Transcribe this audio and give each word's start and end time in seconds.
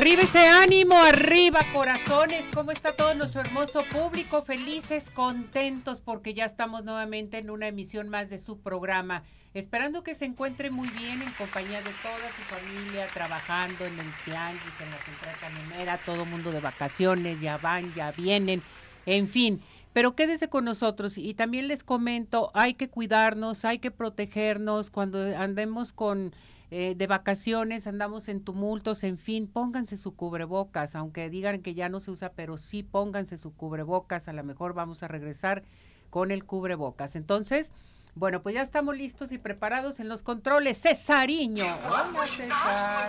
Arriba 0.00 0.22
ese 0.22 0.48
ánimo, 0.48 0.96
arriba 0.96 1.60
corazones, 1.74 2.46
¿cómo 2.54 2.72
está 2.72 2.96
todo 2.96 3.14
nuestro 3.14 3.42
hermoso 3.42 3.82
público? 3.92 4.42
Felices, 4.42 5.10
contentos 5.10 6.00
porque 6.00 6.32
ya 6.32 6.46
estamos 6.46 6.84
nuevamente 6.84 7.36
en 7.36 7.50
una 7.50 7.68
emisión 7.68 8.08
más 8.08 8.30
de 8.30 8.38
su 8.38 8.62
programa. 8.62 9.24
Esperando 9.52 10.02
que 10.02 10.14
se 10.14 10.24
encuentre 10.24 10.70
muy 10.70 10.88
bien 10.88 11.20
en 11.20 11.30
compañía 11.32 11.82
de 11.82 11.90
toda 12.02 12.30
su 12.34 12.42
familia, 12.44 13.08
trabajando 13.12 13.84
en 13.84 13.92
el 13.92 14.06
tianguis, 14.24 14.80
en 14.80 14.90
la 14.90 14.96
central 15.04 15.34
camionera, 15.38 15.98
todo 15.98 16.24
mundo 16.24 16.50
de 16.50 16.60
vacaciones, 16.60 17.38
ya 17.42 17.58
van, 17.58 17.92
ya 17.92 18.10
vienen, 18.12 18.62
en 19.04 19.28
fin. 19.28 19.60
Pero 19.92 20.16
quédese 20.16 20.48
con 20.48 20.64
nosotros 20.64 21.18
y 21.18 21.34
también 21.34 21.68
les 21.68 21.84
comento, 21.84 22.50
hay 22.54 22.72
que 22.72 22.88
cuidarnos, 22.88 23.66
hay 23.66 23.80
que 23.80 23.90
protegernos 23.90 24.88
cuando 24.88 25.36
andemos 25.36 25.92
con 25.92 26.34
eh, 26.70 26.94
de 26.96 27.06
vacaciones, 27.06 27.86
andamos 27.86 28.28
en 28.28 28.42
tumultos, 28.42 29.02
en 29.02 29.18
fin, 29.18 29.48
pónganse 29.48 29.96
su 29.96 30.14
cubrebocas, 30.14 30.94
aunque 30.94 31.28
digan 31.28 31.62
que 31.62 31.74
ya 31.74 31.88
no 31.88 31.98
se 32.00 32.12
usa, 32.12 32.32
pero 32.32 32.58
sí 32.58 32.82
pónganse 32.82 33.38
su 33.38 33.52
cubrebocas, 33.52 34.28
a 34.28 34.32
lo 34.32 34.44
mejor 34.44 34.74
vamos 34.74 35.02
a 35.02 35.08
regresar 35.08 35.64
con 36.10 36.30
el 36.30 36.44
cubrebocas. 36.44 37.16
Entonces, 37.16 37.72
bueno, 38.14 38.42
pues 38.42 38.54
ya 38.54 38.62
estamos 38.62 38.96
listos 38.96 39.32
y 39.32 39.38
preparados 39.38 40.00
en 40.00 40.08
los 40.08 40.22
controles. 40.22 40.80
Cesariño. 40.80 41.64
Hola, 41.86 42.26
César. 42.26 43.08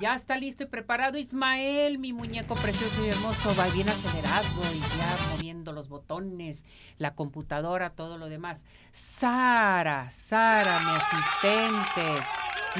Ya 0.00 0.14
está 0.14 0.36
listo 0.36 0.62
y 0.62 0.66
preparado 0.66 1.18
Ismael, 1.18 1.98
mi 1.98 2.12
muñeco 2.12 2.54
precioso 2.54 3.04
y 3.04 3.08
hermoso, 3.08 3.52
va 3.58 3.66
bien 3.66 3.88
acelerado 3.88 4.62
y 4.72 4.78
ya 4.78 5.16
moviendo 5.32 5.72
los 5.72 5.88
botones, 5.88 6.64
la 6.98 7.14
computadora, 7.14 7.90
todo 7.90 8.16
lo 8.16 8.28
demás. 8.28 8.62
Sara, 8.92 10.08
Sara, 10.10 10.78
mi 10.78 10.90
asistente. 10.90 12.24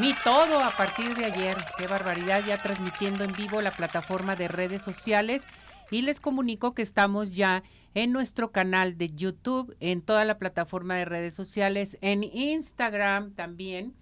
Mi 0.01 0.15
todo 0.23 0.63
a 0.63 0.71
partir 0.77 1.15
de 1.17 1.25
ayer. 1.25 1.57
Qué 1.77 1.89
barbaridad, 1.89 2.45
ya 2.45 2.63
transmitiendo 2.63 3.25
en 3.25 3.33
vivo 3.33 3.61
la 3.61 3.73
plataforma 3.73 4.37
de 4.37 4.47
redes 4.47 4.83
sociales. 4.83 5.43
Y 5.91 6.03
les 6.03 6.21
comunico 6.21 6.75
que 6.75 6.83
estamos 6.83 7.35
ya 7.35 7.63
en 7.95 8.13
nuestro 8.13 8.53
canal 8.53 8.99
de 8.99 9.11
YouTube, 9.11 9.75
en 9.81 10.03
toda 10.03 10.25
la 10.25 10.39
plataforma 10.39 10.97
de 10.97 11.07
redes 11.07 11.35
sociales, 11.35 11.99
en 12.01 12.25
Instagram 12.25 13.33
también, 13.33 13.95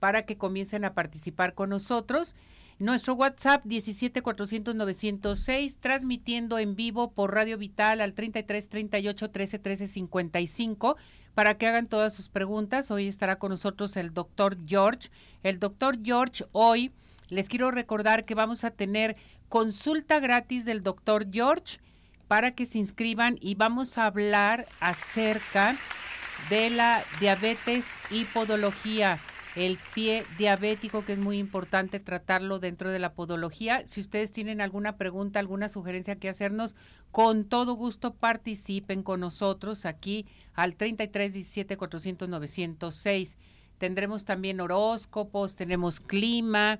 para 0.00 0.26
que 0.26 0.36
comiencen 0.36 0.84
a 0.84 0.94
participar 0.94 1.54
con 1.54 1.70
nosotros. 1.70 2.34
Nuestro 2.80 3.14
WhatsApp 3.14 3.64
17400 3.66 5.76
transmitiendo 5.80 6.58
en 6.58 6.76
vivo 6.76 7.10
por 7.10 7.34
Radio 7.34 7.58
Vital 7.58 8.00
al 8.00 8.14
33 8.14 8.68
38 8.68 9.30
13 9.30 9.58
13 9.58 9.88
55 9.88 10.96
para 11.34 11.58
que 11.58 11.66
hagan 11.66 11.88
todas 11.88 12.14
sus 12.14 12.28
preguntas. 12.28 12.92
Hoy 12.92 13.08
estará 13.08 13.40
con 13.40 13.50
nosotros 13.50 13.96
el 13.96 14.14
doctor 14.14 14.56
George. 14.64 15.08
El 15.42 15.58
doctor 15.58 15.98
George 16.04 16.44
hoy 16.52 16.92
les 17.30 17.48
quiero 17.48 17.70
recordar 17.70 18.24
que 18.24 18.34
vamos 18.34 18.64
a 18.64 18.70
tener 18.70 19.16
consulta 19.48 20.20
gratis 20.20 20.64
del 20.64 20.82
doctor 20.82 21.26
George 21.30 21.78
para 22.26 22.52
que 22.52 22.66
se 22.66 22.78
inscriban 22.78 23.38
y 23.40 23.54
vamos 23.54 23.98
a 23.98 24.06
hablar 24.06 24.66
acerca 24.80 25.76
de 26.50 26.70
la 26.70 27.02
diabetes 27.20 27.84
y 28.10 28.24
podología 28.24 29.18
el 29.56 29.78
pie 29.94 30.24
diabético, 30.38 31.04
que 31.04 31.14
es 31.14 31.18
muy 31.18 31.38
importante 31.38 31.98
tratarlo 31.98 32.60
dentro 32.60 32.90
de 32.90 33.00
la 33.00 33.14
podología. 33.14 33.82
Si 33.88 34.00
ustedes 34.00 34.30
tienen 34.30 34.60
alguna 34.60 34.96
pregunta, 34.96 35.40
alguna 35.40 35.68
sugerencia 35.68 36.16
que 36.16 36.28
hacernos, 36.28 36.76
con 37.10 37.44
todo 37.44 37.74
gusto 37.74 38.14
participen 38.14 39.02
con 39.02 39.20
nosotros 39.20 39.84
aquí 39.84 40.26
al 40.54 40.76
33 40.76 41.32
17 41.32 41.76
400 41.76 42.28
906. 42.28 43.36
Tendremos 43.78 44.24
también 44.24 44.60
horóscopos, 44.60 45.56
tenemos 45.56 45.98
clima, 46.00 46.78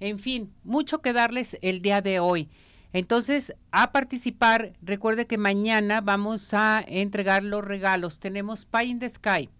en 0.00 0.18
fin, 0.18 0.52
mucho 0.64 1.00
que 1.00 1.12
darles 1.12 1.56
el 1.62 1.82
día 1.82 2.00
de 2.00 2.20
hoy. 2.20 2.48
Entonces, 2.92 3.54
a 3.72 3.92
participar, 3.92 4.72
recuerde 4.82 5.26
que 5.26 5.38
mañana 5.38 6.00
vamos 6.00 6.54
a 6.54 6.82
entregar 6.86 7.42
los 7.42 7.64
regalos. 7.64 8.20
Tenemos 8.20 8.64
Pie 8.64 8.84
in 8.84 8.98
the 9.00 9.08
Sky. 9.10 9.50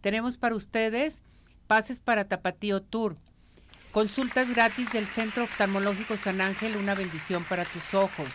Tenemos 0.00 0.38
para 0.38 0.54
ustedes 0.54 1.20
pases 1.66 2.00
para 2.00 2.28
Tapatío 2.28 2.82
Tour. 2.82 3.16
Consultas 3.92 4.48
gratis 4.50 4.90
del 4.92 5.06
Centro 5.06 5.44
Oftalmológico 5.44 6.16
San 6.16 6.40
Ángel, 6.40 6.76
una 6.76 6.94
bendición 6.94 7.44
para 7.44 7.64
tus 7.64 7.94
ojos. 7.94 8.28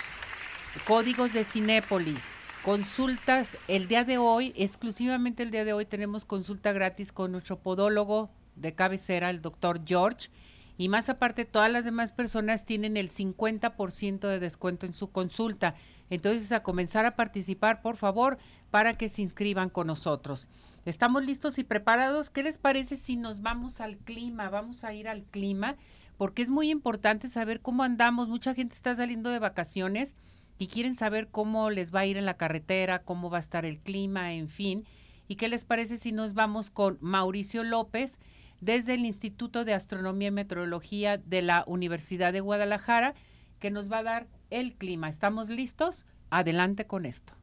Códigos 0.87 1.33
de 1.33 1.43
Cinépolis. 1.43 2.23
Consultas 2.63 3.57
el 3.67 3.87
día 3.87 4.03
de 4.03 4.17
hoy, 4.17 4.53
exclusivamente 4.55 5.43
el 5.43 5.51
día 5.51 5.65
de 5.65 5.73
hoy 5.73 5.85
tenemos 5.85 6.25
consulta 6.25 6.71
gratis 6.71 7.11
con 7.11 7.31
nuestro 7.31 7.59
podólogo 7.59 8.29
de 8.55 8.73
cabecera, 8.73 9.29
el 9.29 9.41
doctor 9.41 9.81
George. 9.85 10.29
Y 10.77 10.89
más 10.89 11.09
aparte, 11.09 11.45
todas 11.45 11.71
las 11.71 11.85
demás 11.85 12.11
personas 12.11 12.65
tienen 12.65 12.97
el 12.97 13.09
50% 13.09 14.27
de 14.27 14.39
descuento 14.39 14.85
en 14.85 14.93
su 14.93 15.11
consulta. 15.11 15.75
Entonces, 16.09 16.51
a 16.51 16.63
comenzar 16.63 17.05
a 17.05 17.15
participar, 17.15 17.81
por 17.81 17.95
favor, 17.95 18.37
para 18.71 18.97
que 18.97 19.09
se 19.09 19.21
inscriban 19.21 19.69
con 19.69 19.87
nosotros. 19.87 20.47
Estamos 20.85 21.23
listos 21.23 21.59
y 21.59 21.63
preparados. 21.63 22.29
¿Qué 22.29 22.43
les 22.43 22.57
parece 22.57 22.97
si 22.97 23.15
nos 23.15 23.41
vamos 23.41 23.81
al 23.81 23.97
clima? 23.97 24.49
Vamos 24.49 24.83
a 24.83 24.93
ir 24.93 25.07
al 25.07 25.23
clima 25.23 25.75
porque 26.17 26.41
es 26.41 26.49
muy 26.49 26.69
importante 26.69 27.27
saber 27.27 27.61
cómo 27.61 27.83
andamos. 27.83 28.27
Mucha 28.27 28.53
gente 28.53 28.75
está 28.75 28.95
saliendo 28.95 29.29
de 29.29 29.39
vacaciones 29.39 30.15
y 30.57 30.67
quieren 30.67 30.93
saber 30.93 31.29
cómo 31.29 31.69
les 31.69 31.93
va 31.93 32.01
a 32.01 32.05
ir 32.05 32.17
en 32.17 32.25
la 32.25 32.37
carretera, 32.37 32.99
cómo 32.99 33.29
va 33.29 33.37
a 33.37 33.41
estar 33.41 33.65
el 33.65 33.79
clima, 33.79 34.33
en 34.33 34.49
fin. 34.49 34.85
¿Y 35.27 35.35
qué 35.35 35.47
les 35.47 35.63
parece 35.65 35.97
si 35.97 36.11
nos 36.11 36.33
vamos 36.33 36.69
con 36.69 36.97
Mauricio 37.01 37.63
López 37.63 38.19
desde 38.63 38.93
el 38.93 39.05
Instituto 39.05 39.65
de 39.65 39.73
Astronomía 39.73 40.29
y 40.29 40.31
Meteorología 40.31 41.17
de 41.17 41.41
la 41.41 41.65
Universidad 41.67 42.31
de 42.31 42.39
Guadalajara, 42.39 43.13
que 43.59 43.71
nos 43.71 43.91
va 43.91 43.99
a 43.99 44.03
dar 44.03 44.27
el 44.51 44.75
clima? 44.75 45.09
¿Estamos 45.09 45.49
listos? 45.49 46.05
Adelante 46.29 46.87
con 46.87 47.05
esto. 47.05 47.33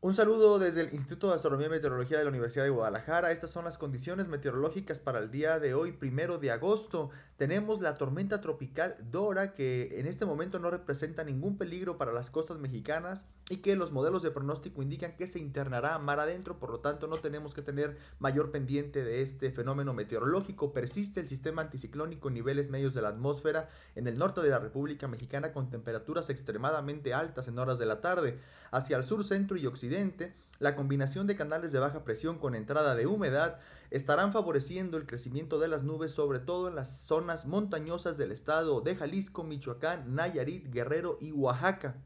Un 0.00 0.14
saludo 0.14 0.58
desde 0.58 0.82
el 0.82 0.92
Instituto 0.92 1.28
de 1.28 1.34
Astronomía 1.34 1.66
y 1.66 1.70
Meteorología 1.70 2.18
de 2.18 2.24
la 2.24 2.30
Universidad 2.30 2.64
de 2.64 2.70
Guadalajara. 2.70 3.32
Estas 3.32 3.50
son 3.50 3.64
las 3.64 3.78
condiciones 3.78 4.28
meteorológicas 4.28 5.00
para 5.00 5.18
el 5.18 5.30
día 5.30 5.58
de 5.60 5.72
hoy, 5.72 5.92
primero 5.92 6.38
de 6.38 6.50
agosto. 6.50 7.10
Tenemos 7.36 7.80
la 7.80 7.94
tormenta 7.94 8.40
tropical 8.40 8.96
Dora, 9.10 9.54
que 9.54 9.98
en 9.98 10.06
este 10.06 10.26
momento 10.26 10.58
no 10.58 10.70
representa 10.70 11.24
ningún 11.24 11.56
peligro 11.56 11.96
para 11.96 12.12
las 12.12 12.30
costas 12.30 12.58
mexicanas 12.58 13.26
y 13.50 13.58
que 13.58 13.76
los 13.76 13.92
modelos 13.92 14.22
de 14.22 14.30
pronóstico 14.30 14.82
indican 14.82 15.16
que 15.16 15.28
se 15.28 15.38
internará 15.38 15.98
mar 15.98 16.18
adentro, 16.18 16.58
por 16.58 16.70
lo 16.70 16.80
tanto 16.80 17.06
no 17.06 17.18
tenemos 17.18 17.54
que 17.54 17.60
tener 17.60 17.98
mayor 18.18 18.50
pendiente 18.50 19.04
de 19.04 19.20
este 19.22 19.50
fenómeno 19.50 19.92
meteorológico. 19.92 20.72
Persiste 20.72 21.20
el 21.20 21.26
sistema 21.26 21.62
anticiclónico 21.62 22.28
en 22.28 22.34
niveles 22.34 22.70
medios 22.70 22.94
de 22.94 23.02
la 23.02 23.08
atmósfera 23.08 23.68
en 23.96 24.06
el 24.06 24.16
norte 24.16 24.40
de 24.40 24.48
la 24.48 24.60
República 24.60 25.08
Mexicana 25.08 25.52
con 25.52 25.68
temperaturas 25.70 26.30
extremadamente 26.30 27.12
altas 27.12 27.48
en 27.48 27.58
horas 27.58 27.78
de 27.78 27.86
la 27.86 28.00
tarde. 28.00 28.38
Hacia 28.70 28.96
el 28.96 29.04
sur, 29.04 29.22
centro 29.24 29.58
y 29.58 29.66
occidente, 29.66 30.34
la 30.58 30.74
combinación 30.74 31.26
de 31.26 31.36
canales 31.36 31.70
de 31.72 31.80
baja 31.80 32.04
presión 32.04 32.38
con 32.38 32.54
entrada 32.54 32.94
de 32.94 33.06
humedad 33.06 33.58
estarán 33.90 34.32
favoreciendo 34.32 34.96
el 34.96 35.06
crecimiento 35.06 35.58
de 35.58 35.68
las 35.68 35.82
nubes, 35.82 36.12
sobre 36.12 36.38
todo 36.38 36.68
en 36.68 36.76
las 36.76 37.00
zonas 37.00 37.44
montañosas 37.44 38.16
del 38.16 38.32
estado 38.32 38.80
de 38.80 38.96
Jalisco, 38.96 39.44
Michoacán, 39.44 40.14
Nayarit, 40.14 40.72
Guerrero 40.72 41.18
y 41.20 41.32
Oaxaca. 41.32 41.96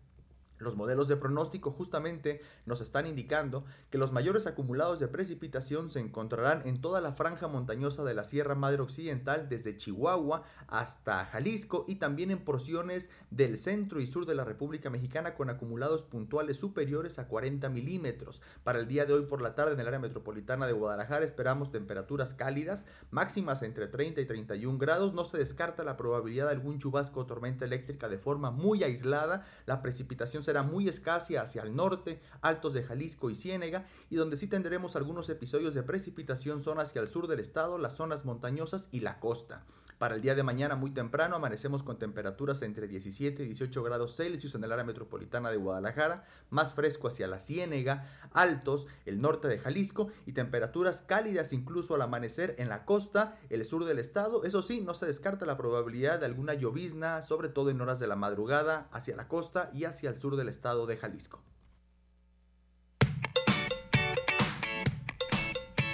Los 0.59 0.77
modelos 0.77 1.09
de 1.09 1.17
pronóstico 1.17 1.71
justamente 1.71 2.41
nos 2.67 2.81
están 2.81 3.07
indicando 3.07 3.65
que 3.91 3.99
los 3.99 4.13
mayores 4.13 4.47
acumulados 4.47 5.01
de 5.01 5.09
precipitación 5.09 5.91
se 5.91 6.01
encontrarán 6.01 6.67
en 6.67 6.81
toda 6.81 7.01
la 7.01 7.13
franja 7.13 7.49
montañosa 7.49 8.05
de 8.05 8.15
la 8.15 8.25
Sierra 8.25 8.55
Madre 8.55 8.83
Occidental 8.83 9.49
desde 9.49 9.77
Chihuahua 9.77 10.43
hasta 10.67 11.25
Jalisco 11.27 11.85
y 11.89 11.97
también 11.97 12.31
en 12.31 12.45
porciones 12.45 13.11
del 13.31 13.59
centro 13.59 14.01
y 14.01 14.07
sur 14.07 14.27
de 14.27 14.35
la 14.35 14.45
República 14.45 14.91
Mexicana 14.91 15.35
con 15.35 15.51
acumulados 15.51 16.03
puntuales 16.03 16.57
superiores 16.57 17.19
a 17.19 17.29
40 17.29 17.69
milímetros. 17.69 18.41
Para 18.65 18.81
el 18.81 18.89
día 18.89 19.07
de 19.07 19.13
hoy 19.13 19.27
por 19.27 19.43
la 19.43 19.55
tarde 19.55 19.75
en 19.75 19.81
el 19.81 19.87
área 19.87 19.99
metropolitana 19.99 20.67
de 20.67 20.73
Guadalajara 20.73 21.25
esperamos 21.25 21.71
temperaturas 21.71 22.35
cálidas, 22.35 22.87
máximas 23.11 23.63
entre 23.63 23.87
30 23.87 24.21
y 24.21 24.27
31 24.27 24.79
grados. 24.79 25.15
No 25.15 25.25
se 25.25 25.39
descarta 25.39 25.85
la 25.85 25.97
probabilidad 25.97 26.47
de 26.47 26.53
algún 26.53 26.79
chubasco 26.79 27.21
o 27.21 27.27
tormenta 27.27 27.65
eléctrica 27.65 28.09
de 28.09 28.19
forma 28.19 28.51
muy 28.51 28.83
aislada. 28.83 29.45
La 29.67 29.83
precipitación 29.83 30.43
será 30.49 30.63
muy 30.63 30.89
escasa 30.89 31.43
hacia 31.43 31.61
el 31.61 31.77
norte, 31.77 32.23
altos 32.41 32.73
de 32.73 32.83
Jalisco 32.83 33.29
y 33.29 33.35
Ciénega, 33.35 33.85
y 34.09 34.17
donde 34.17 34.39
sí 34.39 34.47
tendremos 34.47 34.97
algunos 34.97 35.29
episodios 35.29 35.75
de 35.75 35.83
precipitación 35.83 36.63
son 36.63 36.81
hacia 36.81 37.03
el 37.03 37.07
sur 37.07 37.27
del 37.27 37.41
estado, 37.41 37.77
las 37.77 37.97
zonas 37.97 38.25
montañosas 38.25 38.89
y 38.91 39.01
la 39.01 39.21
costa. 39.21 39.67
Para 39.99 40.15
el 40.15 40.21
día 40.21 40.37
de 40.37 40.45
mañana 40.45 40.77
muy 40.77 40.93
temprano 40.93 41.35
amanecemos 41.35 41.83
con 41.83 41.99
temperaturas 41.99 42.63
entre 42.63 42.87
17 42.87 43.43
y 43.43 43.47
18 43.47 43.83
grados 43.83 44.15
Celsius 44.15 44.55
en 44.55 44.63
el 44.63 44.71
área 44.71 44.85
metropolitana 44.85 45.51
de 45.51 45.57
Guadalajara, 45.57 46.25
más 46.51 46.73
fresco 46.73 47.09
hacia 47.09 47.27
la 47.27 47.41
Ciénega, 47.41 48.07
altos 48.33 48.87
el 49.07 49.21
norte 49.21 49.49
de 49.49 49.59
Jalisco 49.59 50.07
y 50.25 50.35
temperaturas 50.35 51.03
cálidas 51.03 51.53
incluso 51.53 51.97
al 51.97 52.03
amanecer 52.03 52.55
en 52.59 52.69
la 52.69 52.85
costa, 52.85 53.37
el 53.51 53.65
sur 53.65 53.87
del 53.87 53.99
estado. 53.99 54.45
Eso 54.45 54.63
sí, 54.63 54.81
no 54.81 54.95
se 54.95 55.07
descarta 55.07 55.47
la 55.47 55.57
probabilidad 55.57 56.21
de 56.21 56.27
alguna 56.27 56.55
llovizna, 56.55 57.21
sobre 57.23 57.49
todo 57.49 57.71
en 57.71 57.81
horas 57.81 57.99
de 57.99 58.07
la 58.07 58.15
madrugada 58.15 58.89
hacia 58.93 59.17
la 59.17 59.27
costa 59.27 59.69
y 59.75 59.85
hacia 59.85 60.11
el 60.11 60.21
sur 60.21 60.37
del 60.37 60.49
estado 60.49 60.87
de 60.87 60.97
Jalisco. 60.97 61.43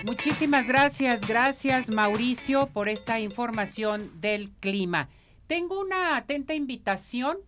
Muchísimas 0.05 0.67
gracias, 0.67 1.27
gracias 1.27 1.89
Mauricio 1.89 2.67
por 2.67 2.91
esta 2.91 3.21
información 3.21 4.21
del 4.21 4.51
clima. 4.61 5.09
Tengo 5.47 5.81
una 5.81 6.19
atenta 6.19 6.53
invitación 6.53 7.39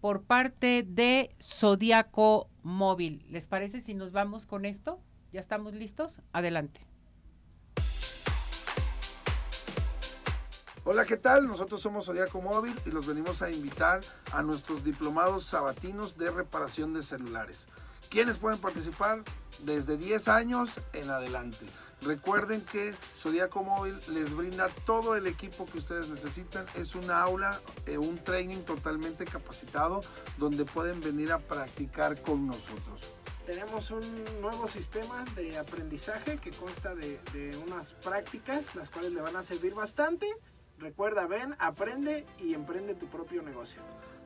por 0.00 0.24
parte 0.24 0.84
de 0.84 1.32
Zodiaco 1.40 2.50
Móvil. 2.64 3.24
¿Les 3.28 3.46
parece 3.46 3.80
si 3.80 3.94
nos 3.94 4.10
vamos 4.10 4.46
con 4.46 4.64
esto? 4.64 4.98
¿Ya 5.32 5.38
estamos 5.38 5.74
listos? 5.74 6.20
Adelante. 6.32 6.84
Hola, 10.82 11.04
¿qué 11.04 11.16
tal? 11.16 11.46
Nosotros 11.46 11.80
somos 11.80 12.06
Zodiaco 12.06 12.42
Móvil 12.42 12.74
y 12.84 12.90
los 12.90 13.06
venimos 13.06 13.42
a 13.42 13.50
invitar 13.52 14.00
a 14.32 14.42
nuestros 14.42 14.82
diplomados 14.82 15.44
sabatinos 15.44 16.18
de 16.18 16.32
reparación 16.32 16.94
de 16.94 17.02
celulares. 17.04 17.68
¿Quiénes 18.10 18.38
pueden 18.38 18.58
participar? 18.58 19.22
Desde 19.64 19.96
10 19.96 20.26
años 20.26 20.80
en 20.92 21.08
adelante. 21.10 21.66
Recuerden 22.04 22.62
que 22.62 22.94
Zodiaco 23.16 23.62
Móvil 23.62 23.94
les 24.08 24.34
brinda 24.34 24.68
todo 24.84 25.14
el 25.14 25.28
equipo 25.28 25.66
que 25.66 25.78
ustedes 25.78 26.08
necesitan. 26.08 26.66
Es 26.74 26.96
una 26.96 27.22
aula, 27.22 27.60
eh, 27.86 27.96
un 27.96 28.18
training 28.18 28.62
totalmente 28.62 29.24
capacitado 29.24 30.00
donde 30.36 30.64
pueden 30.64 31.00
venir 31.00 31.30
a 31.30 31.38
practicar 31.38 32.20
con 32.22 32.46
nosotros. 32.46 33.12
Tenemos 33.46 33.90
un 33.92 34.24
nuevo 34.40 34.66
sistema 34.66 35.24
de 35.36 35.58
aprendizaje 35.58 36.38
que 36.38 36.50
consta 36.50 36.94
de, 36.94 37.20
de 37.32 37.56
unas 37.66 37.92
prácticas, 37.94 38.74
las 38.74 38.88
cuales 38.88 39.12
le 39.12 39.20
van 39.20 39.36
a 39.36 39.42
servir 39.42 39.74
bastante. 39.74 40.26
Recuerda, 40.78 41.26
ven, 41.26 41.54
aprende 41.60 42.26
y 42.38 42.54
emprende 42.54 42.94
tu 42.94 43.06
propio 43.06 43.42
negocio. 43.42 43.80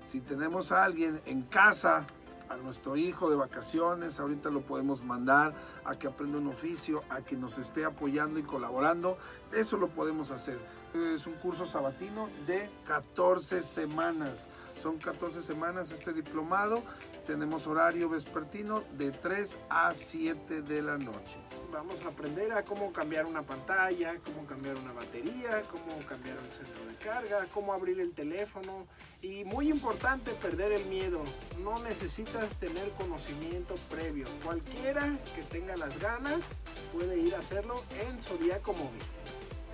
Si 0.06 0.20
tenemos 0.20 0.73
a 0.73 0.84
alguien 0.84 1.20
en 1.26 1.43
casa 1.43 2.06
a 2.49 2.57
nuestro 2.57 2.97
hijo 2.97 3.31
de 3.31 3.37
vacaciones, 3.37 4.21
ahorita 4.21 4.51
lo 4.51 4.61
podemos 4.63 5.03
mandar 5.03 5.55
a 5.85 5.95
que 5.95 6.07
aprenda 6.07 6.39
un 6.39 6.49
oficio, 6.49 7.03
a 7.09 7.23
que 7.23 7.37
nos 7.37 7.59
esté 7.59 7.85
apoyando 7.85 8.39
y 8.39 8.43
colaborando, 8.43 9.19
eso 9.53 9.77
lo 9.77 9.89
podemos 9.89 10.31
hacer. 10.31 10.59
Es 10.95 11.27
un 11.27 11.35
curso 11.35 11.67
sabatino 11.67 12.29
de 12.47 12.71
14 12.87 13.63
semanas. 13.63 14.47
Son 14.81 14.99
14 14.99 15.43
semanas 15.43 15.91
este 15.93 16.13
diplomado. 16.13 16.83
Tenemos 17.26 17.67
horario 17.67 18.08
vespertino 18.08 18.84
de 18.96 19.11
3 19.11 19.58
a 19.69 19.93
7 19.93 20.62
de 20.62 20.81
la 20.81 20.96
noche. 20.96 21.37
Vamos 21.73 22.00
a 22.05 22.11
aprender 22.11 22.52
a 22.52 22.62
cómo 22.62 22.93
cambiar 22.93 23.26
una 23.26 23.43
pantalla, 23.43 24.14
cómo 24.25 24.46
cambiar 24.46 24.76
una 24.76 24.93
batería, 24.93 25.62
cómo 25.69 25.99
cambiar 26.08 26.37
el 26.37 26.52
centro 26.52 26.87
de 26.87 26.94
carga, 26.94 27.46
cómo 27.52 27.73
abrir 27.73 27.99
el 27.99 28.12
teléfono 28.12 28.87
y 29.23 29.44
muy 29.44 29.70
importante 29.70 30.31
perder 30.34 30.70
el 30.70 30.87
miedo. 30.87 31.25
No 31.64 31.82
necesitas 31.82 32.61
tener 32.61 32.88
conocimiento 32.90 33.75
previo. 33.90 34.26
Cualquiera 34.44 35.19
que 35.34 35.43
tenga 35.43 35.76
las 35.76 35.99
ganas 35.99 36.58
puede 36.93 37.19
ir 37.19 37.34
a 37.34 37.40
hacerlo 37.40 37.82
en 38.06 38.23
Zodiaco 38.23 38.73
Móvil. 38.73 39.02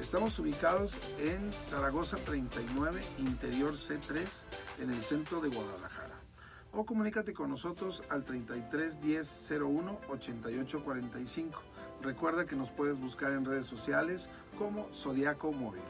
Estamos 0.01 0.39
ubicados 0.39 0.97
en 1.19 1.53
Zaragoza 1.65 2.17
39, 2.17 3.03
Interior 3.19 3.75
C3, 3.75 4.27
en 4.81 4.91
el 4.91 5.03
centro 5.03 5.41
de 5.41 5.51
Guadalajara. 5.51 6.02
O 6.73 6.87
comunícate 6.87 7.35
con 7.35 7.51
nosotros 7.51 8.03
al 8.09 8.25
33 8.25 9.01
10 9.01 9.51
01 9.61 9.99
88 10.09 10.85
45. 10.85 11.63
Recuerda 12.03 12.47
que 12.47 12.57
nos 12.57 12.71
puedes 12.71 12.99
buscar 12.99 13.33
en 13.33 13.45
redes 13.45 13.67
sociales 13.67 14.31
como 14.59 14.89
Zodiaco 14.95 15.53
Móvil. 15.53 15.83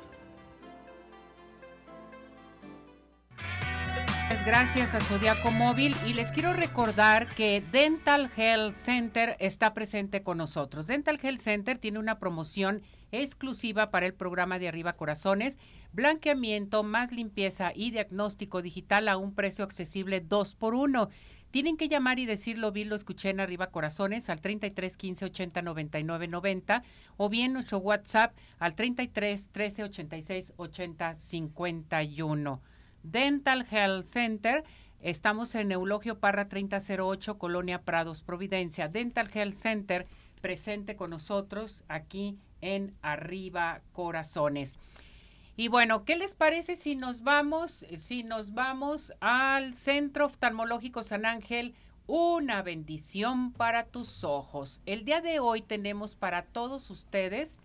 Gracias 4.45 4.93
a 4.93 5.01
Zodiaco 5.01 5.53
Móvil 5.53 5.95
y 6.05 6.15
les 6.15 6.33
quiero 6.33 6.53
recordar 6.53 7.29
que 7.29 7.63
Dental 7.71 8.29
Health 8.37 8.75
Center 8.75 9.37
está 9.39 9.73
presente 9.73 10.25
con 10.25 10.39
nosotros. 10.39 10.89
Dental 10.89 11.21
Health 11.23 11.41
Center 11.41 11.79
tiene 11.79 12.01
una 12.01 12.19
promoción 12.19 12.83
exclusiva 13.13 13.91
para 13.91 14.07
el 14.07 14.15
programa 14.15 14.59
de 14.59 14.69
Arriba 14.69 14.95
Corazones, 14.95 15.59
blanqueamiento 15.93 16.83
más 16.83 17.13
limpieza 17.13 17.73
y 17.75 17.93
diagnóstico 17.93 18.63
digital 18.63 19.09
a 19.09 19.17
un 19.17 19.35
precio 19.35 19.65
accesible 19.65 20.21
2 20.21 20.55
por 20.55 20.75
1. 20.75 21.09
Tienen 21.53 21.77
que 21.77 21.89
llamar 21.89 22.19
y 22.19 22.25
decirlo, 22.25 22.73
vi, 22.73 22.85
lo 22.85 22.97
escuché 22.97 23.29
en 23.29 23.39
Arriba 23.39 23.67
Corazones 23.67 24.31
al 24.31 24.41
33 24.41 24.97
15 24.97 25.27
80 25.27 25.63
99 25.63 26.27
90 26.27 26.83
o 27.19 27.29
bien 27.29 27.53
nuestro 27.53 27.79
WhatsApp 27.79 28.35
al 28.59 28.75
33 28.75 29.51
13 29.53 29.85
86 29.85 30.55
80 30.57 31.15
51. 31.15 32.63
Dental 33.03 33.67
Health 33.71 34.07
Center. 34.07 34.65
Estamos 35.01 35.55
en 35.55 35.73
Eulogio 35.73 36.21
Parra 36.21 36.49
3008, 36.49 37.37
Colonia 37.37 37.83
Prados, 37.83 38.23
Providencia. 38.23 38.89
Dental 38.89 39.29
Health 39.35 39.55
Center 39.55 40.07
presente 40.41 40.97
con 40.97 41.11
nosotros 41.11 41.85
aquí 41.89 42.39
en 42.63 42.95
Arriba 43.03 43.83
Corazones. 43.93 44.79
Y 45.55 45.69
bueno, 45.69 46.07
¿qué 46.07 46.17
les 46.17 46.35
parece 46.35 46.77
si 46.77 46.97
nos 46.97 47.23
vamos, 47.23 47.85
si 47.95 48.23
nos 48.23 48.55
vamos 48.55 49.13
al 49.21 49.75
Centro 49.75 50.25
Oftalmológico 50.25 51.03
San 51.03 51.27
Ángel? 51.27 51.75
Una 52.07 52.63
bendición 52.63 53.53
para 53.53 53.85
tus 53.85 54.25
ojos. 54.25 54.81
El 54.87 55.05
día 55.05 55.21
de 55.21 55.41
hoy 55.41 55.61
tenemos 55.61 56.17
para 56.17 56.43
todos 56.45 56.89
ustedes 56.91 57.59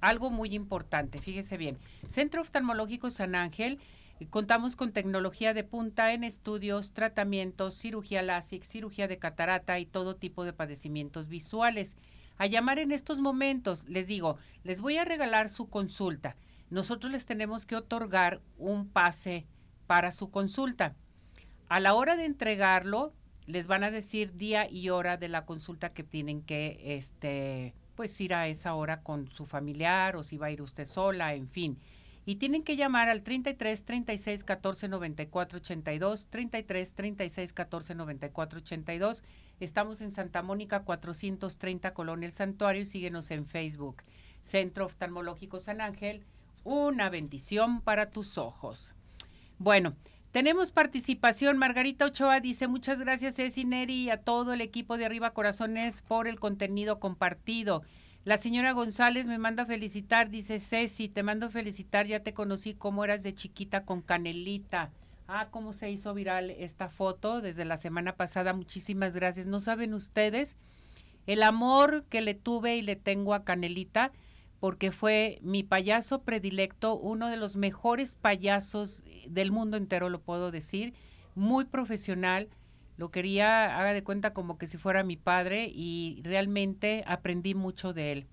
algo 0.00 0.30
muy 0.30 0.54
importante. 0.54 1.18
Fíjese 1.18 1.56
bien. 1.56 1.78
Centro 2.06 2.42
Oftalmológico 2.42 3.10
San 3.10 3.34
Ángel, 3.34 3.78
eh, 4.20 4.26
contamos 4.28 4.76
con 4.76 4.92
tecnología 4.92 5.54
de 5.54 5.64
punta 5.64 6.12
en 6.12 6.24
estudios, 6.24 6.92
tratamientos, 6.92 7.74
cirugía 7.74 8.22
láser, 8.22 8.64
cirugía 8.64 9.08
de 9.08 9.18
catarata 9.18 9.78
y 9.78 9.86
todo 9.86 10.16
tipo 10.16 10.44
de 10.44 10.52
padecimientos 10.52 11.28
visuales 11.28 11.96
a 12.40 12.46
llamar 12.46 12.78
en 12.78 12.90
estos 12.90 13.18
momentos. 13.18 13.86
Les 13.86 14.06
digo, 14.06 14.38
les 14.64 14.80
voy 14.80 14.96
a 14.96 15.04
regalar 15.04 15.50
su 15.50 15.68
consulta. 15.68 16.36
Nosotros 16.70 17.12
les 17.12 17.26
tenemos 17.26 17.66
que 17.66 17.76
otorgar 17.76 18.40
un 18.56 18.88
pase 18.88 19.46
para 19.86 20.10
su 20.10 20.30
consulta. 20.30 20.96
A 21.68 21.80
la 21.80 21.92
hora 21.92 22.16
de 22.16 22.24
entregarlo, 22.24 23.12
les 23.44 23.66
van 23.66 23.84
a 23.84 23.90
decir 23.90 24.38
día 24.38 24.70
y 24.70 24.88
hora 24.88 25.18
de 25.18 25.28
la 25.28 25.44
consulta 25.44 25.90
que 25.90 26.02
tienen 26.02 26.40
que 26.40 26.96
este 26.96 27.74
pues 27.94 28.18
ir 28.22 28.32
a 28.32 28.48
esa 28.48 28.72
hora 28.72 29.02
con 29.02 29.30
su 29.30 29.44
familiar 29.44 30.16
o 30.16 30.24
si 30.24 30.38
va 30.38 30.46
a 30.46 30.50
ir 30.50 30.62
usted 30.62 30.86
sola, 30.86 31.34
en 31.34 31.46
fin 31.46 31.76
y 32.30 32.36
tienen 32.36 32.62
que 32.62 32.76
llamar 32.76 33.08
al 33.08 33.22
33 33.22 33.84
36 33.84 34.44
14 34.44 34.88
94 34.88 35.58
82, 35.58 36.26
33 36.28 36.94
36 36.94 37.52
14 37.52 37.94
94 37.94 38.58
82. 38.60 39.24
Estamos 39.60 40.00
en 40.00 40.10
Santa 40.10 40.40
Mónica 40.40 40.84
430 40.84 41.92
Colonia 41.92 42.26
El 42.26 42.32
Santuario 42.32 42.86
síguenos 42.86 43.30
en 43.30 43.44
Facebook. 43.44 44.02
Centro 44.40 44.86
Oftalmológico 44.86 45.60
San 45.60 45.82
Ángel, 45.82 46.24
una 46.64 47.10
bendición 47.10 47.82
para 47.82 48.10
tus 48.10 48.38
ojos. 48.38 48.94
Bueno, 49.58 49.94
tenemos 50.32 50.70
participación. 50.70 51.58
Margarita 51.58 52.06
Ochoa 52.06 52.40
dice 52.40 52.68
muchas 52.68 53.00
gracias 53.00 53.36
Ceci 53.36 53.66
Neri 53.66 54.04
y 54.04 54.10
a 54.10 54.22
todo 54.22 54.54
el 54.54 54.62
equipo 54.62 54.96
de 54.96 55.04
Arriba 55.04 55.32
Corazones 55.34 56.00
por 56.00 56.26
el 56.26 56.40
contenido 56.40 56.98
compartido. 56.98 57.82
La 58.24 58.38
señora 58.38 58.72
González 58.72 59.26
me 59.26 59.36
manda 59.36 59.66
felicitar, 59.66 60.30
dice 60.30 60.58
Ceci, 60.58 61.10
te 61.10 61.22
mando 61.22 61.50
felicitar, 61.50 62.06
ya 62.06 62.20
te 62.20 62.32
conocí 62.32 62.72
cómo 62.72 63.04
eras 63.04 63.22
de 63.22 63.34
chiquita 63.34 63.84
con 63.84 64.00
Canelita. 64.00 64.90
Ah, 65.32 65.46
cómo 65.52 65.72
se 65.72 65.88
hizo 65.88 66.12
viral 66.12 66.50
esta 66.50 66.88
foto 66.88 67.40
desde 67.40 67.64
la 67.64 67.76
semana 67.76 68.16
pasada. 68.16 68.52
Muchísimas 68.52 69.14
gracias. 69.14 69.46
No 69.46 69.60
saben 69.60 69.94
ustedes 69.94 70.56
el 71.28 71.44
amor 71.44 72.02
que 72.06 72.20
le 72.20 72.34
tuve 72.34 72.76
y 72.76 72.82
le 72.82 72.96
tengo 72.96 73.32
a 73.32 73.44
Canelita 73.44 74.10
porque 74.58 74.90
fue 74.90 75.38
mi 75.42 75.62
payaso 75.62 76.22
predilecto, 76.22 76.98
uno 76.98 77.28
de 77.28 77.36
los 77.36 77.54
mejores 77.54 78.16
payasos 78.16 79.04
del 79.28 79.52
mundo 79.52 79.76
entero, 79.76 80.08
lo 80.08 80.20
puedo 80.20 80.50
decir, 80.50 80.94
muy 81.36 81.64
profesional, 81.64 82.48
lo 82.96 83.12
quería, 83.12 83.78
haga 83.78 83.92
de 83.92 84.02
cuenta 84.02 84.34
como 84.34 84.58
que 84.58 84.66
si 84.66 84.78
fuera 84.78 85.04
mi 85.04 85.16
padre 85.16 85.70
y 85.72 86.22
realmente 86.24 87.04
aprendí 87.06 87.54
mucho 87.54 87.92
de 87.92 88.10
él, 88.10 88.26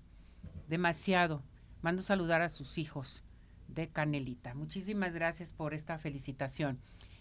demasiado. 0.66 1.44
Mando 1.80 2.02
saludar 2.02 2.42
a 2.42 2.48
sus 2.48 2.76
hijos 2.76 3.22
de 3.68 3.88
Canelita. 3.88 4.54
Muchísimas 4.54 5.12
gracias 5.12 5.52
por 5.52 5.74
esta 5.74 5.98
felicitación. 5.98 6.78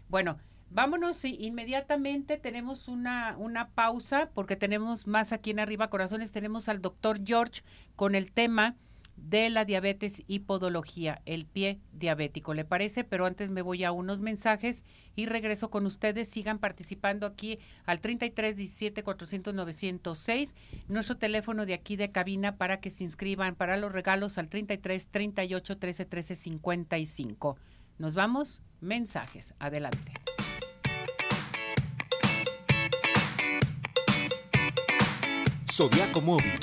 Bueno, 0.09 0.37
vámonos 0.69 1.23
inmediatamente, 1.23 2.37
tenemos 2.37 2.87
una, 2.87 3.37
una 3.37 3.69
pausa 3.69 4.29
porque 4.33 4.55
tenemos 4.55 5.07
más 5.07 5.33
aquí 5.33 5.51
en 5.51 5.59
Arriba 5.59 5.89
Corazones, 5.89 6.31
tenemos 6.31 6.69
al 6.69 6.81
doctor 6.81 7.19
George 7.23 7.61
con 7.95 8.15
el 8.15 8.31
tema 8.31 8.75
de 9.17 9.49
la 9.49 9.65
diabetes 9.65 10.21
y 10.27 10.39
podología, 10.39 11.21
el 11.25 11.45
pie 11.45 11.81
diabético. 11.91 12.53
¿Le 12.53 12.63
parece? 12.63 13.03
Pero 13.03 13.25
antes 13.25 13.51
me 13.51 13.61
voy 13.61 13.83
a 13.83 13.91
unos 13.91 14.21
mensajes 14.21 14.85
y 15.15 15.25
regreso 15.25 15.69
con 15.69 15.85
ustedes. 15.85 16.29
Sigan 16.29 16.59
participando 16.59 17.25
aquí 17.25 17.59
al 17.85 17.99
33 17.99 18.55
17 18.55 19.03
400 19.03 19.53
906, 19.53 20.55
nuestro 20.87 21.17
teléfono 21.17 21.65
de 21.65 21.73
aquí 21.73 21.95
de 21.95 22.11
cabina 22.11 22.57
para 22.57 22.79
que 22.79 22.89
se 22.89 23.03
inscriban 23.03 23.55
para 23.55 23.75
los 23.75 23.91
regalos 23.91 24.37
al 24.37 24.47
33 24.47 25.09
38 25.09 25.77
13 25.77 26.05
13 26.05 26.35
55. 26.35 27.57
Nos 27.97 28.13
vamos. 28.13 28.61
Mensajes. 28.79 29.55
Adelante. 29.59 30.13
Zodiaco 35.69 36.21
Móvil 36.21 36.59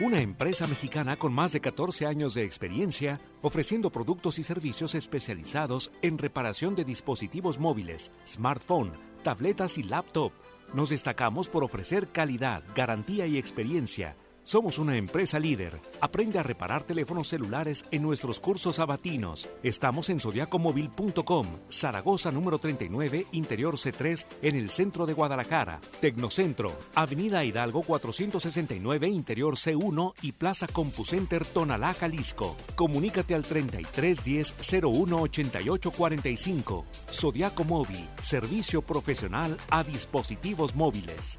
una 0.00 0.20
empresa 0.20 0.66
mexicana 0.66 1.16
con 1.16 1.32
más 1.32 1.52
de 1.52 1.60
14 1.60 2.06
años 2.06 2.34
de 2.34 2.44
experiencia 2.44 3.20
ofreciendo 3.42 3.90
productos 3.90 4.38
y 4.38 4.42
servicios 4.42 4.94
especializados 4.94 5.92
en 6.02 6.18
reparación 6.18 6.74
de 6.74 6.84
dispositivos 6.84 7.58
móviles, 7.58 8.10
smartphone, 8.26 8.92
tabletas 9.22 9.78
y 9.78 9.84
laptop. 9.84 10.32
Nos 10.72 10.88
destacamos 10.88 11.48
por 11.48 11.62
ofrecer 11.62 12.08
calidad, 12.08 12.64
garantía 12.74 13.26
y 13.26 13.38
experiencia 13.38 14.16
somos 14.44 14.78
una 14.78 14.96
empresa 14.96 15.40
líder. 15.40 15.80
Aprende 16.00 16.38
a 16.38 16.42
reparar 16.42 16.84
teléfonos 16.84 17.28
celulares 17.28 17.84
en 17.90 18.02
nuestros 18.02 18.38
cursos 18.38 18.76
sabatinos. 18.76 19.48
Estamos 19.62 20.10
en 20.10 20.20
zodiacomóvil.com, 20.20 21.46
Zaragoza 21.68 22.30
número 22.30 22.58
39, 22.58 23.26
Interior 23.32 23.74
C3, 23.74 24.24
en 24.42 24.56
el 24.56 24.70
centro 24.70 25.06
de 25.06 25.14
Guadalajara. 25.14 25.80
Tecnocentro, 26.00 26.72
Avenida 26.94 27.44
Hidalgo 27.44 27.82
469, 27.82 29.08
Interior 29.08 29.56
C1 29.56 30.14
y 30.22 30.32
Plaza 30.32 30.66
CompuCenter 30.68 31.44
Tonalá, 31.44 31.94
Jalisco. 31.94 32.56
Comunícate 32.76 33.34
al 33.34 33.42
3310 33.42 34.54
01 34.84 35.20
88 35.20 35.90
45. 35.90 36.84
Zodiaco 37.10 37.64
Móvil, 37.64 38.06
servicio 38.22 38.82
profesional 38.82 39.56
a 39.70 39.82
dispositivos 39.82 40.74
móviles. 40.74 41.38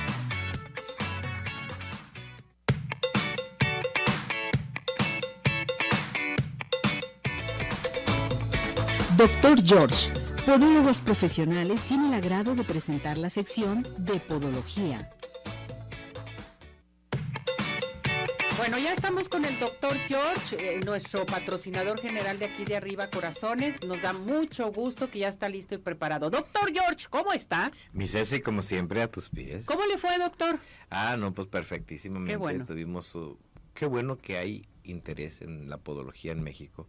Doctor 9.21 9.63
George, 9.63 10.11
Podólogos 10.47 10.97
Profesionales, 10.97 11.79
tiene 11.83 12.07
el 12.07 12.13
agrado 12.15 12.55
de 12.55 12.63
presentar 12.63 13.19
la 13.19 13.29
sección 13.29 13.85
de 13.99 14.19
Podología. 14.19 15.11
Bueno, 18.57 18.79
ya 18.79 18.93
estamos 18.93 19.29
con 19.29 19.45
el 19.45 19.59
doctor 19.59 19.95
George, 20.07 20.55
eh, 20.57 20.79
nuestro 20.83 21.27
patrocinador 21.27 21.99
general 21.99 22.39
de 22.39 22.45
aquí 22.45 22.65
de 22.65 22.75
arriba, 22.75 23.11
Corazones. 23.11 23.75
Nos 23.85 24.01
da 24.01 24.13
mucho 24.13 24.71
gusto 24.71 25.11
que 25.11 25.19
ya 25.19 25.27
está 25.27 25.49
listo 25.49 25.75
y 25.75 25.77
preparado. 25.77 26.31
Doctor 26.31 26.73
George, 26.73 27.05
¿cómo 27.07 27.31
está? 27.31 27.71
Mi 27.93 28.07
Ceci, 28.07 28.41
como 28.41 28.63
siempre, 28.63 29.03
a 29.03 29.07
tus 29.11 29.29
pies. 29.29 29.67
¿Cómo 29.67 29.85
le 29.85 29.99
fue, 29.99 30.17
doctor? 30.17 30.57
Ah, 30.89 31.15
no, 31.15 31.31
pues 31.31 31.45
perfectísimamente. 31.45 32.33
Qué 32.33 32.37
bueno. 32.37 32.65
Tuvimos, 32.65 33.15
qué 33.75 33.85
bueno 33.85 34.17
que 34.17 34.37
hay 34.39 34.65
interés 34.83 35.41
en 35.41 35.69
la 35.69 35.77
podología 35.77 36.31
en 36.31 36.43
México 36.43 36.87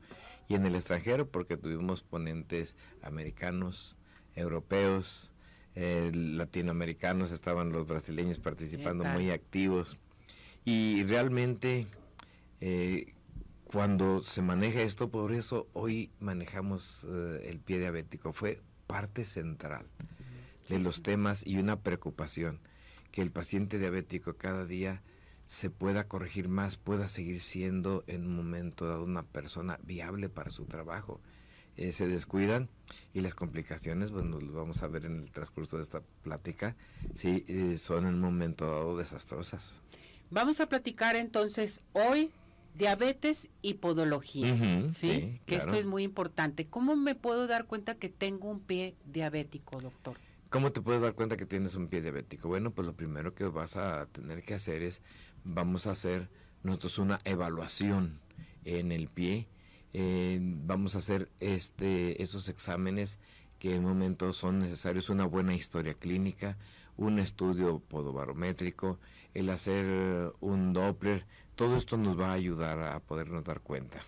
y 0.48 0.54
en 0.54 0.66
el 0.66 0.74
extranjero 0.74 1.28
porque 1.30 1.56
tuvimos 1.56 2.02
ponentes 2.02 2.76
americanos, 3.02 3.96
europeos, 4.34 5.32
eh, 5.74 6.10
latinoamericanos, 6.14 7.32
estaban 7.32 7.72
los 7.72 7.86
brasileños 7.86 8.38
participando 8.38 9.04
muy 9.04 9.30
activos. 9.30 9.98
Y 10.64 11.04
realmente 11.04 11.86
eh, 12.60 13.14
cuando 13.64 14.22
se 14.22 14.42
maneja 14.42 14.82
esto, 14.82 15.10
por 15.10 15.32
eso 15.32 15.66
hoy 15.72 16.10
manejamos 16.20 17.04
eh, 17.08 17.48
el 17.48 17.58
pie 17.58 17.78
diabético, 17.78 18.32
fue 18.32 18.60
parte 18.86 19.24
central 19.24 19.86
de 20.68 20.78
los 20.78 21.02
temas 21.02 21.46
y 21.46 21.56
una 21.56 21.80
preocupación 21.80 22.60
que 23.10 23.22
el 23.22 23.30
paciente 23.30 23.78
diabético 23.78 24.34
cada 24.34 24.66
día 24.66 25.02
se 25.52 25.68
pueda 25.68 26.08
corregir 26.08 26.48
más, 26.48 26.78
pueda 26.78 27.08
seguir 27.08 27.40
siendo 27.40 28.04
en 28.06 28.24
un 28.24 28.36
momento 28.36 28.86
dado 28.86 29.04
una 29.04 29.22
persona 29.22 29.78
viable 29.82 30.30
para 30.30 30.50
su 30.50 30.64
trabajo. 30.64 31.20
Eh, 31.76 31.92
se 31.92 32.06
descuidan 32.06 32.70
y 33.12 33.20
las 33.20 33.34
complicaciones, 33.34 34.10
bueno, 34.10 34.40
lo 34.40 34.50
vamos 34.54 34.82
a 34.82 34.88
ver 34.88 35.04
en 35.04 35.18
el 35.18 35.30
transcurso 35.30 35.76
de 35.76 35.82
esta 35.82 36.00
plática, 36.22 36.74
sí, 37.14 37.44
eh, 37.48 37.76
son 37.76 38.06
en 38.06 38.14
un 38.14 38.20
momento 38.22 38.64
dado 38.64 38.96
desastrosas. 38.96 39.82
Vamos 40.30 40.58
a 40.60 40.70
platicar 40.70 41.16
entonces 41.16 41.82
hoy 41.92 42.30
diabetes 42.74 43.50
y 43.60 43.74
podología, 43.74 44.56
¿sí? 44.88 45.38
Que 45.44 45.56
esto 45.56 45.74
es 45.74 45.84
muy 45.84 46.02
importante. 46.02 46.66
¿Cómo 46.66 46.96
me 46.96 47.14
puedo 47.14 47.46
dar 47.46 47.66
cuenta 47.66 47.96
que 47.96 48.08
tengo 48.08 48.48
un 48.48 48.60
pie 48.60 48.96
diabético, 49.04 49.78
doctor? 49.82 50.16
¿Cómo 50.52 50.70
te 50.70 50.82
puedes 50.82 51.00
dar 51.00 51.14
cuenta 51.14 51.38
que 51.38 51.46
tienes 51.46 51.76
un 51.76 51.88
pie 51.88 52.02
diabético? 52.02 52.46
Bueno, 52.46 52.72
pues 52.72 52.86
lo 52.86 52.92
primero 52.92 53.34
que 53.34 53.44
vas 53.44 53.76
a 53.78 54.04
tener 54.12 54.42
que 54.42 54.52
hacer 54.52 54.82
es 54.82 55.00
vamos 55.44 55.86
a 55.86 55.92
hacer 55.92 56.28
nosotros 56.62 56.98
una 56.98 57.18
evaluación 57.24 58.20
en 58.64 58.92
el 58.92 59.08
pie 59.08 59.48
eh, 59.94 60.38
vamos 60.40 60.94
a 60.94 60.98
hacer 60.98 61.28
este, 61.40 62.22
esos 62.22 62.48
exámenes 62.48 63.18
que 63.58 63.74
en 63.74 63.82
momento 63.82 64.32
son 64.32 64.58
necesarios, 64.58 65.10
una 65.10 65.26
buena 65.26 65.54
historia 65.54 65.94
clínica, 65.94 66.56
un 66.96 67.18
estudio 67.18 67.78
podobarométrico, 67.78 68.98
el 69.34 69.50
hacer 69.50 70.32
un 70.40 70.72
Doppler, 70.72 71.26
todo 71.54 71.76
esto 71.76 71.96
nos 71.96 72.18
va 72.18 72.30
a 72.30 72.32
ayudar 72.32 72.82
a 72.82 73.00
podernos 73.00 73.44
dar 73.44 73.60
cuenta. 73.60 74.00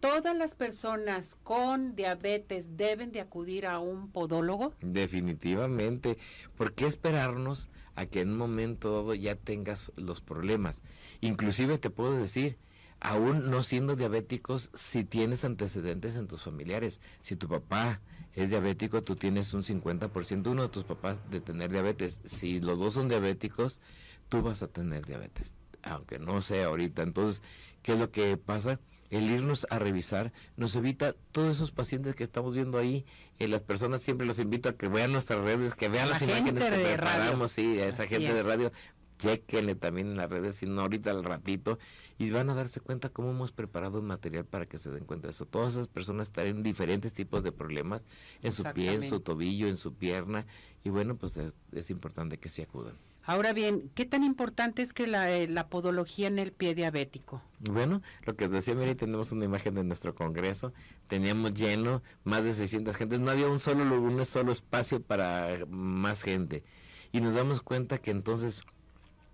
¿Todas 0.00 0.36
las 0.36 0.54
personas 0.54 1.36
con 1.42 1.94
diabetes 1.94 2.76
deben 2.76 3.12
de 3.12 3.20
acudir 3.20 3.66
a 3.66 3.78
un 3.78 4.10
podólogo? 4.10 4.72
Definitivamente. 4.80 6.18
¿Por 6.56 6.74
qué 6.74 6.86
esperarnos 6.86 7.68
a 7.96 8.06
que 8.06 8.20
en 8.20 8.30
un 8.30 8.38
momento 8.38 8.92
dado 8.92 9.14
ya 9.14 9.34
tengas 9.34 9.92
los 9.96 10.20
problemas? 10.20 10.82
Inclusive 11.20 11.78
te 11.78 11.90
puedo 11.90 12.16
decir, 12.16 12.56
aún 13.00 13.50
no 13.50 13.62
siendo 13.62 13.96
diabéticos, 13.96 14.70
si 14.74 15.04
tienes 15.04 15.44
antecedentes 15.44 16.16
en 16.16 16.28
tus 16.28 16.42
familiares, 16.42 17.00
si 17.22 17.36
tu 17.36 17.48
papá 17.48 18.00
es 18.34 18.50
diabético, 18.50 19.02
tú 19.02 19.16
tienes 19.16 19.54
un 19.54 19.62
50% 19.62 20.50
uno 20.50 20.62
de 20.62 20.68
tus 20.68 20.84
papás 20.84 21.20
de 21.30 21.40
tener 21.40 21.70
diabetes. 21.70 22.20
Si 22.24 22.60
los 22.60 22.78
dos 22.78 22.94
son 22.94 23.08
diabéticos, 23.08 23.80
tú 24.28 24.42
vas 24.42 24.62
a 24.62 24.68
tener 24.68 25.04
diabetes, 25.06 25.54
aunque 25.82 26.18
no 26.18 26.42
sea 26.42 26.66
ahorita. 26.66 27.02
Entonces, 27.02 27.42
¿qué 27.82 27.92
es 27.92 27.98
lo 27.98 28.10
que 28.10 28.36
pasa? 28.36 28.78
El 29.10 29.30
irnos 29.30 29.66
a 29.70 29.78
revisar 29.78 30.32
nos 30.56 30.74
evita 30.76 31.14
todos 31.32 31.56
esos 31.56 31.70
pacientes 31.70 32.14
que 32.14 32.24
estamos 32.24 32.54
viendo 32.54 32.78
ahí. 32.78 33.04
Eh, 33.38 33.48
las 33.48 33.62
personas 33.62 34.00
siempre 34.00 34.26
los 34.26 34.38
invito 34.38 34.68
a 34.68 34.76
que 34.76 34.88
vean 34.88 35.12
nuestras 35.12 35.40
redes, 35.40 35.74
que 35.74 35.88
vean 35.88 36.08
las 36.08 36.22
imágenes 36.22 36.62
que 36.62 36.70
preparamos, 36.70 37.52
sí, 37.52 37.78
a 37.80 37.86
esa 37.88 38.06
gente 38.06 38.32
de 38.32 38.42
radio. 38.42 38.72
Chequenle 39.18 39.74
también 39.74 40.08
en 40.08 40.16
las 40.18 40.28
redes, 40.28 40.56
si 40.56 40.66
no 40.66 40.82
ahorita 40.82 41.10
al 41.10 41.24
ratito, 41.24 41.78
y 42.18 42.30
van 42.30 42.50
a 42.50 42.54
darse 42.54 42.80
cuenta 42.80 43.08
cómo 43.08 43.30
hemos 43.30 43.50
preparado 43.50 44.00
un 44.00 44.06
material 44.06 44.44
para 44.44 44.66
que 44.66 44.76
se 44.76 44.90
den 44.90 45.04
cuenta 45.04 45.28
de 45.28 45.32
eso. 45.32 45.46
Todas 45.46 45.72
esas 45.72 45.88
personas 45.88 46.30
tienen 46.30 46.62
diferentes 46.62 47.14
tipos 47.14 47.42
de 47.42 47.50
problemas 47.50 48.04
en 48.42 48.52
su 48.52 48.62
pie, 48.74 48.92
en 48.92 49.08
su 49.08 49.20
tobillo, 49.20 49.68
en 49.68 49.78
su 49.78 49.94
pierna, 49.94 50.46
y 50.84 50.90
bueno, 50.90 51.16
pues 51.16 51.38
es, 51.38 51.54
es 51.72 51.90
importante 51.90 52.38
que 52.38 52.50
se 52.50 52.62
acudan. 52.62 52.94
Ahora 53.28 53.52
bien, 53.52 53.90
¿qué 53.96 54.04
tan 54.04 54.22
importante 54.22 54.82
es 54.82 54.92
que 54.92 55.08
la, 55.08 55.32
eh, 55.32 55.48
la 55.48 55.68
podología 55.68 56.28
en 56.28 56.38
el 56.38 56.52
pie 56.52 56.76
diabético? 56.76 57.42
Bueno, 57.58 58.00
lo 58.24 58.36
que 58.36 58.46
decía 58.46 58.76
Mary, 58.76 58.94
tenemos 58.94 59.32
una 59.32 59.44
imagen 59.44 59.74
de 59.74 59.82
nuestro 59.82 60.14
congreso, 60.14 60.72
teníamos 61.08 61.52
lleno, 61.54 62.02
más 62.22 62.44
de 62.44 62.52
600 62.52 62.94
gentes, 62.94 63.18
no 63.18 63.32
había 63.32 63.48
un 63.48 63.58
solo, 63.58 64.00
un 64.00 64.24
solo 64.24 64.52
espacio 64.52 65.02
para 65.02 65.58
más 65.68 66.22
gente. 66.22 66.62
Y 67.10 67.20
nos 67.20 67.34
damos 67.34 67.62
cuenta 67.62 67.98
que 67.98 68.12
entonces 68.12 68.62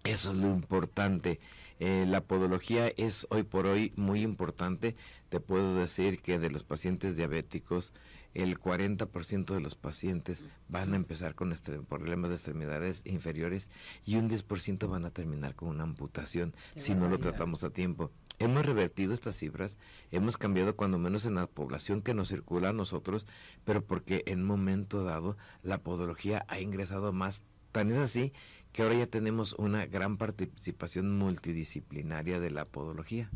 eso 0.05 0.31
es 0.33 0.39
lo 0.39 0.47
importante. 0.47 1.39
Eh, 1.79 2.07
la 2.09 2.23
podología 2.23 2.89
es 2.97 3.27
hoy 3.29 3.43
por 3.43 3.67
hoy 3.67 3.93
muy 3.97 4.23
importante. 4.23 4.97
Te 5.29 5.39
puedo 5.41 5.75
decir 5.75 6.21
que 6.21 6.39
de 6.39 6.51
los 6.51 6.63
pacientes 6.63 7.17
diabéticos, 7.17 7.93
el 8.35 8.59
40% 8.59 9.55
de 9.55 9.61
los 9.61 9.75
pacientes 9.75 10.45
van 10.69 10.93
a 10.93 10.97
empezar 10.97 11.35
con 11.35 11.55
problemas 11.89 12.31
de 12.31 12.37
extremidades 12.37 13.03
inferiores 13.05 13.71
y 14.05 14.17
un 14.17 14.31
10% 14.31 14.89
van 14.89 15.05
a 15.05 15.11
terminar 15.11 15.55
con 15.55 15.69
una 15.69 15.85
amputación 15.85 16.55
si 16.77 16.95
no 16.95 17.09
lo 17.09 17.19
tratamos 17.19 17.63
a 17.65 17.71
tiempo. 17.71 18.11
Hemos 18.39 18.67
revertido 18.67 19.15
estas 19.15 19.37
cifras, 19.37 19.79
hemos 20.11 20.37
cambiado 20.37 20.75
cuando 20.75 20.99
menos 20.99 21.27
en 21.27 21.37
la 21.37 21.47
población 21.47 22.03
que 22.03 22.15
nos 22.15 22.29
circula 22.29 22.71
a 22.71 22.73
nosotros, 22.73 23.27
pero 23.65 23.85
porque 23.85 24.25
en 24.27 24.41
un 24.41 24.47
momento 24.47 25.05
dado 25.05 25.37
la 25.63 25.79
podología 25.79 26.45
ha 26.49 26.59
ingresado 26.59 27.13
más. 27.13 27.45
Tan 27.71 27.91
es 27.91 27.99
así 27.99 28.33
que 28.73 28.83
ahora 28.83 28.97
ya 28.97 29.07
tenemos 29.07 29.53
una 29.55 29.87
gran 29.87 30.17
participación 30.17 31.17
multidisciplinaria 31.17 32.41
de 32.41 32.51
la 32.51 32.65
podología. 32.65 33.31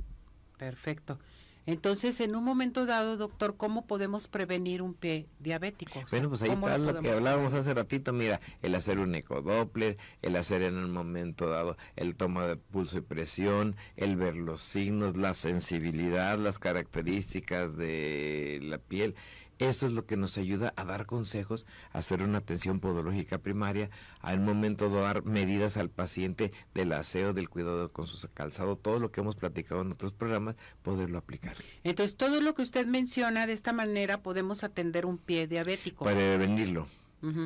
Perfecto. 0.59 1.19
Entonces, 1.67 2.21
en 2.21 2.37
un 2.37 2.45
momento 2.45 2.87
dado, 2.87 3.17
doctor, 3.17 3.57
¿cómo 3.57 3.87
podemos 3.87 4.29
prevenir 4.29 4.83
un 4.83 4.95
pie 4.95 5.27
diabético? 5.41 6.01
bueno, 6.13 6.29
pues 6.29 6.43
ahí 6.43 6.51
está 6.51 6.79
lo, 6.79 7.01
que 7.01 7.11
hablábamos 7.11 7.55
hace 7.55 7.75
ratito. 7.75 8.13
Mira, 8.13 8.41
el 8.63 8.75
hacer 8.77 9.01
un 9.01 9.15
ecodoppler, 9.17 9.99
el 10.23 10.37
hacer 10.37 10.63
en 10.63 10.77
un 10.77 10.93
momento 10.93 11.49
dado 11.49 11.77
el 11.97 12.15
toma 12.15 12.47
de 12.47 12.57
pulso 12.57 12.99
y 12.99 13.01
presión, 13.01 13.75
el 13.97 14.17
ver 14.17 14.37
los 14.37 14.63
signos, 14.63 15.17
la 15.17 15.35
sensibilidad, 15.35 16.39
las 16.39 16.61
características 16.61 17.77
de 17.77 18.61
la 18.63 18.79
piel 18.79 19.17
esto 19.59 19.87
es 19.87 19.93
lo 19.93 20.07
que 20.07 20.17
nos 20.17 20.37
ayuda 20.39 20.73
a 20.77 20.85
dar 20.85 21.07
consejos, 21.07 21.67
a 21.93 21.99
hacer 21.99 22.23
una 22.23 22.39
atención 22.39 22.81
podológica 22.81 23.39
primaria, 23.39 23.91
al 24.21 24.41
momento 24.41 24.91
de 24.91 25.01
dar 25.01 25.25
medidas 25.25 25.77
al 25.77 25.91
paciente 25.91 26.53
del 26.75 26.93
aseo, 26.93 27.33
del 27.33 27.49
cuidado 27.49 27.93
con 27.93 28.07
su 28.07 28.29
calzado, 28.33 28.77
todo 28.77 28.99
lo 28.99 29.11
que 29.11 29.21
hemos 29.21 29.37
platicado 29.37 29.83
en 29.83 29.93
otros 29.93 30.13
programas, 30.13 30.57
poderlo 30.83 31.19
aplicar. 31.19 31.57
Entonces, 31.85 32.17
todo 32.17 32.41
lo 32.41 32.55
que 32.55 32.63
usted 32.63 32.87
menciona, 32.87 33.47
de 33.47 33.53
esta 33.53 33.73
manera 33.73 34.23
podemos 34.23 34.65
atender 34.65 35.07
un 35.07 35.19
pie 35.19 35.47
diabético. 35.47 36.05
Prevenirlo. 36.05 36.89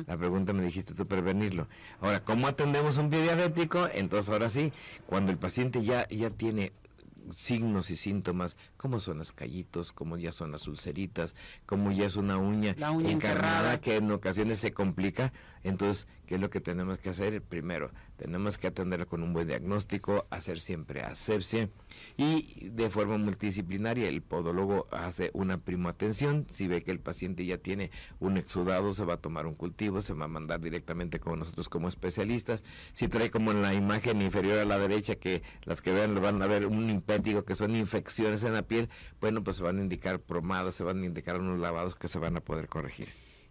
La 0.05 0.15
pregunta 0.15 0.53
me 0.53 0.63
dijiste 0.63 0.93
tú, 0.93 1.07
prevenirlo. 1.07 1.67
Ahora, 2.01 2.23
¿cómo 2.23 2.47
atendemos 2.47 2.97
un 2.97 3.09
pie 3.09 3.23
diabético? 3.23 3.87
Entonces, 3.91 4.29
ahora 4.29 4.49
sí, 4.49 4.71
cuando 5.07 5.31
el 5.31 5.39
paciente 5.39 5.81
ya, 5.81 6.07
ya 6.09 6.29
tiene 6.29 6.73
signos 7.35 7.89
y 7.89 7.95
síntomas, 7.95 8.57
como 8.81 8.99
son 8.99 9.19
las 9.19 9.31
callitos, 9.31 9.91
como 9.91 10.17
ya 10.17 10.31
son 10.31 10.51
las 10.51 10.67
ulceritas, 10.67 11.35
como 11.67 11.91
ya 11.91 12.07
es 12.07 12.15
una 12.15 12.37
uña, 12.37 12.75
encarnada 13.05 13.79
que 13.79 13.97
en 13.97 14.09
ocasiones 14.09 14.57
se 14.57 14.73
complica. 14.73 15.31
Entonces, 15.63 16.07
¿qué 16.25 16.35
es 16.35 16.41
lo 16.41 16.49
que 16.49 16.61
tenemos 16.61 16.97
que 16.97 17.11
hacer? 17.11 17.43
Primero, 17.43 17.91
tenemos 18.17 18.57
que 18.57 18.65
atender 18.65 19.05
con 19.05 19.21
un 19.21 19.33
buen 19.33 19.47
diagnóstico, 19.47 20.25
hacer 20.31 20.59
siempre 20.59 21.03
asepsia 21.03 21.69
y 22.17 22.69
de 22.69 22.89
forma 22.89 23.19
multidisciplinaria 23.19 24.07
el 24.07 24.23
podólogo 24.23 24.87
hace 24.89 25.29
una 25.33 25.59
prima 25.59 25.91
atención. 25.91 26.47
Si 26.49 26.67
ve 26.67 26.81
que 26.81 26.89
el 26.89 26.99
paciente 26.99 27.45
ya 27.45 27.59
tiene 27.59 27.91
un 28.19 28.37
exudado, 28.37 28.95
se 28.95 29.05
va 29.05 29.15
a 29.15 29.17
tomar 29.17 29.45
un 29.45 29.53
cultivo, 29.53 30.01
se 30.01 30.13
va 30.13 30.25
a 30.25 30.27
mandar 30.27 30.59
directamente 30.59 31.19
con 31.19 31.37
nosotros 31.37 31.69
como 31.69 31.87
especialistas. 31.87 32.63
Si 32.93 33.07
trae 33.07 33.29
como 33.29 33.51
en 33.51 33.61
la 33.61 33.75
imagen 33.75 34.23
inferior 34.23 34.57
a 34.57 34.65
la 34.65 34.79
derecha, 34.79 35.15
que 35.15 35.43
las 35.65 35.83
que 35.83 35.93
vean 35.93 36.15
lo 36.15 36.21
van 36.21 36.41
a 36.41 36.47
ver 36.47 36.65
un 36.65 36.89
impético, 36.89 37.45
que 37.45 37.53
son 37.53 37.75
infecciones 37.75 38.43
en 38.43 38.53
la 38.53 38.63
piel, 38.71 38.89
bueno, 39.19 39.43
pues 39.43 39.57
se 39.57 39.63
van 39.63 39.79
a 39.79 39.81
indicar 39.81 40.21
promadas, 40.21 40.75
se 40.75 40.85
van 40.85 41.03
a 41.03 41.05
indicar 41.05 41.37
unos 41.41 41.59
lavados 41.59 41.95
que 41.95 42.07
se 42.07 42.19
van 42.19 42.37
a 42.37 42.39
poder 42.39 42.69
corregir. 42.69 43.09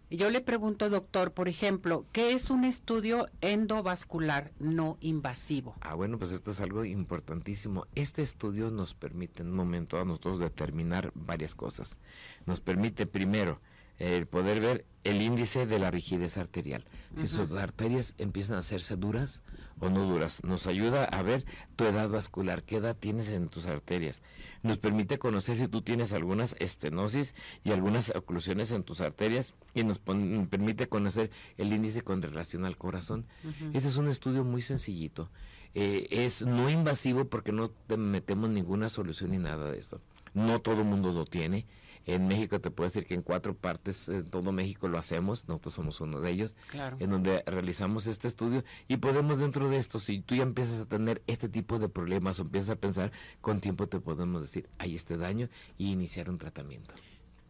Yo 0.09 0.31
le 0.31 0.41
pregunto, 0.41 0.89
doctor, 0.89 1.31
por 1.31 1.47
ejemplo, 1.47 2.05
¿qué 2.11 2.33
es 2.33 2.49
un 2.49 2.65
estudio 2.65 3.29
endovascular 3.39 4.51
no 4.59 4.97
invasivo? 4.99 5.75
Ah, 5.79 5.93
bueno, 5.93 6.17
pues 6.17 6.31
esto 6.31 6.49
es 6.51 6.59
algo 6.59 6.83
importantísimo. 6.85 7.85
Este 7.93 8.23
estudio 8.23 8.71
nos 8.71 8.95
permite 8.95 9.43
en 9.43 9.49
un 9.49 9.55
momento 9.55 10.01
a 10.01 10.05
nosotros 10.05 10.39
determinar 10.39 11.11
varias 11.13 11.53
cosas. 11.53 11.99
Nos 12.47 12.59
permite 12.59 13.05
primero 13.05 13.61
el 14.01 14.25
poder 14.25 14.59
ver 14.59 14.85
el 15.03 15.21
índice 15.21 15.67
de 15.67 15.77
la 15.77 15.91
rigidez 15.91 16.37
arterial. 16.37 16.83
Si 17.17 17.27
sus 17.27 17.51
arterias 17.51 18.15
empiezan 18.17 18.55
a 18.57 18.59
hacerse 18.59 18.95
duras 18.95 19.43
o 19.79 19.89
no 19.89 20.01
duras, 20.01 20.43
nos 20.43 20.65
ayuda 20.65 21.05
a 21.05 21.21
ver 21.21 21.45
tu 21.75 21.85
edad 21.85 22.09
vascular, 22.09 22.63
qué 22.63 22.77
edad 22.77 22.95
tienes 22.95 23.29
en 23.29 23.47
tus 23.47 23.67
arterias. 23.67 24.21
Nos 24.63 24.79
permite 24.79 25.19
conocer 25.19 25.57
si 25.57 25.67
tú 25.67 25.83
tienes 25.83 26.13
algunas 26.13 26.55
estenosis 26.59 27.35
y 27.63 27.71
algunas 27.71 28.09
oclusiones 28.15 28.71
en 28.71 28.83
tus 28.83 29.01
arterias 29.01 29.53
y 29.75 29.83
nos 29.83 29.99
permite 29.99 30.87
conocer 30.87 31.29
el 31.57 31.71
índice 31.71 32.01
con 32.01 32.21
relación 32.21 32.65
al 32.65 32.77
corazón. 32.77 33.27
Ese 33.73 33.87
es 33.87 33.97
un 33.97 34.07
estudio 34.07 34.43
muy 34.43 34.63
sencillito. 34.63 35.29
Eh, 35.73 36.07
es 36.09 36.41
no 36.41 36.69
invasivo 36.69 37.25
porque 37.25 37.51
no 37.51 37.69
te 37.69 37.97
metemos 37.97 38.49
ninguna 38.49 38.89
solución 38.89 39.31
ni 39.31 39.37
nada 39.37 39.71
de 39.71 39.79
esto. 39.79 40.01
No 40.33 40.59
todo 40.59 40.81
el 40.81 40.87
mundo 40.87 41.11
lo 41.11 41.25
tiene 41.25 41.65
en 42.05 42.27
México 42.27 42.59
te 42.59 42.71
puedo 42.71 42.87
decir 42.87 43.05
que 43.05 43.13
en 43.13 43.21
cuatro 43.21 43.55
partes, 43.55 44.09
en 44.09 44.29
todo 44.29 44.51
México 44.51 44.87
lo 44.87 44.97
hacemos, 44.97 45.47
nosotros 45.47 45.73
somos 45.73 46.01
uno 46.01 46.19
de 46.21 46.31
ellos, 46.31 46.55
en 46.99 47.09
donde 47.09 47.43
realizamos 47.45 48.07
este 48.07 48.27
estudio 48.27 48.63
y 48.87 48.97
podemos 48.97 49.39
dentro 49.39 49.69
de 49.69 49.77
esto, 49.77 49.99
si 49.99 50.21
tú 50.21 50.35
ya 50.35 50.43
empiezas 50.43 50.81
a 50.81 50.85
tener 50.85 51.21
este 51.27 51.49
tipo 51.49 51.79
de 51.79 51.89
problemas 51.89 52.39
o 52.39 52.43
empiezas 52.43 52.71
a 52.71 52.75
pensar, 52.75 53.11
con 53.41 53.61
tiempo 53.61 53.87
te 53.87 53.99
podemos 53.99 54.41
decir, 54.41 54.69
hay 54.77 54.95
este 54.95 55.17
daño 55.17 55.49
y 55.77 55.91
iniciar 55.91 56.29
un 56.29 56.37
tratamiento. 56.37 56.93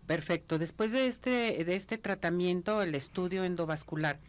Perfecto, 0.08 0.60
después 0.60 0.92
de 0.92 1.08
este, 1.08 1.64
de 1.64 1.76
este 1.76 1.98
tratamiento, 1.98 2.82
el 2.82 2.96
estudio 2.96 3.46
endovascular, 3.46 4.20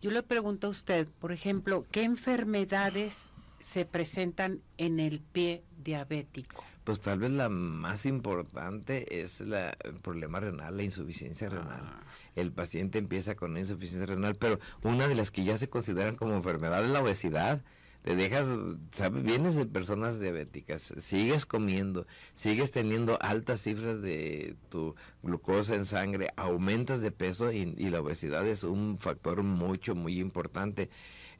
yo 0.00 0.10
le 0.10 0.22
pregunto 0.22 0.68
a 0.68 0.70
usted, 0.70 1.08
por 1.18 1.32
ejemplo, 1.32 1.84
¿qué 1.90 2.04
enfermedades 2.04 3.30
se 3.60 3.84
presentan 3.84 4.62
en 4.76 5.00
el 5.00 5.20
pie 5.20 5.64
diabético? 5.82 6.64
Pues 6.88 7.00
tal 7.00 7.18
vez 7.18 7.30
la 7.32 7.50
más 7.50 8.06
importante 8.06 9.20
es 9.20 9.42
la, 9.42 9.76
el 9.84 9.96
problema 9.96 10.40
renal, 10.40 10.74
la 10.74 10.82
insuficiencia 10.84 11.50
renal. 11.50 11.82
Ah. 11.82 12.02
El 12.34 12.50
paciente 12.50 12.96
empieza 12.96 13.34
con 13.34 13.58
insuficiencia 13.58 14.06
renal, 14.06 14.36
pero 14.36 14.58
una 14.82 15.06
de 15.06 15.14
las 15.14 15.30
que 15.30 15.44
ya 15.44 15.58
se 15.58 15.68
consideran 15.68 16.16
como 16.16 16.32
enfermedad 16.34 16.82
es 16.82 16.90
la 16.90 17.02
obesidad. 17.02 17.62
te 18.00 18.16
dejas, 18.16 18.46
¿sabes? 18.92 19.22
Vienes 19.22 19.54
de 19.54 19.66
personas 19.66 20.18
diabéticas, 20.18 20.94
sigues 20.96 21.44
comiendo, 21.44 22.06
sigues 22.32 22.70
teniendo 22.70 23.18
altas 23.20 23.60
cifras 23.60 24.00
de 24.00 24.56
tu 24.70 24.94
glucosa 25.22 25.74
en 25.74 25.84
sangre, 25.84 26.30
aumentas 26.36 27.02
de 27.02 27.10
peso 27.10 27.52
y, 27.52 27.74
y 27.76 27.90
la 27.90 28.00
obesidad 28.00 28.46
es 28.46 28.64
un 28.64 28.96
factor 28.96 29.42
mucho, 29.42 29.94
muy 29.94 30.20
importante. 30.20 30.88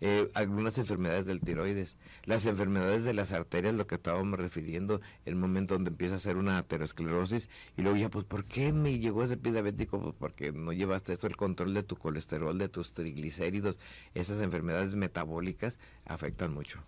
Eh, 0.00 0.30
algunas 0.34 0.78
enfermedades 0.78 1.26
del 1.26 1.40
tiroides, 1.40 1.96
las 2.24 2.46
enfermedades 2.46 3.04
de 3.04 3.14
las 3.14 3.32
arterias, 3.32 3.74
lo 3.74 3.86
que 3.86 3.96
estábamos 3.96 4.38
refiriendo, 4.38 5.00
el 5.24 5.34
momento 5.34 5.74
donde 5.74 5.90
empieza 5.90 6.14
a 6.14 6.20
ser 6.20 6.36
una 6.36 6.58
aterosclerosis, 6.58 7.48
y 7.76 7.82
luego 7.82 7.96
ya, 7.96 8.08
pues, 8.08 8.24
¿por 8.24 8.44
qué 8.44 8.72
me 8.72 8.98
llegó 8.98 9.24
ese 9.24 9.36
pie 9.36 9.52
diabético? 9.52 10.00
Pues 10.00 10.14
porque 10.16 10.52
no 10.52 10.72
llevaste 10.72 11.12
esto, 11.12 11.26
el 11.26 11.36
control 11.36 11.74
de 11.74 11.82
tu 11.82 11.96
colesterol, 11.96 12.56
de 12.58 12.68
tus 12.68 12.92
triglicéridos, 12.92 13.80
esas 14.14 14.40
enfermedades 14.40 14.94
metabólicas 14.94 15.80
afectan 16.04 16.54
mucho. 16.54 16.80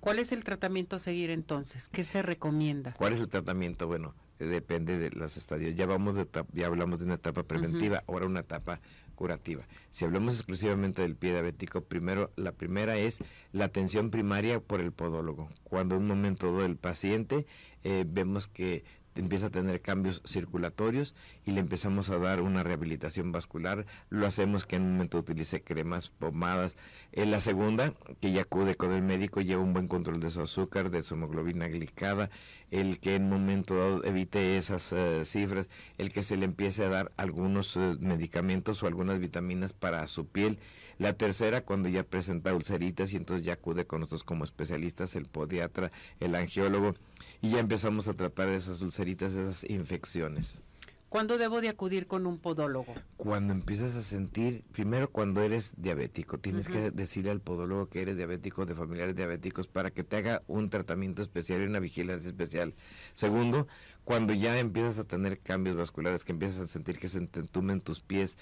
¿Cuál 0.00 0.18
es 0.18 0.32
el 0.32 0.44
tratamiento 0.44 0.96
a 0.96 0.98
seguir 0.98 1.30
entonces? 1.30 1.88
¿Qué 1.88 2.04
se 2.04 2.22
recomienda? 2.22 2.94
¿Cuál 2.96 3.14
es 3.14 3.20
el 3.20 3.28
tratamiento? 3.28 3.86
Bueno, 3.86 4.14
depende 4.38 4.98
de 4.98 5.10
los 5.10 5.36
estadios. 5.36 5.74
Ya 5.74 5.86
vamos 5.86 6.14
de 6.14 6.28
ya 6.52 6.66
hablamos 6.66 7.00
de 7.00 7.06
una 7.06 7.14
etapa 7.14 7.42
preventiva, 7.42 8.04
ahora 8.06 8.26
una 8.26 8.40
etapa 8.40 8.80
curativa. 9.16 9.66
Si 9.90 10.04
hablamos 10.04 10.36
exclusivamente 10.36 11.02
del 11.02 11.16
pie 11.16 11.32
diabético, 11.32 11.80
primero 11.80 12.30
la 12.36 12.52
primera 12.52 12.96
es 12.96 13.18
la 13.52 13.64
atención 13.64 14.10
primaria 14.10 14.60
por 14.60 14.80
el 14.80 14.92
podólogo. 14.92 15.48
Cuando 15.64 15.96
un 15.96 16.06
momento 16.06 16.52
dado 16.52 16.64
el 16.64 16.76
paciente 16.76 17.46
eh, 17.82 18.04
vemos 18.06 18.46
que 18.46 18.84
empieza 19.16 19.46
a 19.46 19.50
tener 19.50 19.80
cambios 19.80 20.22
circulatorios 20.24 21.14
y 21.44 21.52
le 21.52 21.60
empezamos 21.60 22.10
a 22.10 22.18
dar 22.18 22.40
una 22.40 22.62
rehabilitación 22.62 23.32
vascular. 23.32 23.86
Lo 24.10 24.26
hacemos 24.26 24.66
que 24.66 24.76
en 24.76 24.82
un 24.82 24.92
momento 24.92 25.18
utilice 25.18 25.62
cremas, 25.62 26.08
pomadas. 26.08 26.76
En 27.12 27.30
la 27.30 27.40
segunda, 27.40 27.94
que 28.20 28.32
ya 28.32 28.42
acude 28.42 28.74
con 28.74 28.92
el 28.92 29.02
médico, 29.02 29.40
lleva 29.40 29.62
un 29.62 29.72
buen 29.72 29.88
control 29.88 30.20
de 30.20 30.30
su 30.30 30.42
azúcar, 30.42 30.90
de 30.90 31.02
su 31.02 31.14
hemoglobina 31.14 31.68
glicada, 31.68 32.30
el 32.70 32.98
que 32.98 33.14
en 33.14 33.24
un 33.24 33.30
momento 33.30 33.76
dado 33.76 34.04
evite 34.04 34.56
esas 34.56 34.92
eh, 34.92 35.24
cifras, 35.24 35.68
el 35.98 36.12
que 36.12 36.22
se 36.22 36.36
le 36.36 36.44
empiece 36.44 36.84
a 36.84 36.88
dar 36.88 37.12
algunos 37.16 37.76
eh, 37.76 37.96
medicamentos 38.00 38.82
o 38.82 38.86
algunas 38.86 39.18
vitaminas 39.18 39.72
para 39.72 40.06
su 40.08 40.26
piel. 40.26 40.58
La 40.98 41.12
tercera, 41.12 41.60
cuando 41.60 41.88
ya 41.88 42.04
presenta 42.04 42.54
ulceritas 42.54 43.12
y 43.12 43.16
entonces 43.16 43.44
ya 43.44 43.54
acude 43.54 43.86
con 43.86 44.00
nosotros 44.00 44.24
como 44.24 44.44
especialistas, 44.44 45.14
el 45.14 45.26
podiatra, 45.26 45.92
el 46.20 46.34
angiólogo, 46.34 46.94
y 47.42 47.50
ya 47.50 47.58
empezamos 47.58 48.08
a 48.08 48.14
tratar 48.14 48.48
esas 48.48 48.80
ulceritas, 48.80 49.34
esas 49.34 49.68
infecciones. 49.68 50.62
¿Cuándo 51.08 51.38
debo 51.38 51.60
de 51.60 51.68
acudir 51.68 52.06
con 52.06 52.26
un 52.26 52.38
podólogo? 52.38 52.92
Cuando 53.16 53.52
empiezas 53.52 53.94
a 53.94 54.02
sentir, 54.02 54.64
primero 54.72 55.08
cuando 55.08 55.40
eres 55.40 55.74
diabético, 55.76 56.38
tienes 56.38 56.68
que 56.68 56.90
decirle 56.90 57.30
al 57.30 57.40
podólogo 57.40 57.88
que 57.88 58.02
eres 58.02 58.16
diabético, 58.16 58.66
de 58.66 58.74
familiares 58.74 59.14
diabéticos, 59.14 59.68
para 59.68 59.92
que 59.92 60.02
te 60.02 60.16
haga 60.16 60.42
un 60.48 60.68
tratamiento 60.68 61.22
especial 61.22 61.62
y 61.62 61.66
una 61.66 61.78
vigilancia 61.78 62.28
especial. 62.28 62.74
Segundo, 63.14 63.68
cuando 64.04 64.34
ya 64.34 64.58
empiezas 64.58 64.98
a 64.98 65.04
tener 65.04 65.38
cambios 65.38 65.76
vasculares, 65.76 66.24
que 66.24 66.32
empiezas 66.32 66.60
a 66.60 66.66
sentir 66.66 66.98
que 66.98 67.08
se 67.08 67.18
entumen 67.18 67.80
tus 67.80 68.00
pies, 68.00 68.36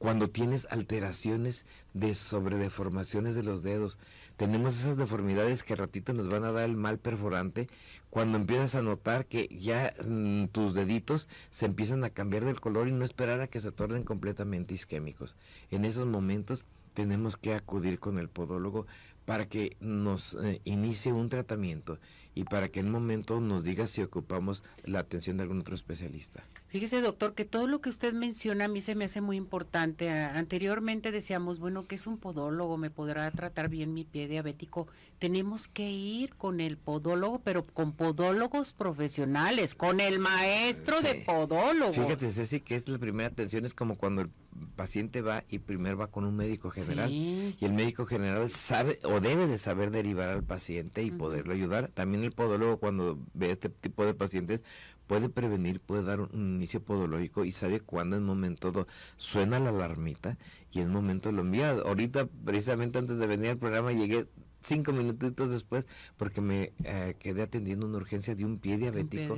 cuando 0.00 0.30
tienes 0.30 0.66
alteraciones 0.70 1.66
de 1.92 2.14
sobredeformaciones 2.14 3.34
de 3.34 3.42
los 3.42 3.62
dedos. 3.62 3.98
Tenemos 4.38 4.80
esas 4.80 4.96
deformidades 4.96 5.62
que 5.62 5.74
ratito 5.74 6.14
nos 6.14 6.30
van 6.30 6.42
a 6.44 6.52
dar 6.52 6.64
el 6.64 6.74
mal 6.74 6.98
perforante 6.98 7.68
cuando 8.08 8.38
empiezas 8.38 8.74
a 8.76 8.80
notar 8.80 9.26
que 9.26 9.46
ya 9.48 9.92
mm, 10.02 10.46
tus 10.46 10.72
deditos 10.72 11.28
se 11.50 11.66
empiezan 11.66 12.02
a 12.02 12.08
cambiar 12.08 12.46
del 12.46 12.62
color 12.62 12.88
y 12.88 12.92
no 12.92 13.04
esperar 13.04 13.42
a 13.42 13.48
que 13.48 13.60
se 13.60 13.72
tornen 13.72 14.04
completamente 14.04 14.72
isquémicos. 14.72 15.36
En 15.70 15.84
esos 15.84 16.06
momentos 16.06 16.64
tenemos 16.94 17.36
que 17.36 17.52
acudir 17.52 18.00
con 18.00 18.18
el 18.18 18.30
podólogo 18.30 18.86
para 19.30 19.46
que 19.46 19.76
nos 19.78 20.34
eh, 20.42 20.60
inicie 20.64 21.12
un 21.12 21.28
tratamiento 21.28 22.00
y 22.34 22.42
para 22.42 22.68
que 22.68 22.80
en 22.80 22.86
un 22.86 22.92
momento 22.94 23.40
nos 23.40 23.62
diga 23.62 23.86
si 23.86 24.02
ocupamos 24.02 24.64
la 24.84 24.98
atención 24.98 25.36
de 25.36 25.44
algún 25.44 25.60
otro 25.60 25.76
especialista. 25.76 26.42
Fíjese, 26.66 27.00
doctor, 27.00 27.34
que 27.34 27.44
todo 27.44 27.68
lo 27.68 27.80
que 27.80 27.90
usted 27.90 28.12
menciona 28.12 28.64
a 28.64 28.68
mí 28.68 28.80
se 28.80 28.96
me 28.96 29.04
hace 29.04 29.20
muy 29.20 29.36
importante. 29.36 30.10
Anteriormente 30.10 31.12
decíamos, 31.12 31.60
bueno, 31.60 31.86
que 31.86 31.94
es 31.94 32.08
un 32.08 32.18
podólogo, 32.18 32.76
me 32.76 32.90
podrá 32.90 33.30
tratar 33.30 33.68
bien 33.68 33.94
mi 33.94 34.02
pie 34.02 34.26
diabético. 34.26 34.88
Tenemos 35.20 35.68
que 35.68 35.88
ir 35.88 36.34
con 36.34 36.60
el 36.60 36.76
podólogo, 36.76 37.38
pero 37.38 37.64
con 37.64 37.92
podólogos 37.92 38.72
profesionales, 38.72 39.76
con 39.76 40.00
el 40.00 40.18
maestro 40.18 41.00
de 41.02 41.22
podólogo. 41.24 41.92
Fíjate, 41.92 42.32
Ceci, 42.32 42.58
que 42.58 42.74
es 42.74 42.88
la 42.88 42.98
primera 42.98 43.28
atención, 43.28 43.64
es 43.64 43.74
como 43.74 43.94
cuando 43.94 44.22
el 44.22 44.30
paciente 44.76 45.22
va 45.22 45.44
y 45.48 45.58
primero 45.58 45.96
va 45.96 46.10
con 46.10 46.24
un 46.24 46.36
médico 46.36 46.70
general 46.70 47.10
y 47.12 47.56
el 47.60 47.72
médico 47.72 48.06
general 48.06 48.50
sabe 48.50 48.98
o 49.04 49.20
debe 49.20 49.46
de 49.46 49.58
saber 49.58 49.90
derivar 49.90 50.28
al 50.30 50.44
paciente 50.44 51.02
y 51.02 51.10
poderlo 51.10 51.52
ayudar. 51.52 51.88
También 51.88 52.24
el 52.24 52.32
podólogo 52.32 52.78
cuando 52.78 53.18
ve 53.34 53.50
este 53.50 53.68
tipo 53.68 54.04
de 54.06 54.14
pacientes 54.14 54.62
puede 55.06 55.28
prevenir, 55.28 55.80
puede 55.80 56.04
dar 56.04 56.20
un 56.20 56.54
inicio 56.54 56.84
podológico 56.84 57.44
y 57.44 57.50
sabe 57.50 57.80
cuándo 57.80 58.16
en 58.16 58.22
momento 58.22 58.86
suena 59.16 59.58
la 59.58 59.70
alarmita 59.70 60.38
y 60.70 60.80
en 60.80 60.92
momento 60.92 61.32
lo 61.32 61.42
envía. 61.42 61.70
Ahorita, 61.70 62.28
precisamente 62.44 62.98
antes 62.98 63.18
de 63.18 63.26
venir 63.26 63.50
al 63.50 63.58
programa, 63.58 63.92
llegué 63.92 64.28
cinco 64.62 64.92
minutitos 64.92 65.50
después 65.50 65.86
porque 66.16 66.40
me 66.40 66.72
eh, 66.84 67.16
quedé 67.18 67.42
atendiendo 67.42 67.86
una 67.86 67.98
urgencia 67.98 68.34
de 68.34 68.44
un 68.44 68.58
pie 68.58 68.78
diabético, 68.78 69.36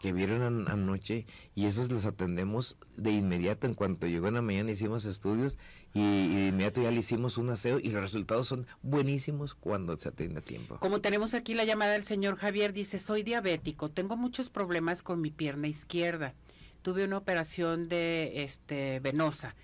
que 0.00 0.12
vieron 0.12 0.68
anoche 0.68 1.26
y 1.54 1.66
esos 1.66 1.90
los 1.90 2.04
atendemos 2.04 2.76
de 2.96 3.12
inmediato. 3.12 3.66
En 3.66 3.74
cuanto 3.74 4.06
llegó 4.06 4.28
en 4.28 4.34
la 4.34 4.42
mañana 4.42 4.70
hicimos 4.70 5.04
estudios 5.04 5.58
y, 5.92 6.00
de 6.00 6.48
inmediato 6.48 6.82
ya 6.82 6.90
le 6.90 7.00
hicimos 7.00 7.38
un 7.38 7.50
aseo 7.50 7.78
y 7.78 7.90
los 7.90 8.02
resultados 8.02 8.48
son 8.48 8.66
buenísimos 8.82 9.54
cuando 9.54 9.96
se 9.96 10.08
atiende 10.08 10.40
a 10.40 10.42
tiempo. 10.42 10.78
Como 10.80 11.00
tenemos 11.00 11.34
aquí 11.34 11.54
la 11.54 11.64
llamada 11.64 11.92
del 11.92 12.04
señor 12.04 12.36
Javier, 12.36 12.72
dice, 12.72 12.98
soy 12.98 13.22
diabético, 13.22 13.90
tengo 13.90 14.16
muchos 14.16 14.50
problemas 14.50 15.02
con 15.02 15.20
mi 15.20 15.30
pierna 15.30 15.68
izquierda, 15.68 16.34
tuve 16.82 17.04
una 17.04 17.18
operación 17.18 17.88
de 17.88 18.44
este 18.44 19.00
venosa 19.00 19.54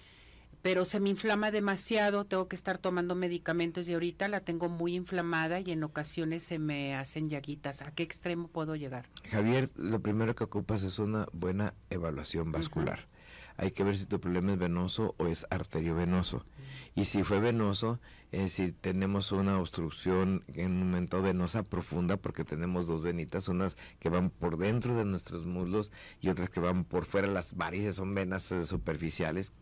pero 0.62 0.85
se 0.85 1.01
me 1.01 1.11
inflama 1.11 1.51
demasiado, 1.51 2.25
tengo 2.25 2.49
que 2.49 2.57
estar 2.57 2.79
tomando 2.79 3.14
medicamentos 3.14 3.88
y 3.88 3.94
ahorita 3.94 4.29
la 4.29 4.40
tengo 4.40 4.68
muy 4.68 4.94
inflamada 4.94 5.61
y 5.61 5.70
en 5.70 5.83
ocasiones 5.85 6.42
se 6.42 6.59
me 6.59 6.94
hacen 6.94 7.31
llaguitas. 7.31 7.83
¿A 7.83 7.92
qué 7.92 8.03
extremo 8.03 8.49
puedo 8.49 8.77
llegar? 8.77 9.09
Javier, 9.31 9.70
lo 9.77 10.01
primero 10.01 10.35
que 10.35 10.44
ocupas 10.44 10.83
es 10.83 10.99
una 10.99 11.27
buena 11.33 11.75
evaluación 11.88 12.53
vascular. 12.53 13.09
Hay 13.57 13.73
que 13.73 13.85
ver 13.85 13.96
si 13.99 14.07
tu 14.07 14.20
problema 14.20 14.53
es 14.53 14.59
venoso 14.59 15.14
o 15.18 15.27
es 15.27 15.46
arteriovenoso. 15.51 16.46
Y 16.94 17.05
si 17.05 17.25
fue 17.25 17.40
venoso, 17.40 18.01
eh, 18.33 18.49
si 18.49 18.73
tenemos 18.73 19.33
una 19.33 19.59
obstrucción 19.59 20.42
en 20.55 20.73
un 20.73 20.79
momento 20.90 21.20
venosa 21.20 21.62
profunda, 21.62 22.16
porque 22.16 22.44
tenemos 22.44 22.87
dos 22.87 23.03
venitas, 23.03 23.49
unas 23.49 23.77
que 23.99 24.09
van 24.09 24.31
por 24.31 24.57
dentro 24.57 24.94
de 24.94 25.05
nuestros 25.05 25.44
muslos 25.44 25.92
y 26.23 26.31
otras 26.31 26.49
que 26.49 26.61
van 26.61 26.85
por 26.85 27.05
fuera, 27.05 27.29
las 27.29 27.55
varices 27.55 27.96
son 27.96 28.14
venas 28.14 28.51
eh, 28.51 28.64
superficiales 28.64 29.53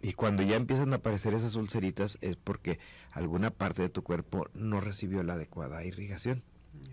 y 0.00 0.12
cuando 0.12 0.42
ya 0.42 0.56
empiezan 0.56 0.92
a 0.92 0.96
aparecer 0.96 1.34
esas 1.34 1.54
ulceritas 1.56 2.18
es 2.20 2.36
porque 2.36 2.78
alguna 3.10 3.50
parte 3.50 3.82
de 3.82 3.88
tu 3.88 4.02
cuerpo 4.02 4.48
no 4.54 4.80
recibió 4.80 5.22
la 5.22 5.34
adecuada 5.34 5.84
irrigación. 5.84 6.42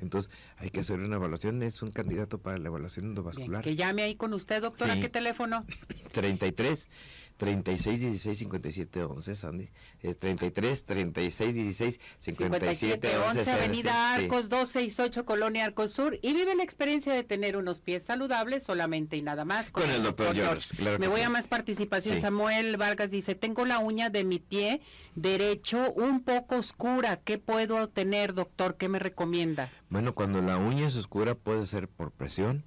Entonces 0.01 0.31
hay 0.57 0.71
que 0.71 0.79
hacer 0.79 0.99
una 0.99 1.15
evaluación, 1.15 1.61
es 1.61 1.81
un 1.81 1.91
candidato 1.91 2.39
para 2.39 2.57
la 2.57 2.67
evaluación 2.67 3.05
endovascular. 3.05 3.63
que 3.63 3.75
llame 3.75 4.01
ahí 4.01 4.15
con 4.15 4.33
usted, 4.33 4.61
doctora, 4.61 4.99
¿qué 4.99 5.09
teléfono? 5.09 5.65
33 6.11 6.89
36 7.37 7.99
16 7.99 8.39
57 8.39 9.03
11, 9.03 9.35
Sandy. 9.35 9.69
33 10.19 10.85
36 10.85 11.53
16 11.53 11.99
57 12.19 13.17
11. 13.17 13.51
Avenida 13.51 14.13
Arcos 14.13 14.49
268, 14.49 15.25
Colonia 15.25 15.65
Arcos 15.65 15.91
Sur. 15.91 16.17
Y 16.21 16.33
vive 16.33 16.55
la 16.55 16.63
experiencia 16.63 17.13
de 17.13 17.23
tener 17.23 17.57
unos 17.57 17.81
pies 17.81 18.03
saludables 18.03 18.63
solamente 18.63 19.17
y 19.17 19.21
nada 19.21 19.43
más. 19.43 19.69
Con, 19.69 19.89
el 19.89 20.03
doctor 20.03 20.35
George. 20.35 20.69
Me 20.97 21.07
voy 21.07 21.21
a 21.21 21.29
más 21.29 21.47
participación. 21.47 22.21
Samuel 22.21 22.77
Vargas 22.77 23.11
dice: 23.11 23.35
Tengo 23.35 23.65
la 23.65 23.79
uña 23.79 24.09
de 24.09 24.23
mi 24.23 24.39
pie 24.39 24.81
derecho 25.15 25.91
un 25.93 26.23
poco 26.23 26.57
oscura. 26.57 27.17
¿Qué 27.17 27.37
puedo 27.37 27.89
tener, 27.89 28.33
doctor? 28.33 28.77
¿Qué 28.77 28.87
me 28.87 28.99
recomienda? 28.99 29.69
Bueno, 29.89 30.15
cuando 30.15 30.41
la 30.41 30.57
uña 30.57 30.87
es 30.87 30.95
oscura 30.95 31.35
puede 31.35 31.65
ser 31.65 31.87
por 31.87 32.11
presión. 32.11 32.63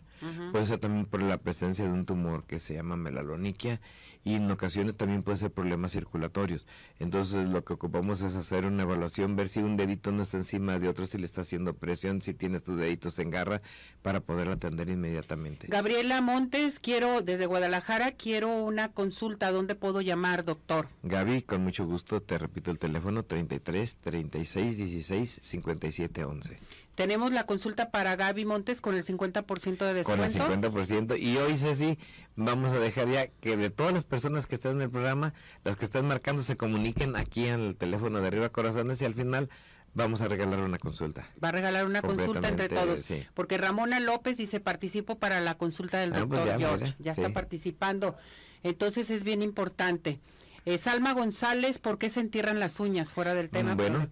Puede 0.50 0.66
ser 0.66 0.78
también 0.80 1.06
por 1.06 1.22
la 1.22 1.38
presencia 1.38 1.84
de 1.84 1.92
un 1.92 2.04
tumor 2.04 2.44
que 2.44 2.58
se 2.58 2.74
llama 2.74 2.96
melaloniquia 2.96 3.80
y 4.24 4.34
en 4.34 4.50
ocasiones 4.50 4.96
también 4.96 5.22
puede 5.22 5.38
ser 5.38 5.50
problemas 5.50 5.92
circulatorios. 5.92 6.66
Entonces 6.98 7.48
lo 7.48 7.64
que 7.64 7.72
ocupamos 7.72 8.20
es 8.20 8.34
hacer 8.34 8.64
una 8.66 8.82
evaluación, 8.82 9.36
ver 9.36 9.48
si 9.48 9.60
un 9.60 9.76
dedito 9.76 10.12
no 10.12 10.22
está 10.22 10.36
encima 10.36 10.78
de 10.78 10.88
otro, 10.88 11.06
si 11.06 11.18
le 11.18 11.24
está 11.24 11.42
haciendo 11.42 11.74
presión, 11.74 12.22
si 12.22 12.34
tienes 12.34 12.62
tus 12.62 12.76
deditos 12.76 13.18
en 13.18 13.30
garra 13.30 13.62
para 14.02 14.20
poder 14.20 14.48
atender 14.48 14.88
inmediatamente. 14.88 15.68
Gabriela 15.68 16.20
Montes, 16.20 16.80
quiero 16.80 17.22
desde 17.22 17.46
Guadalajara, 17.46 18.12
quiero 18.12 18.64
una 18.64 18.92
consulta, 18.92 19.52
¿dónde 19.52 19.74
puedo 19.74 20.00
llamar, 20.00 20.44
doctor? 20.44 20.88
Gaby, 21.02 21.42
con 21.42 21.62
mucho 21.62 21.86
gusto, 21.86 22.20
te 22.20 22.38
repito 22.38 22.70
el 22.70 22.78
teléfono 22.78 23.24
33 23.24 23.96
36 23.96 24.76
16 24.76 25.40
57 25.42 26.24
11. 26.24 26.58
Tenemos 26.98 27.30
la 27.30 27.46
consulta 27.46 27.92
para 27.92 28.16
Gaby 28.16 28.44
Montes 28.44 28.80
con 28.80 28.96
el 28.96 29.04
50% 29.04 29.78
de 29.78 29.94
descuento. 29.94 30.36
Con 30.36 30.64
el 30.64 30.72
50%. 30.72 31.16
Y 31.16 31.36
hoy, 31.36 31.56
Ceci, 31.56 31.96
vamos 32.34 32.72
a 32.72 32.80
dejar 32.80 33.08
ya 33.08 33.28
que 33.28 33.56
de 33.56 33.70
todas 33.70 33.92
las 33.92 34.02
personas 34.02 34.48
que 34.48 34.56
están 34.56 34.72
en 34.72 34.82
el 34.82 34.90
programa, 34.90 35.32
las 35.62 35.76
que 35.76 35.84
están 35.84 36.08
marcando 36.08 36.42
se 36.42 36.56
comuniquen 36.56 37.14
aquí 37.14 37.46
en 37.46 37.60
el 37.60 37.76
teléfono 37.76 38.20
de 38.20 38.26
Arriba 38.26 38.48
Corazones 38.48 39.00
y 39.00 39.04
al 39.04 39.14
final 39.14 39.48
Vamos 39.94 40.20
a 40.20 40.28
regalar 40.28 40.60
una 40.60 40.78
consulta. 40.78 41.26
Va 41.42 41.48
a 41.48 41.52
regalar 41.52 41.86
una 41.86 42.02
consulta 42.02 42.48
entre 42.48 42.68
todos. 42.68 43.08
Porque 43.32 43.58
Ramona 43.58 44.00
López 44.00 44.36
dice 44.36 44.60
participó 44.60 45.18
para 45.18 45.40
la 45.40 45.56
consulta 45.56 45.98
del 45.98 46.12
ah, 46.12 46.26
pues 46.28 46.44
doctor 46.44 46.58
George. 46.58 46.94
ya 46.98 47.12
está 47.12 47.32
participando. 47.32 48.16
Entonces 48.62 49.08
es 49.10 49.24
bien 49.24 49.42
importante. 49.42 50.20
Eh, 50.68 50.76
Salma 50.76 51.14
González, 51.14 51.78
¿por 51.78 51.96
qué 51.96 52.10
se 52.10 52.20
entierran 52.20 52.60
las 52.60 52.78
uñas 52.78 53.10
fuera 53.10 53.32
del 53.32 53.48
tema? 53.48 53.74
Bueno, 53.74 54.06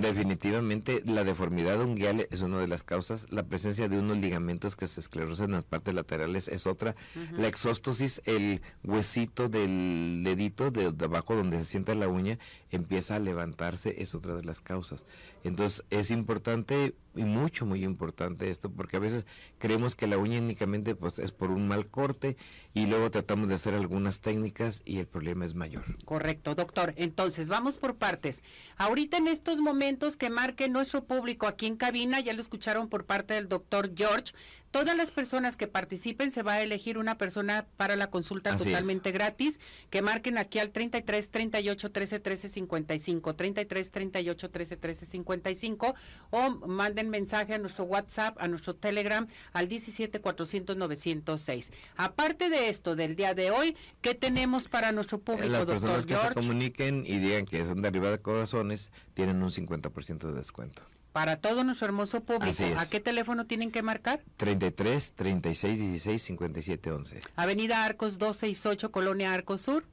definitivamente 0.00 1.00
la 1.06 1.22
deformidad 1.22 1.80
unguial 1.80 2.26
es 2.28 2.40
una 2.40 2.58
de 2.58 2.66
las 2.66 2.82
causas. 2.82 3.28
La 3.30 3.44
presencia 3.44 3.88
de 3.88 4.00
unos 4.00 4.16
ligamentos 4.16 4.74
que 4.74 4.88
se 4.88 4.98
esclerosan 4.98 5.50
en 5.50 5.52
las 5.52 5.64
partes 5.64 5.94
laterales 5.94 6.48
es 6.48 6.66
otra. 6.66 6.96
La 7.30 7.46
exóstosis, 7.46 8.20
el 8.24 8.62
huesito 8.82 9.48
del 9.48 10.22
dedito 10.24 10.72
de, 10.72 10.90
de 10.90 11.04
abajo 11.04 11.36
donde 11.36 11.58
se 11.58 11.66
sienta 11.66 11.94
la 11.94 12.08
uña, 12.08 12.36
empieza 12.72 13.14
a 13.14 13.18
levantarse, 13.20 14.02
es 14.02 14.16
otra 14.16 14.34
de 14.34 14.42
las 14.42 14.60
causas. 14.60 15.06
Entonces 15.44 15.84
es 15.90 16.10
importante 16.10 16.96
y 17.14 17.24
mucho, 17.24 17.66
muy 17.66 17.84
importante 17.84 18.50
esto, 18.50 18.70
porque 18.70 18.96
a 18.96 19.00
veces 19.00 19.26
creemos 19.58 19.94
que 19.94 20.06
la 20.06 20.18
uña 20.18 20.40
únicamente 20.40 20.94
pues, 20.94 21.18
es 21.18 21.32
por 21.32 21.50
un 21.50 21.68
mal 21.68 21.86
corte 21.88 22.36
y 22.74 22.86
luego 22.86 23.10
tratamos 23.10 23.48
de 23.48 23.54
hacer 23.54 23.74
algunas 23.74 24.20
técnicas 24.20 24.82
y 24.84 24.98
el 24.98 25.06
problema 25.06 25.44
es 25.44 25.54
mayor. 25.54 25.84
Correcto, 26.04 26.54
doctor. 26.54 26.94
Entonces, 26.96 27.48
vamos 27.48 27.78
por 27.78 27.96
partes. 27.96 28.42
Ahorita 28.76 29.18
en 29.18 29.28
estos 29.28 29.60
momentos 29.60 30.16
que 30.16 30.30
marque 30.30 30.68
nuestro 30.68 31.04
público 31.04 31.46
aquí 31.46 31.66
en 31.66 31.76
cabina, 31.76 32.20
ya 32.20 32.32
lo 32.32 32.40
escucharon 32.40 32.88
por 32.88 33.04
parte 33.04 33.34
del 33.34 33.48
doctor 33.48 33.92
George, 33.94 34.32
todas 34.72 34.96
las 34.96 35.10
personas 35.10 35.56
que 35.56 35.68
participen 35.68 36.32
se 36.32 36.42
va 36.42 36.54
a 36.54 36.62
elegir 36.62 36.98
una 36.98 37.18
persona 37.18 37.66
para 37.76 37.94
la 37.94 38.08
consulta 38.10 38.56
totalmente 38.56 39.12
gratis, 39.12 39.60
que 39.90 40.02
marquen 40.02 40.38
aquí 40.38 40.58
al 40.58 40.70
33 40.70 41.30
38 41.30 41.92
13 41.92 42.18
13 42.18 42.48
55, 42.48 43.34
33 43.36 43.90
38 43.90 44.50
13 44.50 44.76
13 44.78 45.06
55 45.06 45.94
o 46.30 46.50
manden 46.66 47.10
mensaje 47.10 47.54
a 47.54 47.58
nuestro 47.58 47.84
WhatsApp, 47.84 48.36
a 48.40 48.48
nuestro 48.48 48.74
Telegram 48.74 49.28
al 49.52 49.68
17 49.68 50.20
400 50.20 50.76
906. 50.76 51.70
Aparte 51.96 52.48
de 52.48 52.70
esto 52.70 52.96
del 52.96 53.14
día 53.14 53.34
de 53.34 53.50
hoy, 53.50 53.76
¿qué 54.00 54.14
tenemos 54.14 54.68
para 54.68 54.90
nuestro 54.90 55.18
público, 55.18 55.52
Las 55.52 55.66
personas 55.66 56.06
que 56.06 56.16
se 56.16 56.34
comuniquen 56.34 57.04
y 57.06 57.18
digan 57.18 57.44
que 57.44 57.62
son 57.64 57.82
de 57.82 57.88
arriba 57.88 58.10
de 58.10 58.18
corazones 58.18 58.90
tienen 59.12 59.42
un 59.42 59.50
50% 59.50 60.18
de 60.18 60.32
descuento 60.32 60.82
para 61.12 61.36
todo 61.36 61.62
nuestro 61.64 61.86
hermoso 61.86 62.22
público. 62.22 62.64
¿A 62.78 62.88
qué 62.88 63.00
teléfono 63.00 63.46
tienen 63.46 63.70
que 63.70 63.82
marcar? 63.82 64.22
33 64.36 65.12
36 65.12 65.78
16 65.78 66.22
57 66.22 66.90
11. 66.90 67.20
Avenida 67.36 67.84
Arcos 67.84 68.18
268, 68.18 68.90
Colonia 68.90 69.32
Arcos 69.32 69.62
Sur. 69.62 69.84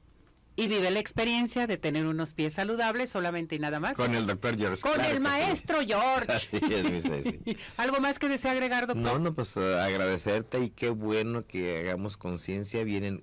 Y 0.56 0.66
vive 0.66 0.90
la 0.90 0.98
experiencia 0.98 1.66
de 1.66 1.78
tener 1.78 2.06
unos 2.06 2.34
pies 2.34 2.54
saludables 2.54 3.08
solamente 3.08 3.54
y 3.54 3.58
nada 3.58 3.80
más. 3.80 3.96
Con 3.96 4.14
el 4.14 4.26
doctor 4.26 4.58
George. 4.58 4.82
Con 4.82 5.00
el 5.00 5.20
maestro 5.20 5.78
George. 5.86 6.48
¿Algo 7.76 8.00
más 8.00 8.18
que 8.18 8.28
desea 8.28 8.50
agregar, 8.50 8.86
doctor? 8.86 9.02
No, 9.02 9.18
no, 9.18 9.32
pues 9.32 9.56
uh, 9.56 9.78
agradecerte 9.78 10.60
y 10.60 10.70
qué 10.70 10.90
bueno 10.90 11.46
que 11.46 11.78
hagamos 11.78 12.16
conciencia. 12.16 12.84
Vienen 12.84 13.22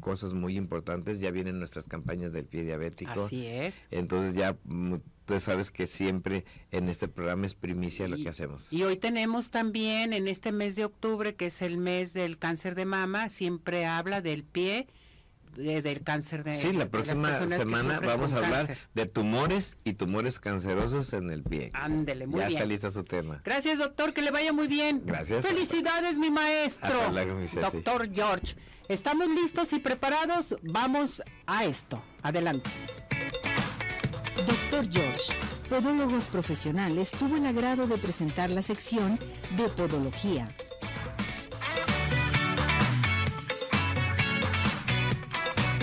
cosas 0.00 0.32
muy 0.34 0.56
importantes, 0.56 1.20
ya 1.20 1.30
vienen 1.30 1.58
nuestras 1.58 1.86
campañas 1.86 2.32
del 2.32 2.46
pie 2.46 2.64
diabético. 2.64 3.24
Así 3.24 3.46
es. 3.46 3.86
Entonces 3.90 4.34
ya 4.34 4.56
sabes 5.40 5.70
que 5.70 5.86
siempre 5.86 6.44
en 6.70 6.88
este 6.88 7.08
programa 7.08 7.46
es 7.46 7.54
primicia 7.54 8.08
lo 8.08 8.16
que 8.16 8.28
hacemos. 8.28 8.72
Y 8.72 8.82
hoy 8.84 8.96
tenemos 8.96 9.50
también 9.50 10.12
en 10.12 10.28
este 10.28 10.52
mes 10.52 10.76
de 10.76 10.84
octubre, 10.84 11.34
que 11.34 11.46
es 11.46 11.62
el 11.62 11.78
mes 11.78 12.12
del 12.12 12.38
cáncer 12.38 12.74
de 12.74 12.84
mama, 12.84 13.28
siempre 13.28 13.86
habla 13.86 14.20
del 14.20 14.44
pie, 14.44 14.88
del 15.56 16.02
cáncer 16.02 16.44
de 16.44 16.56
Sí, 16.56 16.72
la 16.72 16.86
próxima 16.86 17.38
semana 17.48 18.00
vamos 18.00 18.32
a 18.32 18.38
hablar 18.38 18.76
de 18.94 19.06
tumores 19.06 19.76
y 19.84 19.94
tumores 19.94 20.38
cancerosos 20.38 21.12
en 21.12 21.30
el 21.30 21.42
pie. 21.42 21.70
Ándele, 21.74 22.26
muy 22.26 22.40
bien. 22.40 22.50
Ya 22.50 22.56
está 22.58 22.66
lista 22.66 22.90
su 22.90 23.04
tema. 23.04 23.42
Gracias, 23.44 23.78
doctor, 23.78 24.12
que 24.12 24.22
le 24.22 24.30
vaya 24.30 24.52
muy 24.52 24.66
bien. 24.66 25.02
Gracias. 25.04 25.44
Felicidades, 25.46 26.18
mi 26.18 26.30
maestro. 26.30 26.98
doctor 27.60 28.10
George. 28.12 28.56
¿Estamos 28.88 29.28
listos 29.28 29.72
y 29.72 29.78
preparados? 29.78 30.56
Vamos 30.62 31.22
a 31.46 31.64
esto. 31.64 32.02
Adelante. 32.22 32.70
Doctor 34.46 34.88
George, 34.90 35.32
Podólogos 35.68 36.24
Profesionales, 36.24 37.10
tuvo 37.12 37.36
el 37.36 37.46
agrado 37.46 37.86
de 37.86 37.96
presentar 37.98 38.50
la 38.50 38.62
sección 38.62 39.18
de 39.56 39.68
Podología. 39.68 40.48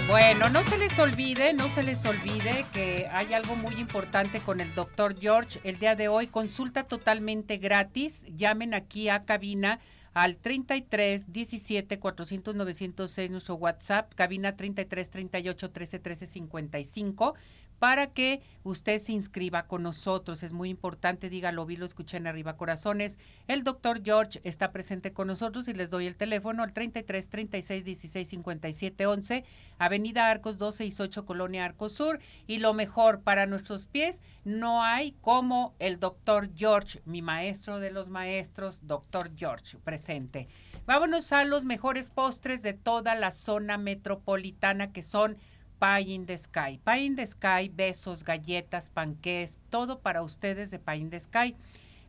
Bueno, 0.09 0.49
no 0.49 0.63
se 0.63 0.77
les 0.77 0.97
olvide, 0.99 1.53
no 1.53 1.67
se 1.69 1.83
les 1.83 2.03
olvide 2.05 2.65
que 2.73 3.07
hay 3.11 3.33
algo 3.33 3.55
muy 3.55 3.75
importante 3.75 4.39
con 4.39 4.59
el 4.59 4.73
doctor 4.73 5.15
George. 5.17 5.59
El 5.63 5.79
día 5.79 5.95
de 5.95 6.07
hoy, 6.07 6.27
consulta 6.27 6.83
totalmente 6.83 7.57
gratis. 7.57 8.25
Llamen 8.35 8.73
aquí 8.73 9.07
a 9.07 9.19
cabina 9.19 9.79
al 10.13 10.37
33 10.37 11.31
17 11.31 11.99
400 11.99 12.55
906 12.55 13.31
nuestro 13.31 13.55
WhatsApp, 13.55 14.13
cabina 14.15 14.55
33 14.55 15.09
38 15.09 15.71
13 15.71 15.99
13 15.99 16.25
55 16.25 17.35
para 17.79 18.07
que 18.07 18.41
usted 18.63 18.99
se 18.99 19.13
inscriba 19.13 19.63
con 19.63 19.83
nosotros. 19.83 20.43
Es 20.43 20.51
muy 20.51 20.69
importante, 20.69 21.29
dígalo, 21.29 21.65
vi, 21.65 21.77
lo 21.77 21.85
escuché 21.85 22.17
en 22.17 22.27
Arriba 22.27 22.57
Corazones. 22.57 23.17
El 23.47 23.63
doctor 23.63 24.03
George 24.03 24.39
está 24.43 24.71
presente 24.71 25.13
con 25.13 25.27
nosotros 25.27 25.67
y 25.67 25.73
les 25.73 25.89
doy 25.89 26.05
el 26.05 26.17
teléfono 26.17 26.61
al 26.61 26.73
33 26.73 27.29
36 27.29 27.85
16 27.85 28.27
57 28.27 29.05
11, 29.07 29.43
Avenida 29.77 30.27
Arcos 30.27 30.57
268, 30.57 31.25
Colonia 31.25 31.65
Arcos 31.65 31.93
Sur. 31.93 32.19
Y 32.45 32.57
lo 32.57 32.73
mejor 32.73 33.21
para 33.21 33.45
nuestros 33.45 33.85
pies, 33.85 34.21
no 34.43 34.83
hay 34.83 35.13
como 35.21 35.73
el 35.79 35.99
doctor 35.99 36.49
George, 36.55 37.01
mi 37.05 37.21
maestro 37.21 37.79
de 37.79 37.91
los 37.91 38.09
maestros, 38.09 38.85
doctor 38.85 39.31
George, 39.35 39.77
presente. 39.77 40.47
Vámonos 40.85 41.31
a 41.31 41.43
los 41.45 41.65
mejores 41.65 42.09
postres 42.09 42.61
de 42.61 42.73
toda 42.73 43.15
la 43.15 43.31
zona 43.31 43.77
metropolitana 43.77 44.91
que 44.91 45.03
son 45.03 45.37
Pie 45.79 46.13
in 46.13 46.25
the 46.25 46.37
Sky. 46.37 46.79
Pie 46.83 47.05
in 47.05 47.15
the 47.15 47.25
Sky, 47.25 47.71
besos, 47.73 48.23
galletas, 48.23 48.89
panqués, 48.89 49.57
todo 49.69 49.99
para 49.99 50.21
ustedes 50.21 50.71
de 50.71 50.79
Pie 50.79 50.97
in 50.97 51.09
the 51.09 51.19
Sky. 51.19 51.55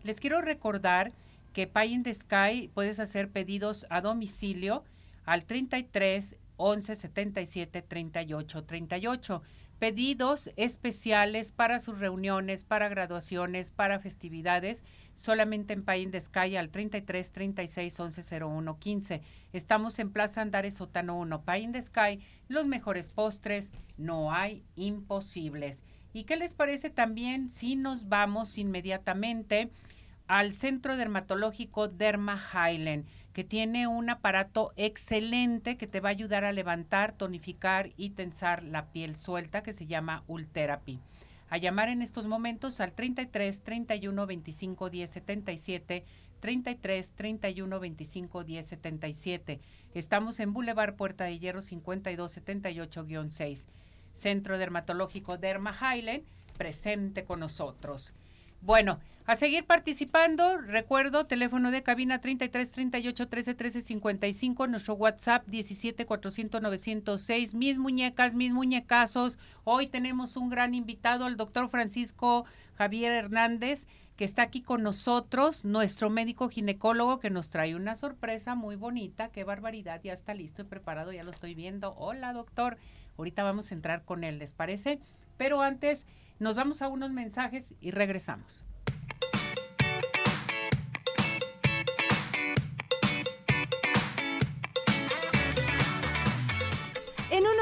Les 0.02 0.18
quiero 0.18 0.40
recordar 0.40 1.12
que 1.52 1.68
Pie 1.68 1.92
in 1.92 2.02
the 2.02 2.12
Sky 2.12 2.68
puedes 2.74 2.98
hacer 2.98 3.30
pedidos 3.30 3.86
a 3.88 4.00
domicilio 4.00 4.84
al 5.24 5.44
33 5.44 6.36
11 6.56 6.96
77 6.96 7.82
38 7.82 8.64
38 8.64 9.42
pedidos 9.80 10.50
especiales 10.56 11.52
para 11.52 11.80
sus 11.80 11.98
reuniones, 11.98 12.64
para 12.64 12.90
graduaciones, 12.90 13.70
para 13.70 13.98
festividades, 13.98 14.84
solamente 15.14 15.72
en 15.72 15.82
Pay 15.84 16.04
de 16.04 16.20
Sky 16.20 16.56
al 16.56 16.68
33 16.68 17.32
36 17.32 17.98
11 17.98 18.44
01 18.44 18.78
15. 18.78 19.22
Estamos 19.54 19.98
en 19.98 20.12
Plaza 20.12 20.42
Andares 20.42 20.74
Sótano 20.74 21.18
1, 21.18 21.42
Pay 21.44 21.68
de 21.68 21.80
Sky, 21.80 22.20
los 22.46 22.66
mejores 22.66 23.08
postres, 23.08 23.72
no 23.96 24.32
hay 24.32 24.62
imposibles. 24.76 25.82
¿Y 26.12 26.24
qué 26.24 26.36
les 26.36 26.52
parece 26.52 26.90
también 26.90 27.48
si 27.48 27.74
nos 27.74 28.10
vamos 28.10 28.58
inmediatamente 28.58 29.70
al 30.26 30.52
Centro 30.52 30.98
Dermatológico 30.98 31.88
Derma 31.88 32.38
Highland? 32.52 33.06
Que 33.32 33.44
tiene 33.44 33.86
un 33.86 34.10
aparato 34.10 34.72
excelente 34.76 35.76
que 35.76 35.86
te 35.86 36.00
va 36.00 36.08
a 36.08 36.12
ayudar 36.12 36.44
a 36.44 36.52
levantar, 36.52 37.12
tonificar 37.12 37.90
y 37.96 38.10
tensar 38.10 38.62
la 38.64 38.86
piel 38.86 39.16
suelta 39.16 39.62
que 39.62 39.72
se 39.72 39.86
llama 39.86 40.24
Ultherapy. 40.26 41.00
A 41.48 41.58
llamar 41.58 41.88
en 41.88 42.02
estos 42.02 42.26
momentos 42.26 42.80
al 42.80 42.92
33 42.92 43.62
31 43.62 44.26
25 44.26 44.90
10 44.90 45.10
77 45.10 46.04
33 46.40 47.12
31 47.12 47.80
25 47.80 48.44
10 48.44 48.66
77. 48.66 49.60
Estamos 49.94 50.40
en 50.40 50.52
Boulevard 50.52 50.94
Puerta 50.94 51.24
de 51.24 51.38
Hierro 51.38 51.62
52 51.62 52.38
78-6. 52.38 53.64
Centro 54.14 54.58
Dermatológico 54.58 55.38
Derma 55.38 55.74
Highland, 55.74 56.24
presente 56.56 57.24
con 57.24 57.40
nosotros. 57.40 58.12
Bueno, 58.60 59.00
a 59.30 59.36
seguir 59.36 59.64
participando, 59.64 60.56
recuerdo, 60.56 61.24
teléfono 61.24 61.70
de 61.70 61.84
cabina 61.84 62.20
33 62.20 62.72
38 62.72 63.28
13 63.28 63.54
13 63.54 63.80
55, 63.80 64.66
nuestro 64.66 64.94
WhatsApp 64.94 65.46
17 65.46 66.04
400 66.04 66.60
906, 66.60 67.54
mis 67.54 67.78
muñecas, 67.78 68.34
mis 68.34 68.52
muñecazos. 68.52 69.38
Hoy 69.62 69.86
tenemos 69.86 70.36
un 70.36 70.50
gran 70.50 70.74
invitado, 70.74 71.28
el 71.28 71.36
doctor 71.36 71.68
Francisco 71.68 72.44
Javier 72.74 73.12
Hernández, 73.12 73.86
que 74.16 74.24
está 74.24 74.42
aquí 74.42 74.62
con 74.62 74.82
nosotros, 74.82 75.64
nuestro 75.64 76.10
médico 76.10 76.48
ginecólogo 76.48 77.20
que 77.20 77.30
nos 77.30 77.50
trae 77.50 77.76
una 77.76 77.94
sorpresa 77.94 78.56
muy 78.56 78.74
bonita. 78.74 79.28
Qué 79.28 79.44
barbaridad, 79.44 80.00
ya 80.02 80.12
está 80.12 80.34
listo 80.34 80.62
y 80.62 80.64
preparado, 80.64 81.12
ya 81.12 81.22
lo 81.22 81.30
estoy 81.30 81.54
viendo. 81.54 81.94
Hola, 81.98 82.32
doctor. 82.32 82.78
Ahorita 83.16 83.44
vamos 83.44 83.70
a 83.70 83.74
entrar 83.74 84.02
con 84.04 84.24
él, 84.24 84.40
¿les 84.40 84.54
parece? 84.54 84.98
Pero 85.36 85.62
antes, 85.62 86.04
nos 86.40 86.56
vamos 86.56 86.82
a 86.82 86.88
unos 86.88 87.12
mensajes 87.12 87.74
y 87.80 87.92
regresamos. 87.92 88.64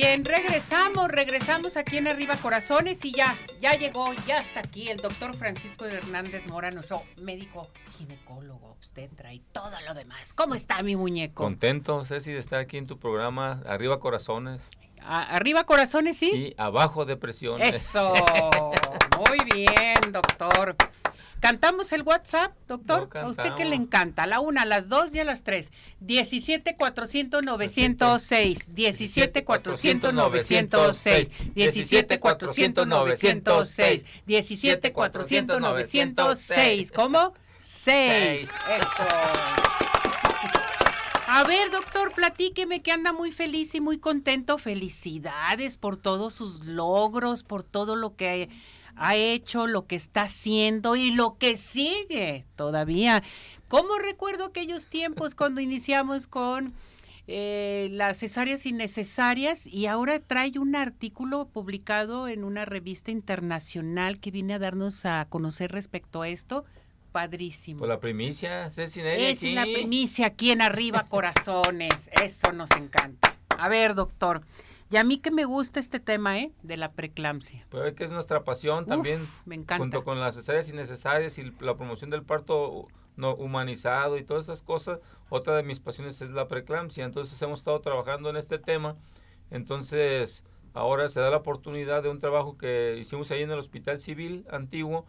Bien, 0.00 0.24
regresamos, 0.24 1.08
regresamos 1.08 1.76
aquí 1.76 1.98
en 1.98 2.08
Arriba 2.08 2.34
Corazones 2.34 3.04
y 3.04 3.12
ya, 3.12 3.34
ya 3.60 3.74
llegó, 3.74 4.14
ya 4.26 4.38
está 4.38 4.60
aquí 4.60 4.88
el 4.88 4.96
doctor 4.96 5.36
Francisco 5.36 5.84
Hernández 5.84 6.46
Mora, 6.46 6.70
nuestro 6.70 7.02
médico 7.20 7.68
ginecólogo, 7.98 8.70
obstetra 8.70 9.34
y 9.34 9.40
todo 9.52 9.72
lo 9.86 9.92
demás. 9.92 10.32
¿Cómo 10.32 10.54
está 10.54 10.82
mi 10.82 10.96
muñeco? 10.96 11.44
Contento, 11.44 12.06
Ceci, 12.06 12.32
de 12.32 12.38
estar 12.38 12.60
aquí 12.60 12.78
en 12.78 12.86
tu 12.86 12.98
programa 12.98 13.60
Arriba 13.66 14.00
Corazones. 14.00 14.62
arriba 15.04 15.64
Corazones, 15.64 16.16
sí. 16.16 16.30
Y 16.30 16.54
abajo 16.56 17.04
Depresiones. 17.04 17.76
Eso, 17.76 18.14
muy 19.18 19.38
bien, 19.54 20.12
doctor. 20.12 20.76
¿Cantamos 21.40 21.92
el 21.92 22.02
WhatsApp, 22.02 22.52
doctor? 22.68 23.08
a 23.16 23.26
usted 23.26 23.54
que 23.54 23.64
le 23.64 23.74
encanta. 23.74 24.24
A 24.24 24.26
la 24.26 24.40
una, 24.40 24.62
a 24.62 24.66
las 24.66 24.88
dos 24.88 25.14
y 25.14 25.20
a 25.20 25.24
las 25.24 25.42
tres. 25.42 25.72
17 26.00 26.76
400 26.76 27.42
906. 27.42 28.74
17 28.74 29.44
400 29.44 30.12
906. 30.12 31.30
17 31.54 32.20
400 32.20 32.86
906. 32.86 34.04
17 34.26 34.92
400 34.92 35.60
906. 35.60 36.92
¿Cómo? 36.92 37.32
6. 37.56 38.42
Eso. 38.42 38.50
A 41.32 41.44
ver, 41.44 41.70
doctor, 41.70 42.12
platíqueme 42.12 42.82
que 42.82 42.90
anda 42.90 43.12
muy 43.12 43.32
feliz 43.32 43.74
y 43.74 43.80
muy 43.80 43.98
contento. 43.98 44.58
Felicidades 44.58 45.76
por 45.76 45.96
todos 45.96 46.34
sus 46.34 46.64
logros, 46.64 47.44
por 47.44 47.62
todo 47.62 47.96
lo 47.96 48.16
que 48.16 48.50
ha 49.00 49.16
hecho, 49.16 49.66
lo 49.66 49.86
que 49.86 49.96
está 49.96 50.22
haciendo 50.22 50.94
y 50.94 51.10
lo 51.10 51.38
que 51.38 51.56
sigue 51.56 52.44
todavía. 52.54 53.22
¿Cómo 53.66 53.98
recuerdo 53.98 54.44
aquellos 54.44 54.88
tiempos 54.88 55.34
cuando 55.34 55.62
iniciamos 55.62 56.26
con 56.26 56.74
eh, 57.26 57.88
las 57.92 58.18
cesáreas 58.18 58.66
innecesarias 58.66 59.66
y 59.66 59.86
ahora 59.86 60.20
trae 60.20 60.58
un 60.58 60.76
artículo 60.76 61.46
publicado 61.46 62.28
en 62.28 62.44
una 62.44 62.66
revista 62.66 63.10
internacional 63.10 64.20
que 64.20 64.30
viene 64.30 64.52
a 64.52 64.58
darnos 64.58 65.06
a 65.06 65.26
conocer 65.30 65.72
respecto 65.72 66.20
a 66.20 66.28
esto? 66.28 66.66
Padrísimo. 67.10 67.78
Por 67.78 67.88
pues 67.88 67.96
la 67.96 68.00
primicia, 68.00 68.70
Ceci 68.70 69.00
Es 69.00 69.42
la 69.42 69.62
primicia 69.62 70.26
aquí 70.26 70.50
en 70.50 70.60
Arriba 70.60 71.06
Corazones. 71.08 72.10
Eso 72.22 72.52
nos 72.52 72.70
encanta. 72.72 73.34
A 73.56 73.68
ver, 73.70 73.94
doctor. 73.94 74.42
Y 74.90 74.96
a 74.96 75.04
mí 75.04 75.18
que 75.18 75.30
me 75.30 75.44
gusta 75.44 75.78
este 75.78 76.00
tema, 76.00 76.40
¿eh? 76.40 76.52
De 76.62 76.76
la 76.76 76.92
preeclampsia. 76.92 77.64
Pues 77.70 77.94
que 77.94 78.04
es 78.04 78.10
nuestra 78.10 78.42
pasión 78.42 78.86
también. 78.86 79.20
Me 79.44 79.54
encanta. 79.54 79.78
Junto 79.78 80.02
con 80.02 80.18
las 80.18 80.34
cesáreas 80.34 80.68
innecesarias 80.68 81.38
y 81.38 81.52
la 81.60 81.76
promoción 81.76 82.10
del 82.10 82.24
parto 82.24 82.88
no 83.16 83.34
humanizado 83.34 84.18
y 84.18 84.24
todas 84.24 84.46
esas 84.46 84.62
cosas, 84.62 84.98
otra 85.28 85.54
de 85.54 85.62
mis 85.62 85.78
pasiones 85.78 86.20
es 86.22 86.30
la 86.30 86.48
preeclampsia. 86.48 87.04
Entonces 87.04 87.40
hemos 87.40 87.60
estado 87.60 87.80
trabajando 87.80 88.30
en 88.30 88.36
este 88.36 88.58
tema. 88.58 88.96
Entonces 89.50 90.44
ahora 90.74 91.08
se 91.08 91.20
da 91.20 91.30
la 91.30 91.36
oportunidad 91.38 92.02
de 92.02 92.08
un 92.08 92.18
trabajo 92.18 92.58
que 92.58 92.98
hicimos 93.00 93.30
ahí 93.30 93.42
en 93.42 93.50
el 93.50 93.58
Hospital 93.58 94.00
Civil 94.00 94.44
Antiguo, 94.50 95.06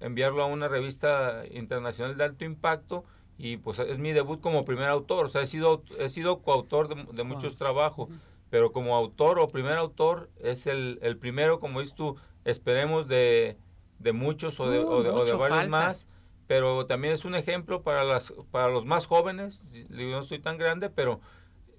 enviarlo 0.00 0.42
a 0.42 0.46
una 0.46 0.66
revista 0.66 1.44
internacional 1.50 2.16
de 2.16 2.24
alto 2.24 2.44
impacto 2.44 3.04
y 3.38 3.56
pues 3.56 3.78
es 3.78 3.98
mi 3.98 4.12
debut 4.12 4.40
como 4.40 4.64
primer 4.64 4.88
autor. 4.88 5.26
O 5.26 5.28
sea, 5.28 5.42
he 5.42 5.46
sido, 5.46 5.84
he 5.98 6.08
sido 6.08 6.42
coautor 6.42 6.88
de, 7.14 7.24
muchos 7.24 7.56
trabajos 7.56 8.08
pero 8.50 8.72
como 8.72 8.96
autor 8.96 9.38
o 9.38 9.48
primer 9.48 9.78
autor 9.78 10.28
es 10.38 10.66
el, 10.66 10.98
el 11.02 11.16
primero, 11.16 11.60
como 11.60 11.80
dices 11.80 11.94
tú, 11.94 12.16
esperemos 12.44 13.06
de, 13.08 13.56
de 13.98 14.12
muchos 14.12 14.58
o 14.60 14.68
de, 14.68 14.80
o 14.80 15.02
de, 15.24 15.32
varios 15.32 15.68
más, 15.68 16.08
pero 16.46 16.86
también 16.86 17.14
es 17.14 17.24
un 17.24 17.36
ejemplo 17.36 17.82
para, 17.82 18.02
las, 18.04 18.32
para 18.50 18.68
los 18.68 18.84
más 18.84 19.06
jóvenes, 19.06 19.62
yo 19.88 20.10
no 20.10 20.20
estoy 20.20 20.40
tan 20.40 20.58
grande, 20.58 20.90
pero 20.90 21.20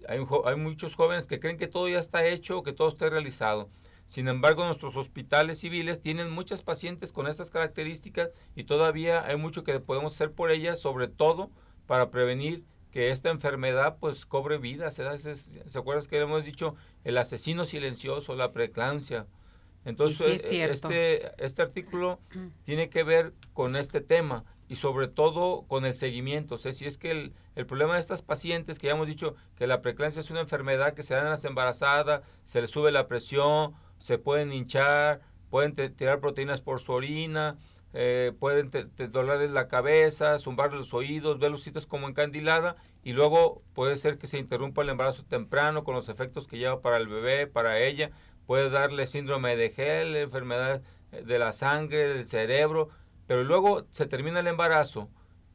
hay, 0.08 0.20
hay 0.46 0.56
muchos 0.56 0.96
jóvenes 0.96 1.28
que 1.28 1.40
creen 1.40 1.58
que 1.58 1.68
todo 1.68 1.90
ya 1.90 2.00
está 2.00 2.26
hecho, 2.26 2.64
que 2.64 2.74
todo 2.74 2.88
está 2.88 3.10
realizado. 3.10 3.70
Sin 4.08 4.28
embargo, 4.28 4.66
nuestros 4.66 4.98
hospitales 4.98 5.60
civiles 5.60 6.02
tienen 6.02 6.32
muchas 6.32 6.64
pacientes 6.64 7.14
con 7.14 7.28
estas 7.28 7.50
características 7.50 8.32
y 8.56 8.66
todavía 8.66 9.26
hay 9.26 9.38
mucho 9.38 9.64
que 9.64 9.80
podemos 9.80 10.14
hacer 10.14 10.34
por 10.34 10.52
ellas, 10.52 10.80
sobre 10.80 11.08
todo 11.08 11.50
para 11.88 12.12
prevenir 12.12 12.66
que 12.92 13.10
esta 13.10 13.30
enfermedad 13.30 13.98
pues 14.00 14.26
cobre 14.26 14.58
vida. 14.58 14.92
¿Se, 14.92 15.36
¿Se 15.36 15.78
acuerdas 15.78 16.08
que 16.08 16.20
hemos 16.20 16.46
dicho 16.46 16.76
el 17.04 17.18
asesino 17.18 17.66
silencioso, 17.66 18.36
la 18.36 18.52
preeclampsia? 18.52 19.26
Entonces, 19.86 20.46
este, 20.52 21.44
este 21.44 21.62
artículo 21.62 22.20
tiene 22.66 22.90
que 22.90 23.04
ver 23.04 23.34
con 23.54 23.76
este 23.76 24.02
tema 24.02 24.44
y 24.68 24.76
sobre 24.76 25.08
todo 25.08 25.64
con 25.68 25.86
el 25.86 25.94
seguimiento. 25.94 26.56
O 26.56 26.58
sea, 26.58 26.72
si 26.72 26.86
es 26.86 26.98
que 26.98 27.12
el, 27.12 27.34
el, 27.56 27.66
problema 27.66 27.96
de 27.96 28.00
estas 28.00 28.22
pacientes, 28.22 28.80
que 28.80 28.88
ya 28.88 28.94
hemos 28.94 29.08
dicho 29.08 29.36
que 29.56 29.68
la 29.68 29.82
preeclampsia 29.82 30.22
es 30.22 30.30
una 30.30 30.42
enfermedad 30.42 30.94
que 30.94 31.04
se 31.04 31.14
da 31.14 31.22
en 31.22 31.30
las 31.30 31.46
embarazadas, 31.46 32.22
se 32.44 32.62
les 32.62 32.72
sube 32.72 32.92
la 32.92 33.08
presión, 33.08 33.74
se 34.00 34.18
pueden 34.18 34.54
hinchar, 34.54 35.22
pueden 35.50 35.76
tirar 35.76 36.20
proteínas 36.22 36.62
por 36.62 36.80
su 36.80 36.94
orina, 36.94 37.58
eh, 37.94 38.32
pueden 38.40 38.72
dolerles 39.12 39.52
la 39.52 39.68
cabeza, 39.68 40.40
zumbar 40.40 40.74
los 40.74 40.94
oídos, 40.94 41.40
ver 41.40 41.52
los 41.52 41.64
sitios 41.64 41.88
como 41.88 42.08
encandilada 42.08 42.78
y 43.04 43.14
luego 43.14 43.62
puede 43.74 43.98
ser 43.98 44.18
que 44.18 44.28
se 44.28 44.38
interrumpa 44.38 44.82
el 44.82 44.90
embarazo 44.90 45.26
temprano 45.26 45.84
con 45.84 45.96
los 45.96 46.08
efectos 46.08 46.48
que 46.48 46.58
lleva 46.58 46.82
para 46.82 46.98
el 46.98 47.08
bebé, 47.08 47.48
para 47.48 47.80
ella, 47.80 48.12
puede 48.46 48.70
darle 48.70 49.08
síndrome 49.08 49.56
de 49.56 49.72
gel, 49.72 50.16
enfermedad 50.16 50.82
de 51.12 51.40
la 51.40 51.52
sangre, 51.52 52.08
del 52.08 52.26
cerebro, 52.26 52.90
pero 53.28 53.44
luego 53.44 53.86
se 53.92 54.06
termina 54.06 54.40
el 54.40 54.48
embarazo 54.48 55.10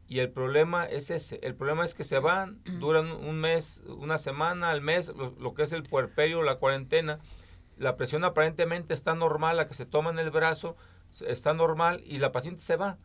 y 0.08 0.20
el 0.20 0.30
problema 0.30 0.84
es 0.84 1.10
ese, 1.10 1.40
el 1.42 1.54
problema 1.54 1.84
es 1.84 1.94
que 1.94 2.04
se 2.04 2.18
van, 2.18 2.60
duran 2.64 3.10
un 3.10 3.40
mes, 3.40 3.80
una 3.86 4.18
semana, 4.18 4.70
al 4.70 4.80
mes, 4.80 5.08
lo, 5.08 5.34
lo 5.38 5.54
que 5.54 5.62
es 5.62 5.72
el 5.72 5.82
puerperio, 5.82 6.42
la 6.42 6.56
cuarentena, 6.56 7.18
la 7.76 7.96
presión 7.96 8.24
aparentemente 8.24 8.94
está 8.94 9.14
normal, 9.14 9.56
la 9.56 9.68
que 9.68 9.74
se 9.74 9.86
toma 9.86 10.10
en 10.10 10.18
el 10.18 10.30
brazo, 10.30 10.76
está 11.22 11.54
normal 11.54 12.02
y 12.04 12.18
la 12.18 12.32
paciente 12.32 12.62
se 12.62 12.76
va. 12.76 12.98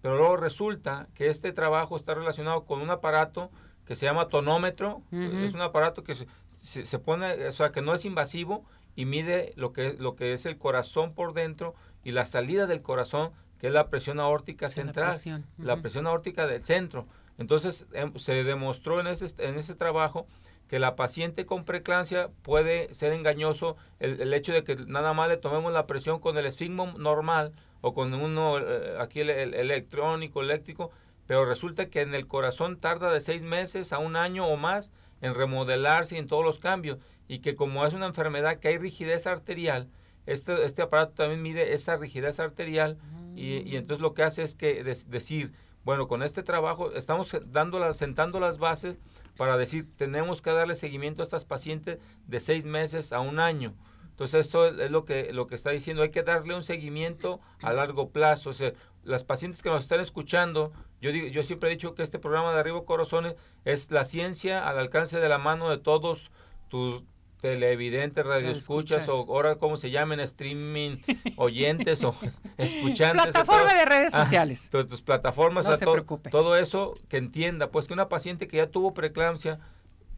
Pero 0.00 0.16
luego 0.16 0.36
resulta 0.36 1.08
que 1.14 1.30
este 1.30 1.52
trabajo 1.52 1.96
está 1.96 2.14
relacionado 2.14 2.64
con 2.64 2.80
un 2.80 2.90
aparato 2.90 3.50
que 3.86 3.94
se 3.94 4.06
llama 4.06 4.28
tonómetro. 4.28 5.02
Es 5.12 5.54
un 5.54 5.60
aparato 5.60 6.02
que 6.02 6.14
se, 6.14 6.98
pone, 6.98 7.46
o 7.46 7.52
sea, 7.52 7.70
que 7.70 7.82
no 7.82 7.94
es 7.94 8.04
invasivo 8.04 8.64
y 8.96 9.04
mide 9.04 9.52
lo 9.56 9.72
que, 9.72 9.94
lo 9.94 10.16
que 10.16 10.32
es 10.32 10.46
el 10.46 10.58
corazón 10.58 11.14
por 11.14 11.34
dentro 11.34 11.74
y 12.04 12.12
la 12.12 12.26
salida 12.26 12.66
del 12.66 12.82
corazón, 12.82 13.32
que 13.58 13.68
es 13.68 13.72
la 13.72 13.88
presión 13.88 14.18
aórtica 14.18 14.68
central, 14.68 15.18
la 15.58 15.76
presión, 15.76 16.06
aórtica 16.06 16.46
del 16.46 16.62
centro. 16.62 17.06
Entonces 17.38 17.86
em, 17.92 18.14
se 18.16 18.44
demostró 18.44 19.00
en 19.00 19.06
ese, 19.06 19.26
en 19.38 19.56
ese 19.56 19.74
trabajo 19.74 20.26
que 20.72 20.78
la 20.78 20.96
paciente 20.96 21.44
con 21.44 21.66
preeclampsia 21.66 22.30
puede 22.40 22.94
ser 22.94 23.12
engañoso 23.12 23.76
el, 24.00 24.32
hecho 24.32 24.54
de 24.54 24.64
que 24.64 24.74
nada 24.74 25.12
más 25.12 25.28
le 25.28 25.36
tomemos 25.36 25.70
la 25.70 25.86
presión 25.86 26.18
con 26.18 26.38
el 26.38 26.46
esfigmo 26.46 26.94
normal 26.96 27.52
o 27.82 27.92
con 27.92 28.14
uno, 28.14 28.58
eh, 28.58 28.96
aquí 28.98 29.20
el, 29.20 29.28
electrónico, 29.28 30.40
eléctrico, 30.40 30.90
pero 31.26 31.44
resulta 31.44 31.90
que 31.90 32.00
en 32.00 32.14
el 32.14 32.26
corazón 32.26 32.80
tarda 32.80 33.12
de 33.12 33.20
seis 33.20 33.42
meses 33.42 33.92
a 33.92 33.98
un 33.98 34.16
año 34.16 34.46
o 34.46 34.56
más 34.56 34.92
en 35.20 35.34
remodelarse 35.34 36.14
y 36.14 36.18
en 36.18 36.26
todos 36.26 36.42
los 36.42 36.58
cambios. 36.58 36.96
Y 37.28 37.40
que 37.40 37.54
como 37.54 37.84
es 37.84 37.92
una 37.92 38.06
enfermedad 38.06 38.58
que 38.58 38.68
hay 38.68 38.78
rigidez 38.78 39.26
arterial, 39.26 39.90
este, 40.24 40.64
este 40.64 40.80
aparato 40.80 41.12
también 41.12 41.42
mide 41.42 41.74
esa 41.74 41.98
rigidez 41.98 42.40
arterial 42.40 42.96
y, 43.36 43.58
y, 43.58 43.76
entonces 43.76 44.00
lo 44.00 44.14
que 44.14 44.22
hace 44.22 44.42
es 44.42 44.54
que 44.54 44.82
decir, 44.82 45.52
bueno, 45.84 46.08
con 46.08 46.22
este 46.22 46.42
trabajo 46.42 46.92
estamos 46.92 47.36
dando 47.44 47.92
sentando 47.92 48.40
las 48.40 48.56
bases 48.56 48.96
para 49.36 49.56
decir, 49.56 49.88
tenemos 49.96 50.42
que 50.42 50.50
darle 50.50 50.74
seguimiento 50.74 51.22
a 51.22 51.24
estas 51.24 51.44
pacientes 51.44 51.98
de 52.26 52.40
seis 52.40 52.64
meses 52.64 53.12
a 53.12 53.20
un 53.20 53.40
año. 53.40 53.74
Entonces, 54.10 54.46
eso 54.46 54.66
es 54.66 54.90
lo 54.90 55.04
que, 55.04 55.32
lo 55.32 55.46
que 55.46 55.54
está 55.54 55.70
diciendo, 55.70 56.02
hay 56.02 56.10
que 56.10 56.22
darle 56.22 56.54
un 56.54 56.62
seguimiento 56.62 57.40
a 57.62 57.72
largo 57.72 58.10
plazo. 58.10 58.50
O 58.50 58.52
sea, 58.52 58.72
las 59.04 59.24
pacientes 59.24 59.62
que 59.62 59.70
nos 59.70 59.84
están 59.84 60.00
escuchando, 60.00 60.72
yo, 61.00 61.12
digo, 61.12 61.28
yo 61.28 61.42
siempre 61.42 61.70
he 61.70 61.72
dicho 61.72 61.94
que 61.94 62.02
este 62.02 62.18
programa 62.18 62.52
de 62.52 62.60
Arriba 62.60 62.84
Corazones 62.84 63.34
es 63.64 63.90
la 63.90 64.04
ciencia 64.04 64.68
al 64.68 64.78
alcance 64.78 65.18
de 65.18 65.28
la 65.28 65.38
mano 65.38 65.70
de 65.70 65.78
todos 65.78 66.30
tus, 66.68 67.02
televidentes, 67.42 68.24
radioescuchas 68.24 69.08
o 69.08 69.26
ahora 69.28 69.56
como 69.56 69.76
se 69.76 69.90
llamen, 69.90 70.20
streaming, 70.20 70.98
oyentes 71.36 72.02
o 72.04 72.14
escuchantes. 72.56 73.24
Plataforma 73.32 73.74
de 73.74 73.84
redes 73.84 74.12
sociales. 74.14 74.70
tus 74.70 75.02
plataformas, 75.02 75.66
todo, 75.80 76.04
todo 76.30 76.56
eso 76.56 76.94
que 77.08 77.16
entienda, 77.18 77.70
pues 77.70 77.88
que 77.88 77.92
una 77.94 78.08
paciente 78.08 78.46
que 78.46 78.58
ya 78.58 78.68
tuvo 78.68 78.94
preeclampsia 78.94 79.58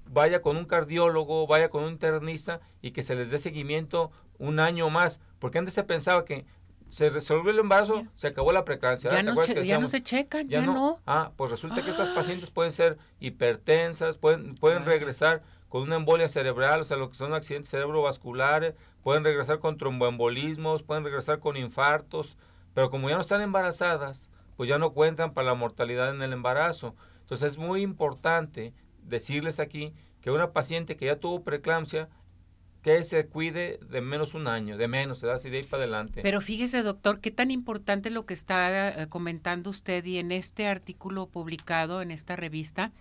vaya 0.06 0.42
con 0.42 0.58
un 0.58 0.66
cardiólogo, 0.66 1.46
vaya 1.46 1.70
con 1.70 1.82
un 1.84 1.92
internista 1.92 2.60
y 2.82 2.90
que 2.90 3.02
se 3.02 3.14
les 3.14 3.30
dé 3.30 3.38
seguimiento 3.38 4.12
un 4.38 4.60
año 4.60 4.90
más, 4.90 5.18
Porque 5.38 5.58
antes 5.58 5.72
se 5.74 5.82
pensaba 5.84 6.24
que 6.26 6.44
se 6.90 7.08
resolvió 7.08 7.50
el 7.50 7.58
embarazo, 7.58 8.04
se 8.16 8.26
acabó 8.28 8.52
la 8.52 8.64
preeclampsia. 8.66 9.10
Ya, 9.10 9.16
¿Te 9.16 9.22
no, 9.24 9.42
che- 9.42 9.64
ya 9.64 9.78
no 9.78 9.88
se 9.88 10.02
checan, 10.02 10.48
ya, 10.48 10.60
no. 10.60 11.00
Ah, 11.06 11.32
pues 11.36 11.50
resulta 11.50 11.82
que 11.82 11.90
estas 11.90 12.10
Ah. 12.10 12.14
pacientes 12.14 12.50
pueden 12.50 12.70
ser 12.72 12.98
hipertensas, 13.18 14.16
pueden, 14.18 14.54
pueden 14.54 14.84
regresar 14.84 15.40
con 15.74 15.82
una 15.82 15.96
embolia 15.96 16.28
cerebral, 16.28 16.82
o 16.82 16.84
sea, 16.84 16.96
lo 16.96 17.10
que 17.10 17.16
son 17.16 17.34
accidentes 17.34 17.72
cerebrovasculares, 17.72 18.76
pueden 19.02 19.24
regresar 19.24 19.58
con 19.58 19.76
tromboembolismos, 19.76 20.84
pueden 20.84 21.02
regresar 21.02 21.40
con 21.40 21.56
infartos, 21.56 22.36
pero 22.74 22.90
como 22.90 23.10
ya 23.10 23.16
no 23.16 23.22
están 23.22 23.40
embarazadas, 23.40 24.30
pues 24.56 24.68
ya 24.68 24.78
no 24.78 24.92
cuentan 24.92 25.34
para 25.34 25.48
la 25.48 25.54
mortalidad 25.54 26.14
en 26.14 26.22
el 26.22 26.32
embarazo. 26.32 26.94
Entonces 27.22 27.54
es 27.54 27.58
muy 27.58 27.82
importante 27.82 28.72
decirles 29.02 29.58
aquí 29.58 29.92
que 30.20 30.30
una 30.30 30.52
paciente 30.52 30.96
que 30.96 31.06
ya 31.06 31.16
tuvo 31.16 31.42
preeclampsia, 31.42 32.08
que 32.80 33.02
se 33.02 33.26
cuide 33.26 33.80
de 33.82 34.00
menos 34.00 34.34
un 34.34 34.46
año, 34.46 34.76
de 34.76 34.86
menos, 34.86 35.18
se 35.18 35.26
da 35.26 35.34
así 35.34 35.50
de 35.50 35.56
ahí 35.56 35.64
para 35.64 35.82
adelante. 35.82 36.20
Pero 36.22 36.40
fíjese, 36.40 36.84
doctor, 36.84 37.18
qué 37.18 37.32
tan 37.32 37.50
importante 37.50 38.10
lo 38.10 38.26
que 38.26 38.34
está 38.34 38.90
eh, 38.90 39.08
comentando 39.08 39.70
usted 39.70 40.04
y 40.04 40.18
en 40.18 40.30
este 40.30 40.68
artículo 40.68 41.26
publicado 41.26 42.00
en 42.00 42.12
esta 42.12 42.36
revista, 42.36 42.92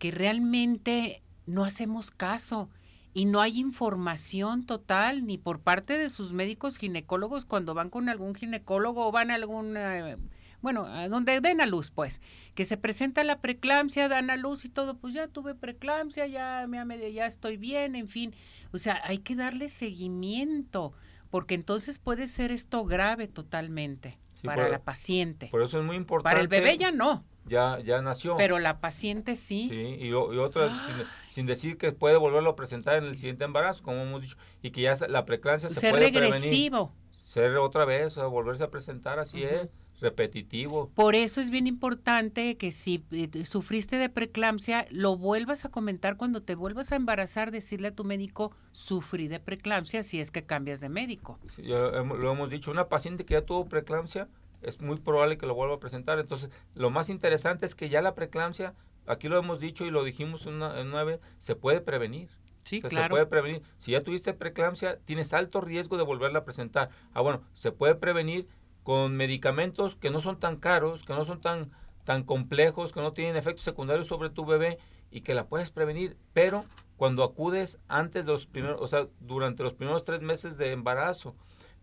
que 0.00 0.10
realmente 0.10 1.22
no 1.46 1.64
hacemos 1.64 2.10
caso 2.10 2.68
y 3.12 3.24
no 3.24 3.40
hay 3.40 3.58
información 3.58 4.64
total 4.64 5.26
ni 5.26 5.36
por 5.38 5.60
parte 5.60 5.98
de 5.98 6.10
sus 6.10 6.32
médicos 6.32 6.76
ginecólogos 6.76 7.44
cuando 7.44 7.74
van 7.74 7.90
con 7.90 8.08
algún 8.08 8.34
ginecólogo 8.34 9.06
o 9.06 9.12
van 9.12 9.30
a 9.30 9.34
algún, 9.34 9.76
eh, 9.76 10.16
bueno, 10.62 10.84
a 10.86 11.08
donde 11.08 11.40
den 11.40 11.60
a 11.60 11.66
luz, 11.66 11.90
pues, 11.90 12.20
que 12.54 12.64
se 12.64 12.76
presenta 12.76 13.24
la 13.24 13.40
preeclampsia, 13.40 14.08
dan 14.08 14.30
a 14.30 14.36
luz 14.36 14.64
y 14.64 14.68
todo, 14.68 14.96
pues 14.98 15.14
ya 15.14 15.26
tuve 15.26 15.54
preeclampsia, 15.54 16.26
ya, 16.26 16.66
me, 16.68 16.84
me- 16.84 17.12
ya 17.12 17.26
estoy 17.26 17.56
bien, 17.56 17.96
en 17.96 18.08
fin. 18.08 18.34
O 18.72 18.78
sea, 18.78 19.00
hay 19.04 19.18
que 19.18 19.34
darle 19.34 19.68
seguimiento, 19.70 20.92
porque 21.30 21.54
entonces 21.54 21.98
puede 21.98 22.26
ser 22.28 22.52
esto 22.52 22.84
grave 22.84 23.26
totalmente 23.28 24.18
Sí, 24.34 24.46
para 24.46 24.62
por- 24.62 24.70
la 24.70 24.78
paciente. 24.82 25.48
Por 25.50 25.62
eso 25.62 25.80
es 25.80 25.84
muy 25.84 25.96
importante. 25.96 26.30
Para 26.30 26.40
el 26.40 26.48
bebé 26.48 26.78
ya 26.78 26.92
no, 26.92 27.24
Ya, 27.50 27.80
ya 27.80 28.00
nació. 28.00 28.36
pero 28.36 28.60
la 28.60 28.80
paciente 28.80 29.34
sí. 29.34 29.66
Sí, 29.68 29.74
y, 29.74 30.06
y 30.06 30.12
otra, 30.12 30.68
sin, 30.86 30.94
sin 31.30 31.46
decir 31.46 31.76
que 31.76 31.90
puede 31.90 32.16
volverlo 32.16 32.50
a 32.50 32.56
presentar 32.56 32.96
en 32.96 33.04
el 33.04 33.16
siguiente 33.16 33.42
embarazo, 33.44 33.82
como 33.82 34.02
hemos 34.02 34.22
dicho, 34.22 34.36
y 34.62 34.70
que 34.70 34.82
ya 34.82 34.96
la 35.08 35.26
preeclampsia 35.26 35.68
se 35.68 35.80
ser 35.80 35.90
puede 35.90 36.12
prevenir. 36.12 36.32
regresivo. 36.34 36.92
Ser 37.10 37.56
otra 37.56 37.84
vez, 37.84 38.16
o 38.16 38.30
volverse 38.30 38.62
a 38.62 38.70
presentar, 38.70 39.18
así 39.18 39.42
es, 39.42 39.68
repetitivo. 40.00 40.90
Por 40.94 41.14
eso 41.14 41.40
es 41.40 41.50
bien 41.50 41.66
importante 41.66 42.56
que 42.56 42.70
si 42.72 43.04
eh, 43.10 43.44
sufriste 43.44 43.96
de 43.96 44.08
preeclampsia, 44.08 44.86
lo 44.90 45.16
vuelvas 45.16 45.64
a 45.64 45.70
comentar 45.70 46.16
cuando 46.16 46.42
te 46.42 46.54
vuelvas 46.54 46.92
a 46.92 46.96
embarazar, 46.96 47.50
decirle 47.50 47.88
a 47.88 47.94
tu 47.94 48.04
médico, 48.04 48.52
sufrí 48.72 49.28
de 49.28 49.40
preeclampsia 49.40 50.02
si 50.02 50.20
es 50.20 50.30
que 50.30 50.44
cambias 50.44 50.80
de 50.80 50.88
médico. 50.88 51.38
Sí, 51.54 51.62
lo 51.62 52.32
hemos 52.32 52.48
dicho, 52.48 52.70
una 52.70 52.88
paciente 52.88 53.24
que 53.24 53.34
ya 53.34 53.42
tuvo 53.42 53.66
preeclampsia, 53.66 54.28
es 54.62 54.80
muy 54.80 54.98
probable 54.98 55.38
que 55.38 55.46
lo 55.46 55.54
vuelva 55.54 55.76
a 55.76 55.80
presentar. 55.80 56.18
Entonces, 56.18 56.50
lo 56.74 56.90
más 56.90 57.08
interesante 57.08 57.66
es 57.66 57.74
que 57.74 57.88
ya 57.88 58.02
la 58.02 58.14
preeclampsia, 58.14 58.74
aquí 59.06 59.28
lo 59.28 59.38
hemos 59.38 59.60
dicho 59.60 59.84
y 59.84 59.90
lo 59.90 60.04
dijimos 60.04 60.46
en 60.46 60.54
una, 60.54 60.80
una 60.80 61.04
vez, 61.04 61.20
se 61.38 61.54
puede 61.56 61.80
prevenir. 61.80 62.28
Sí, 62.64 62.78
O 62.78 62.80
sea, 62.82 62.90
Se 62.90 62.96
claro. 62.96 63.10
puede 63.10 63.26
prevenir. 63.26 63.62
Si 63.78 63.92
ya 63.92 64.02
tuviste 64.02 64.34
preeclampsia, 64.34 64.98
tienes 65.04 65.32
alto 65.32 65.60
riesgo 65.60 65.96
de 65.96 66.02
volverla 66.04 66.40
a 66.40 66.44
presentar. 66.44 66.90
Ah, 67.14 67.20
bueno, 67.22 67.42
se 67.54 67.72
puede 67.72 67.94
prevenir 67.94 68.46
con 68.82 69.16
medicamentos 69.16 69.96
que 69.96 70.10
no 70.10 70.20
son 70.20 70.38
tan 70.38 70.56
caros, 70.56 71.04
que 71.04 71.14
no 71.14 71.24
son 71.24 71.40
tan, 71.40 71.70
tan 72.04 72.22
complejos, 72.22 72.92
que 72.92 73.00
no 73.00 73.12
tienen 73.12 73.36
efectos 73.36 73.64
secundarios 73.64 74.06
sobre 74.08 74.30
tu 74.30 74.44
bebé 74.44 74.78
y 75.10 75.22
que 75.22 75.34
la 75.34 75.46
puedes 75.46 75.70
prevenir, 75.70 76.16
pero 76.32 76.64
cuando 76.96 77.24
acudes 77.24 77.80
antes 77.88 78.26
de 78.26 78.32
los 78.32 78.46
primeros, 78.46 78.80
o 78.80 78.86
sea, 78.86 79.06
durante 79.20 79.62
los 79.62 79.72
primeros 79.72 80.04
tres 80.04 80.20
meses 80.20 80.58
de 80.58 80.72
embarazo. 80.72 81.34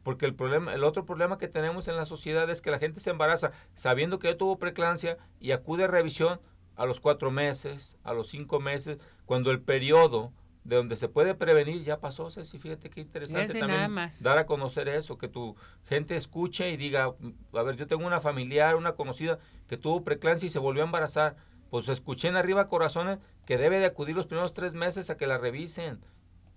Porque 0.08 0.26
el 0.26 0.36
problema, 0.36 0.74
el 0.74 0.86
otro 0.86 1.05
problema 1.05 1.38
que 1.38 1.49
tenemos 1.49 1.89
en 1.89 1.97
la 1.97 2.05
sociedad 2.05 2.49
es 2.49 2.62
que 2.62 2.72
la 2.72 2.80
gente 2.80 3.01
se 3.01 3.10
embaraza 3.10 3.51
sabiendo 3.76 4.20
que 4.20 4.30
ya 4.30 4.38
tuvo 4.38 4.58
preeclampsia 4.58 5.18
y 5.41 5.51
acude 5.51 5.84
a 5.84 5.88
revisión 5.88 6.39
a 6.78 6.86
los 6.86 7.01
cuatro 7.01 7.30
meses, 7.30 7.97
a 8.05 8.14
los 8.14 8.30
cinco 8.30 8.62
meses, 8.62 8.99
cuando 9.26 9.51
el 9.51 9.60
periodo 9.60 10.32
de 10.64 10.78
donde 10.78 10.95
se 10.95 11.10
puede 11.10 11.36
prevenir 11.36 11.84
ya 11.84 11.99
pasó, 11.99 12.32
Ceci, 12.32 12.58
fíjate 12.58 12.89
qué 12.89 13.01
interesante 13.01 13.47
Fíjese 13.47 13.60
también 13.60 13.91
más. 13.91 14.24
dar 14.24 14.38
a 14.38 14.45
conocer 14.45 14.88
eso, 14.88 15.18
que 15.18 15.28
tu 15.28 15.58
gente 15.84 16.16
escuche 16.16 16.70
y 16.70 16.78
diga, 16.78 17.14
a 17.51 17.64
ver, 17.64 17.76
yo 17.76 17.86
tengo 17.86 18.08
una 18.08 18.22
familiar, 18.22 18.78
una 18.78 18.93
conocida 18.93 19.39
que 19.68 19.76
tuvo 19.76 20.05
preeclampsia 20.05 20.47
y 20.47 20.49
se 20.49 20.60
volvió 20.60 20.84
a 20.84 20.86
embarazar, 20.86 21.36
pues 21.70 21.89
escuché 21.89 22.30
en 22.30 22.38
arriba 22.38 22.70
corazones 22.70 23.20
que 23.45 23.58
debe 23.58 23.80
de 23.80 23.88
acudir 23.88 24.16
los 24.16 24.28
primeros 24.28 24.53
tres 24.53 24.74
meses 24.74 25.10
a 25.10 25.18
que 25.18 25.28
la 25.28 25.38
revisen, 25.38 25.99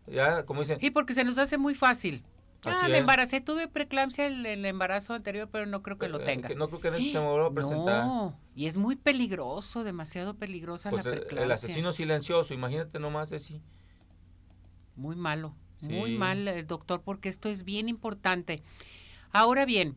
ya, 0.07 0.45
como 0.45 0.61
dicen, 0.61 0.79
Y 0.81 0.91
porque 0.93 1.15
se 1.15 1.25
nos 1.25 1.37
hace 1.37 1.59
muy 1.59 1.75
fácil. 1.75 2.23
Ya 2.63 2.73
Así 2.73 2.87
me 2.89 2.95
es. 2.95 3.01
embaracé, 3.01 3.41
tuve 3.41 3.69
preeclampsia 3.69 4.27
el, 4.27 4.45
el 4.45 4.65
embarazo 4.67 5.15
anterior, 5.15 5.49
pero 5.51 5.65
no 5.65 5.83
creo 5.83 5.97
que 5.97 6.09
lo 6.09 6.21
eh, 6.21 6.25
tenga. 6.25 6.49
que 6.49 6.55
no 6.55 6.69
creo 6.69 6.81
que 6.81 6.89
en 6.89 6.95
eso 6.97 7.13
se 7.13 7.19
me 7.21 7.27
vuelva 7.27 7.47
a 7.47 7.53
presentar. 7.53 8.05
No, 8.05 8.37
y 8.55 8.67
es 8.67 8.77
muy 8.77 8.97
peligroso, 8.97 9.83
demasiado 9.83 10.35
peligrosa 10.35 10.91
Pues 10.91 11.05
la 11.05 11.11
el, 11.13 11.17
preeclampsia. 11.19 11.45
el 11.47 11.53
asesino 11.53 11.93
silencioso, 11.95 12.53
imagínate 12.53 12.99
nomás 12.99 13.33
así. 13.33 13.63
Muy 14.97 15.17
malo, 15.17 15.55
muy 15.81 16.11
Sí. 16.11 16.19
mal, 16.19 16.47
eh, 16.49 16.63
doctor, 16.65 17.01
porque 17.03 17.31
esto 17.31 17.49
es 17.49 17.65
bien 17.65 17.89
importante. 17.89 18.63
Ahora 19.33 19.65
bien, 19.65 19.97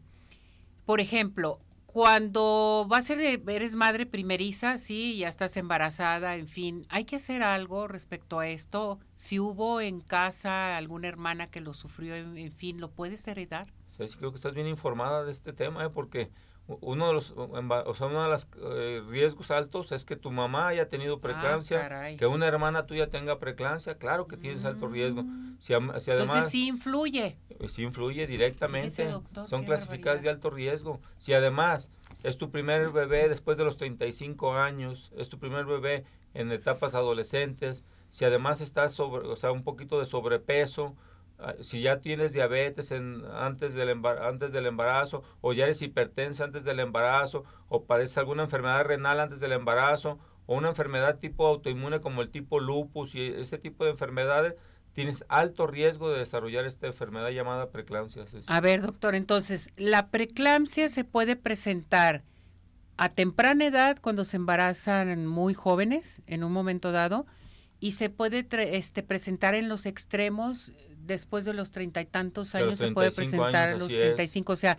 por 0.86 1.02
ejemplo, 1.02 1.60
cuando 1.94 2.88
vas 2.90 3.06
a 3.06 3.08
ser, 3.16 3.22
eh, 3.22 3.44
eres 3.48 3.76
madre 3.76 4.08
primeriza, 4.08 4.80
sí, 4.80 5.16
ya 5.18 5.30
estás 5.30 5.56
embarazada, 5.58 6.36
en 6.38 6.48
fin, 6.48 6.88
hay 6.90 7.06
que 7.06 7.18
hacer 7.18 7.44
algo 7.44 7.88
respecto 7.88 8.40
a 8.40 8.48
esto. 8.48 9.00
Si 9.14 9.40
hubo 9.40 9.80
en 9.80 10.02
casa 10.02 10.76
alguna 10.76 11.08
hermana 11.08 11.52
que 11.52 11.62
lo 11.62 11.76
sufrió, 11.76 12.16
en, 12.16 12.36
en 12.36 12.52
fin, 12.52 12.82
¿lo 12.82 12.90
puedes 12.90 13.28
heredar? 13.28 13.68
Sí, 13.92 14.06
creo 14.18 14.32
que 14.32 14.38
estás 14.38 14.56
bien 14.56 14.66
informada 14.66 15.24
de 15.24 15.32
este 15.32 15.54
tema, 15.54 15.86
¿eh? 15.86 15.90
porque 15.92 16.32
uno 16.68 17.08
de 17.08 17.14
los 17.14 17.32
o 17.36 17.94
sea, 17.96 18.08
uno 18.08 18.24
de 18.24 18.30
los 18.30 18.48
eh, 18.62 19.02
riesgos 19.10 19.52
altos 19.52 19.92
es 19.92 20.06
que 20.06 20.16
tu 20.16 20.32
mamá 20.32 20.70
haya 20.70 20.88
tenido 20.88 21.20
Ah, 21.24 21.60
caray. 21.70 22.16
que 22.18 22.26
una 22.26 22.48
hermana 22.48 22.86
tuya 22.86 23.10
tenga 23.10 23.38
preeclampsia, 23.40 23.98
claro 23.98 24.28
que 24.28 24.38
tienes 24.38 24.64
alto 24.64 24.88
riesgo. 24.88 25.24
Si, 25.60 25.68
si 25.68 25.74
Entonces 25.74 26.08
además 26.10 26.50
sí 26.50 26.68
influye. 26.68 27.38
eh, 27.50 27.68
sí 27.70 27.84
influye 27.84 28.28
directamente, 28.28 29.08
doctor, 29.10 29.48
son 29.48 29.66
clasificadas 29.66 30.22
de 30.22 30.30
alto 30.30 30.50
riesgo. 30.50 31.00
Si 31.18 31.34
además 31.34 31.92
es 32.24 32.38
tu 32.38 32.50
primer 32.50 32.90
bebé 32.92 33.28
después 33.28 33.58
de 33.58 33.66
los 33.66 33.76
35 33.78 34.54
años, 34.54 35.12
es 35.18 35.28
tu 35.30 35.38
primer 35.40 35.66
bebé 35.66 36.06
en 36.34 36.52
etapas 36.52 36.94
adolescentes, 36.96 37.84
si 38.10 38.24
además 38.26 38.62
estás 38.62 38.94
sobre, 38.94 39.28
o 39.28 39.36
sea, 39.36 39.52
un 39.52 39.64
poquito 39.64 40.00
de 40.00 40.06
sobrepeso, 40.06 40.96
si 41.62 41.82
ya 41.82 42.00
tienes 42.00 42.34
diabetes 42.34 42.92
en, 42.92 43.24
antes, 43.34 43.74
del 43.74 43.90
antes 44.06 44.52
del 44.52 44.66
embarazo, 44.66 45.24
o 45.42 45.54
ya 45.54 45.66
eres 45.66 45.82
hipertensa 45.82 46.44
antes 46.44 46.64
del 46.64 46.80
embarazo, 46.80 47.44
o 47.70 47.86
padeces 47.86 48.18
alguna 48.18 48.44
enfermedad 48.44 48.84
renal 48.86 49.20
antes 49.20 49.40
del 49.40 49.52
embarazo, 49.52 50.20
o 50.46 50.56
una 50.56 50.70
enfermedad 50.70 51.20
tipo 51.20 51.48
autoinmune 51.48 52.02
como 52.02 52.22
el 52.22 52.30
tipo 52.30 52.60
lupus 52.60 53.16
y 53.16 53.28
ese 53.28 53.58
tipo 53.58 53.86
de 53.86 53.92
enfermedades, 53.92 54.56
tienes 54.94 55.26
alto 55.28 55.68
riesgo 55.68 56.12
de 56.12 56.20
desarrollar 56.20 56.66
esta 56.66 56.88
enfermedad 56.88 57.30
llamada 57.30 57.70
preeclampsia. 57.70 58.26
A 58.48 58.62
ver, 58.62 58.82
doctor, 58.82 59.16
entonces, 59.16 59.72
la 59.76 60.08
preeclampsia 60.08 60.88
se 60.88 61.04
puede 61.04 61.36
presentar 61.36 62.24
a 62.98 63.10
temprana 63.10 63.66
edad 63.66 63.98
cuando 64.00 64.24
se 64.24 64.38
embarazan 64.38 65.26
muy 65.26 65.54
jóvenes, 65.54 66.22
en 66.28 66.44
un 66.44 66.52
momento 66.52 66.92
dado, 66.92 67.26
y 67.80 67.94
se 67.94 68.10
puede 68.10 68.48
este, 68.78 69.04
presentar 69.04 69.56
en 69.56 69.68
los 69.68 69.86
extremos 69.86 70.72
después 71.06 71.46
de 71.46 71.54
los 71.54 71.72
treinta 71.72 72.02
y 72.02 72.06
tantos 72.06 72.56
años, 72.56 72.80
se 72.80 72.92
puede 72.92 73.12
35 73.12 73.44
presentar 73.44 73.68
años, 73.68 73.76
a 73.76 73.80
los 73.80 73.88
así 73.88 73.96
es. 73.96 74.02
35, 74.16 74.54
o 74.54 74.56
sea, 74.56 74.78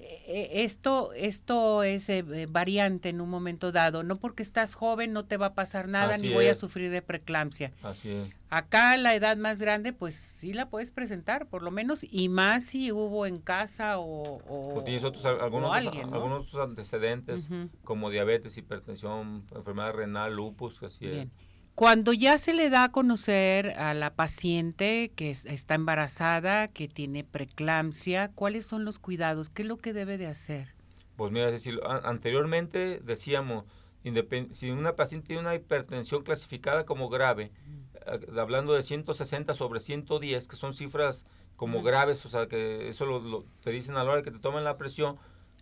eh, 0.00 0.62
esto, 0.62 1.12
esto 1.14 1.82
es 1.82 2.08
eh, 2.08 2.24
eh, 2.32 2.46
variante 2.48 3.08
en 3.08 3.20
un 3.20 3.28
momento 3.28 3.72
dado, 3.72 4.04
no 4.04 4.16
porque 4.18 4.44
estás 4.44 4.74
joven 4.76 5.12
no 5.12 5.24
te 5.24 5.36
va 5.36 5.46
a 5.46 5.54
pasar 5.54 5.88
nada 5.88 6.14
Así 6.14 6.28
ni 6.28 6.32
voy 6.34 6.46
a 6.46 6.54
sufrir 6.54 6.90
de 6.92 7.02
preeclampsia. 7.02 7.72
Así 7.82 8.10
es. 8.10 8.28
Acá 8.48 8.96
la 8.96 9.14
edad 9.16 9.36
más 9.36 9.60
grande, 9.60 9.92
pues 9.92 10.14
sí 10.14 10.52
la 10.52 10.70
puedes 10.70 10.92
presentar, 10.92 11.46
por 11.46 11.62
lo 11.64 11.72
menos, 11.72 12.06
y 12.08 12.28
más 12.28 12.64
si 12.64 12.92
hubo 12.92 13.26
en 13.26 13.38
casa 13.38 13.98
o, 13.98 14.36
o- 14.48 14.78
O 14.78 14.84
tienes 14.84 15.02
otros, 15.02 15.24
algunos, 15.24 15.70
o 15.70 15.72
otros- 15.72 15.86
alguien, 15.88 16.10
¿no? 16.10 16.16
algunos 16.16 16.46
otros 16.48 16.68
antecedentes 16.68 17.48
como 17.82 18.08
diabetes, 18.10 18.56
hipertensión, 18.56 19.44
enfermedad 19.54 19.92
renal, 19.94 20.32
lupus, 20.32 20.80
así 20.84 21.06
es. 21.06 21.26
Cuando 21.78 22.12
ya 22.12 22.38
se 22.38 22.54
le 22.54 22.70
da 22.70 22.82
a 22.82 22.88
conocer 22.90 23.70
a 23.78 23.94
la 23.94 24.12
paciente 24.12 25.12
que 25.14 25.30
es- 25.30 25.44
está 25.44 25.76
embarazada, 25.76 26.66
que 26.66 26.88
tiene 26.88 27.22
preeclampsia, 27.22 28.32
¿cuáles 28.34 28.66
son 28.66 28.84
los 28.84 28.98
cuidados? 28.98 29.48
¿Qué 29.48 29.62
es 29.62 29.68
lo 29.68 29.76
que 29.76 29.92
debe 29.92 30.18
de 30.18 30.26
hacer? 30.26 30.74
Pues 31.14 31.30
mira, 31.30 31.50
Cecilio, 31.50 31.88
a- 31.88 31.98
anteriormente 32.08 32.98
decíamos, 33.04 33.64
si 34.54 34.70
una 34.72 34.96
paciente 34.96 35.28
tiene 35.28 35.42
una 35.42 35.54
hipertensión 35.54 36.24
clasificada 36.24 36.84
como 36.84 37.08
grave, 37.08 37.52
eh, 37.94 38.26
hablando 38.40 38.72
de 38.72 38.82
160 38.82 39.54
sobre 39.54 39.78
110, 39.78 40.48
que 40.48 40.56
son 40.56 40.74
cifras 40.74 41.26
como 41.54 41.84
graves, 41.84 42.26
o 42.26 42.28
sea, 42.28 42.48
que 42.48 42.88
eso 42.88 43.06
lo, 43.06 43.20
lo- 43.20 43.44
te 43.62 43.70
dicen 43.70 43.96
a 43.96 44.02
la 44.02 44.10
hora 44.10 44.22
que 44.24 44.32
te 44.32 44.40
tomen 44.40 44.64
la 44.64 44.78
presión, 44.78 45.16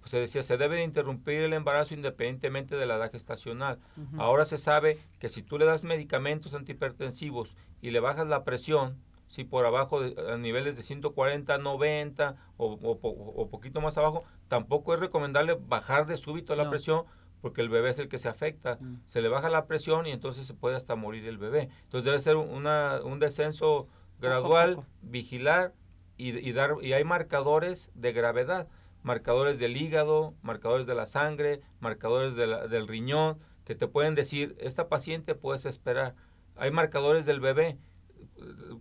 se 0.07 0.19
decía, 0.19 0.43
se 0.43 0.57
debe 0.57 0.77
de 0.77 0.85
interrumpir 0.85 1.41
el 1.41 1.53
embarazo 1.53 1.95
independientemente 1.95 2.77
de 2.77 2.87
la 2.87 2.97
edad 2.97 3.13
gestacional. 3.13 3.79
Ahora 4.19 4.45
se 4.45 4.59
sabe 4.59 4.99
que 5.19 5.29
si 5.29 5.43
tú 5.43 5.59
le 5.59 5.65
das 5.65 5.85
medicamentos 5.85 6.55
antihipertensivos 6.55 7.57
y 7.81 7.91
le 7.91 8.01
bajas 8.01 8.27
la 8.27 8.45
presión, 8.45 8.97
si 9.29 9.45
por 9.45 9.67
abajo 9.67 10.01
de, 10.01 10.33
a 10.33 10.37
niveles 10.37 10.77
de 10.77 10.83
140, 10.83 11.59
90 11.59 12.37
o, 12.57 12.73
o, 12.73 13.51
poquito 13.51 13.81
más 13.81 13.99
abajo, 13.99 14.25
tampoco 14.49 14.95
es 14.95 15.01
recomendable 15.01 15.59
bajar 15.61 16.07
de 16.07 16.17
súbito 16.17 16.55
la 16.55 16.71
presión 16.71 17.05
porque 17.41 17.61
el 17.61 17.69
bebé 17.69 17.91
es 17.91 17.99
el 17.99 18.09
que 18.09 18.19
se 18.19 18.29
afecta. 18.29 18.79
Mm. 18.81 19.01
Se 19.07 19.21
le 19.21 19.29
baja 19.29 19.49
la 19.51 19.67
presión 19.67 20.07
y 20.07 20.11
entonces 20.11 20.47
se 20.47 20.55
puede 20.55 20.77
hasta 20.77 20.97
morir 20.97 21.27
el 21.27 21.39
bebé. 21.39 21.69
Entonces 21.85 22.05
debe 22.05 22.19
ser 22.21 22.37
una, 22.37 23.01
un 23.05 23.19
descenso 23.19 23.89
gradual, 24.21 24.85
vigilar 25.03 25.75
y, 26.17 26.37
y, 26.37 26.53
dar 26.53 26.77
y 26.83 26.93
hay 26.93 27.05
marcadores 27.05 27.91
de 27.95 28.13
gravedad, 28.13 28.69
marcadores 29.07 29.61
del 29.61 29.77
hígado, 29.77 30.35
marcadores 30.43 30.85
de 30.85 30.97
la 30.97 31.07
sangre, 31.07 31.61
marcadores 31.79 32.35
del 32.35 32.89
riñón 32.89 33.39
que 33.65 33.77
te 33.77 33.87
pueden 33.87 34.17
decir 34.17 34.57
esta 34.59 34.89
paciente 34.89 35.37
puedes 35.37 35.65
esperar. 35.65 36.17
Hay 36.57 36.73
marcadores 36.73 37.25
del 37.25 37.39
bebé 37.39 37.79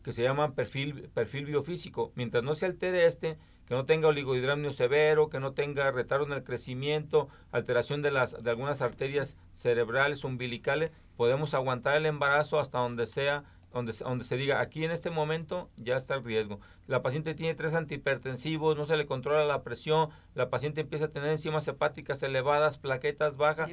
que 0.04 0.14
se 0.14 0.24
llaman 0.24 0.56
perfil 0.56 1.10
perfil 1.14 1.46
biofísico. 1.46 2.12
Mientras 2.16 2.44
no 2.44 2.56
se 2.56 2.66
altere 2.66 3.06
este, 3.06 3.38
que 3.68 3.76
no 3.76 3.86
tenga 3.86 4.08
oligohidramnio 4.08 4.72
severo, 4.72 5.30
que 5.30 5.40
no 5.40 5.54
tenga 5.54 5.92
retardo 5.92 6.26
en 6.26 6.34
el 6.34 6.44
crecimiento, 6.44 7.30
alteración 7.52 8.02
de 8.02 8.10
las 8.10 8.44
de 8.44 8.50
algunas 8.50 8.82
arterias 8.82 9.38
cerebrales 9.54 10.24
umbilicales, 10.24 10.92
podemos 11.18 11.54
aguantar 11.54 11.98
el 11.98 12.08
embarazo 12.08 12.60
hasta 12.60 12.80
donde 12.80 13.06
sea 13.06 13.44
donde, 13.76 13.92
donde 13.92 14.24
se 14.24 14.38
diga, 14.38 14.62
aquí 14.62 14.86
en 14.86 14.92
este 14.92 15.10
momento 15.10 15.70
ya 15.76 15.98
está 15.98 16.16
el 16.16 16.24
riesgo. 16.24 16.62
La 16.88 17.02
paciente 17.02 17.36
tiene 17.36 17.56
tres 17.56 17.74
antihipertensivos, 17.74 18.78
no 18.78 18.86
se 18.86 18.96
le 18.96 19.06
controla 19.06 19.44
la 19.44 19.64
presión, 19.64 20.12
la 20.34 20.50
paciente 20.50 20.80
empieza 20.80 21.06
a 21.06 21.08
tener 21.10 21.30
enzimas 21.30 21.68
hepáticas 21.68 22.24
elevadas, 22.24 22.78
plaquetas 22.78 23.36
bajas. 23.36 23.70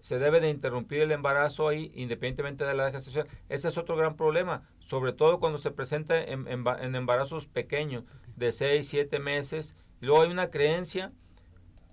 se 0.00 0.18
debe 0.18 0.40
de 0.40 0.50
interrumpir 0.50 1.00
el 1.00 1.10
embarazo 1.10 1.68
ahí, 1.68 1.90
independientemente 1.94 2.66
de 2.66 2.74
la 2.74 2.92
gestación. 2.92 3.26
Ese 3.48 3.68
es 3.68 3.78
otro 3.78 3.96
gran 3.96 4.14
problema, 4.14 4.68
sobre 4.80 5.14
todo 5.14 5.40
cuando 5.40 5.58
se 5.58 5.70
presenta 5.70 6.22
en, 6.22 6.46
en, 6.46 6.94
embarazos 6.94 7.46
pequeños, 7.46 8.04
de 8.36 8.52
6, 8.52 8.86
7 8.86 9.18
meses. 9.20 9.74
luego 10.00 10.22
hay 10.22 10.30
una 10.30 10.50
creencia 10.50 11.12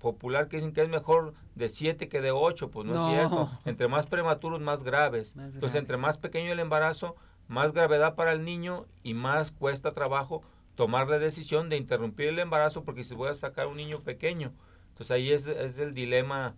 popular 0.02 0.48
que 0.48 0.58
dicen 0.58 0.74
que 0.74 0.82
es 0.82 0.90
mejor 0.90 1.34
de 1.56 1.70
7 1.70 2.10
que 2.10 2.22
de 2.22 2.32
8, 2.32 2.70
pues 2.72 2.88
no, 2.88 2.96
es 2.96 3.14
cierto. 3.14 3.50
Entre 3.66 3.88
más 3.88 4.08
prematuros, 4.08 4.60
más 4.60 4.84
graves. 4.84 5.36
Entonces, 5.38 5.76
entre 5.76 5.98
más 5.98 6.18
pequeño 6.18 6.52
el 6.52 6.60
embarazo, 6.60 7.16
más 7.48 7.72
gravedad 7.74 8.16
para 8.16 8.32
el 8.32 8.44
niño 8.44 8.86
y 9.04 9.14
más 9.14 9.52
cuesta 9.52 9.94
trabajo 9.94 10.42
tomar 10.76 11.08
la 11.08 11.20
decisión 11.20 11.70
de 11.70 11.78
interrumpir 11.78 12.28
el 12.30 12.40
embarazo 12.40 12.84
porque 12.84 13.04
se 13.04 13.16
puede 13.16 13.36
sacar 13.36 13.68
un 13.68 13.78
niño 13.78 14.00
pequeño. 14.00 14.52
Entonces 14.90 15.12
ahí 15.12 15.32
es, 15.32 15.48
es 15.48 15.78
el 15.80 15.94
dilema 15.94 16.56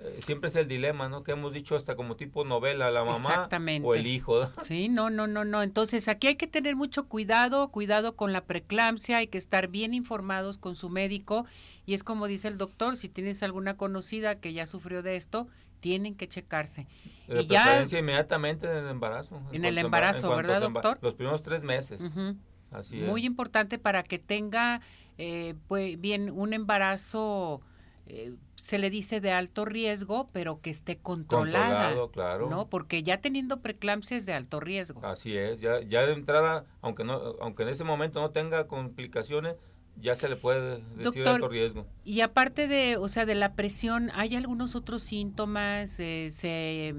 eh, 0.00 0.18
siempre 0.20 0.48
es 0.48 0.56
el 0.56 0.66
dilema, 0.66 1.08
¿no? 1.08 1.22
Que 1.22 1.32
hemos 1.32 1.52
dicho 1.52 1.76
hasta 1.76 1.94
como 1.94 2.16
tipo 2.16 2.44
novela, 2.44 2.90
la 2.90 3.04
mamá 3.04 3.48
o 3.82 3.94
el 3.94 4.06
hijo. 4.06 4.50
Sí, 4.62 4.88
no, 4.88 5.08
no, 5.08 5.26
no, 5.26 5.44
no. 5.44 5.62
Entonces 5.62 6.08
aquí 6.08 6.26
hay 6.26 6.36
que 6.36 6.48
tener 6.48 6.74
mucho 6.74 7.06
cuidado, 7.06 7.68
cuidado 7.68 8.16
con 8.16 8.32
la 8.32 8.44
preeclampsia, 8.44 9.18
hay 9.18 9.28
que 9.28 9.38
estar 9.38 9.68
bien 9.68 9.94
informados 9.94 10.58
con 10.58 10.74
su 10.74 10.90
médico 10.90 11.46
y 11.86 11.94
es 11.94 12.04
como 12.04 12.26
dice 12.26 12.48
el 12.48 12.58
doctor, 12.58 12.96
si 12.96 13.08
tienes 13.08 13.42
alguna 13.42 13.76
conocida 13.76 14.40
que 14.40 14.52
ya 14.52 14.66
sufrió 14.66 15.02
de 15.02 15.16
esto, 15.16 15.48
tienen 15.80 16.14
que 16.14 16.28
checarse. 16.28 16.86
De 17.28 17.42
y 17.42 17.46
ya 17.46 17.84
inmediatamente 17.90 18.70
en 18.70 18.84
el 18.84 18.88
embarazo. 18.88 19.40
En, 19.52 19.64
el 19.64 19.76
embarazo, 19.78 20.34
¿verdad, 20.34 20.62
doctor? 20.62 20.98
Los 21.02 21.14
primeros 21.14 21.42
tres 21.42 21.62
meses. 21.62 22.10
Así 22.70 23.00
es. 23.00 23.08
Muy 23.08 23.24
importante 23.24 23.78
para 23.78 24.02
que 24.02 24.18
tenga 24.18 24.80
eh, 25.18 25.54
pues, 25.68 26.00
bien 26.00 26.30
un 26.30 26.54
embarazo 26.54 27.60
eh, 28.06 28.34
se 28.56 28.78
le 28.78 28.90
dice 28.90 29.20
de 29.20 29.32
alto 29.32 29.64
riesgo, 29.64 30.28
pero 30.32 30.60
que 30.60 30.70
esté 30.70 30.98
controlada. 30.98 31.66
Controlado, 31.66 32.10
claro. 32.10 32.50
¿no? 32.50 32.68
Porque 32.68 33.02
ya 33.02 33.20
teniendo 33.20 33.60
preeclampsia 33.60 34.16
es 34.16 34.26
de 34.26 34.34
alto 34.34 34.60
riesgo. 34.60 35.04
Así 35.04 35.36
es, 35.36 35.60
ya, 35.60 35.80
ya 35.80 36.06
de 36.06 36.12
entrada, 36.12 36.66
aunque, 36.82 37.04
no, 37.04 37.14
aunque 37.40 37.62
en 37.62 37.70
ese 37.70 37.84
momento 37.84 38.20
no 38.20 38.30
tenga 38.30 38.66
complicaciones, 38.66 39.56
ya 40.00 40.14
se 40.14 40.28
le 40.28 40.36
puede 40.36 40.82
decir 40.96 41.26
alto 41.26 41.48
riesgo. 41.48 41.86
Y 42.04 42.20
aparte 42.20 42.68
de, 42.68 42.96
o 42.96 43.08
sea, 43.08 43.26
de 43.26 43.34
la 43.34 43.54
presión, 43.54 44.10
¿hay 44.14 44.36
algunos 44.36 44.74
otros 44.74 45.02
síntomas? 45.02 45.96
Eh, 45.98 46.94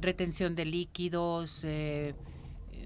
retención 0.00 0.54
de 0.54 0.64
líquidos, 0.64 1.62
eh, 1.64 2.14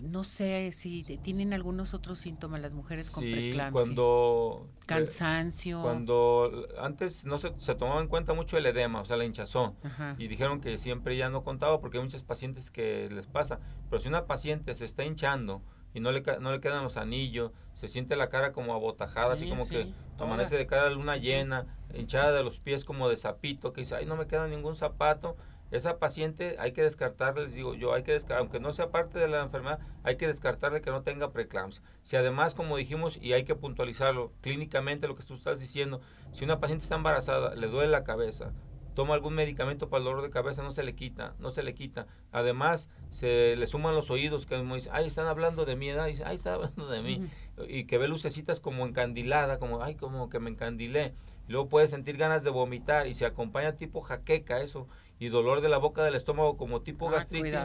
no 0.03 0.25
sé 0.25 0.73
si 0.73 1.05
tienen 1.23 1.53
algunos 1.53 1.95
otros 1.95 2.19
síntomas 2.19 2.61
las 2.61 2.75
mujeres 2.75 3.11
con 3.11 3.23
sí, 3.23 3.55
cuando 3.71 4.69
cansancio. 4.87 5.81
Cuando 5.81 6.67
antes 6.81 7.25
no 7.25 7.39
se, 7.39 7.53
se, 7.59 7.75
tomaba 7.77 8.01
en 8.01 8.09
cuenta 8.09 8.35
mucho 8.35 8.59
el 8.59 8.67
edema, 8.67 9.01
o 9.01 9.05
sea, 9.05 9.17
la 9.17 9.25
hinchazón, 9.25 9.77
y 10.19 10.27
dijeron 10.27 10.61
que 10.61 10.77
siempre 10.79 11.17
ya 11.17 11.31
no 11.31 11.45
contaba 11.45 11.81
porque 11.81 11.99
hay 11.99 12.05
muchas 12.05 12.25
pacientes 12.25 12.71
que 12.71 13.09
les 13.11 13.27
pasa, 13.27 13.61
pero 13.91 14.03
si 14.03 14.09
una 14.09 14.27
paciente 14.27 14.75
se 14.75 14.85
está 14.85 15.05
hinchando 15.05 15.63
y 15.95 16.01
no 16.01 16.11
le 16.11 16.23
no 16.41 16.51
le 16.51 16.61
quedan 16.61 16.83
los 16.83 16.97
anillos, 16.97 17.53
se 17.83 17.89
siente 17.89 18.15
la 18.15 18.29
cara 18.29 18.53
como 18.53 18.75
abotajada, 18.75 19.35
así 19.35 19.49
como 19.49 19.67
que 19.67 19.93
amanece 20.21 20.57
de 20.57 20.69
cara 20.69 20.87
a 20.87 20.91
luna 20.91 21.17
llena, 21.17 21.67
hinchada 21.93 22.31
de 22.31 22.45
los 22.45 22.61
pies 22.61 22.85
como 22.85 23.09
de 23.09 23.17
zapito, 23.17 23.73
que 23.73 23.81
dice, 23.81 23.97
"Ay, 23.97 24.07
no 24.07 24.15
me 24.15 24.29
queda 24.29 24.47
ningún 24.47 24.77
zapato." 24.77 25.37
esa 25.73 25.99
paciente 25.99 26.57
hay 26.59 26.73
que 26.73 26.83
descartarle, 26.83 27.45
les 27.45 27.55
digo 27.55 27.75
yo, 27.75 27.95
hay 27.95 28.03
que 28.03 28.13
descartar, 28.13 28.41
aunque 28.41 28.61
no 28.61 28.75
sea 28.75 28.91
parte 28.91 29.19
de 29.19 29.27
la 29.27 29.41
enfermedad, 29.41 29.81
hay 30.03 30.17
que 30.17 30.27
descartarle 30.27 30.83
que 30.83 30.91
no 30.91 31.03
tenga 31.03 31.33
preeclampsia. 31.33 31.83
Si 32.03 32.15
además, 32.15 32.55
como 32.55 32.77
dijimos, 32.77 33.19
y 33.19 33.33
hay 33.33 33.45
que 33.45 33.55
puntualizarlo 33.55 34.33
clínicamente 34.43 35.09
lo 35.09 35.17
que 35.17 35.25
tú 35.25 35.33
estás 35.33 35.61
diciendo, 35.61 36.03
si 36.33 36.45
una 36.45 36.61
paciente 36.61 36.83
está 36.83 36.97
embarazada, 36.97 37.55
le 37.55 37.69
duele 37.69 37.91
la 37.91 38.05
cabeza, 38.05 38.53
toma 38.95 39.15
algún 39.15 39.35
medicamento 39.35 39.89
para 39.89 39.99
el 39.99 40.05
dolor 40.05 40.23
de 40.23 40.31
cabeza, 40.31 40.63
no 40.63 40.73
se 40.73 40.83
le 40.83 40.95
quita, 40.95 41.35
no 41.39 41.51
se 41.51 41.63
le 41.63 41.75
quita. 41.75 42.07
Además, 42.31 42.89
se 43.11 43.57
le 43.57 43.67
suman 43.67 43.95
los 43.95 44.11
oídos, 44.11 44.47
que 44.47 44.57
dice, 44.57 44.91
ay, 44.93 45.07
están 45.07 45.27
hablando 45.27 45.65
de 45.65 45.77
mi 45.77 45.89
edad, 45.89 46.07
dice, 46.07 46.25
ay, 46.25 46.37
están 46.37 46.55
hablando 46.55 46.89
de 46.89 47.03
mí. 47.03 47.29
Y 47.69 47.85
que 47.85 47.99
ve 47.99 48.09
lucecitas 48.09 48.61
como 48.61 48.87
encandilada, 48.87 49.59
como, 49.59 49.83
ay, 49.83 49.95
como 49.95 50.29
que 50.29 50.41
me 50.41 50.51
encandilé. 50.51 51.15
luego 51.49 51.69
puede 51.69 51.89
sentir 51.89 52.17
ganas 52.17 52.45
de 52.45 52.51
vomitar 52.51 53.07
y 53.07 53.15
se 53.15 53.27
acompaña 53.27 53.77
tipo 53.77 54.01
jaqueca 54.01 54.61
eso 54.61 54.89
y 55.19 55.29
dolor 55.29 55.61
de 55.61 55.69
la 55.69 55.79
boca 55.79 56.03
del 56.03 56.15
estómago 56.15 56.57
como 56.57 56.83
tipo 56.83 57.09
ah, 57.09 57.13
gastritis, 57.13 57.57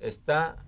está, 0.00 0.64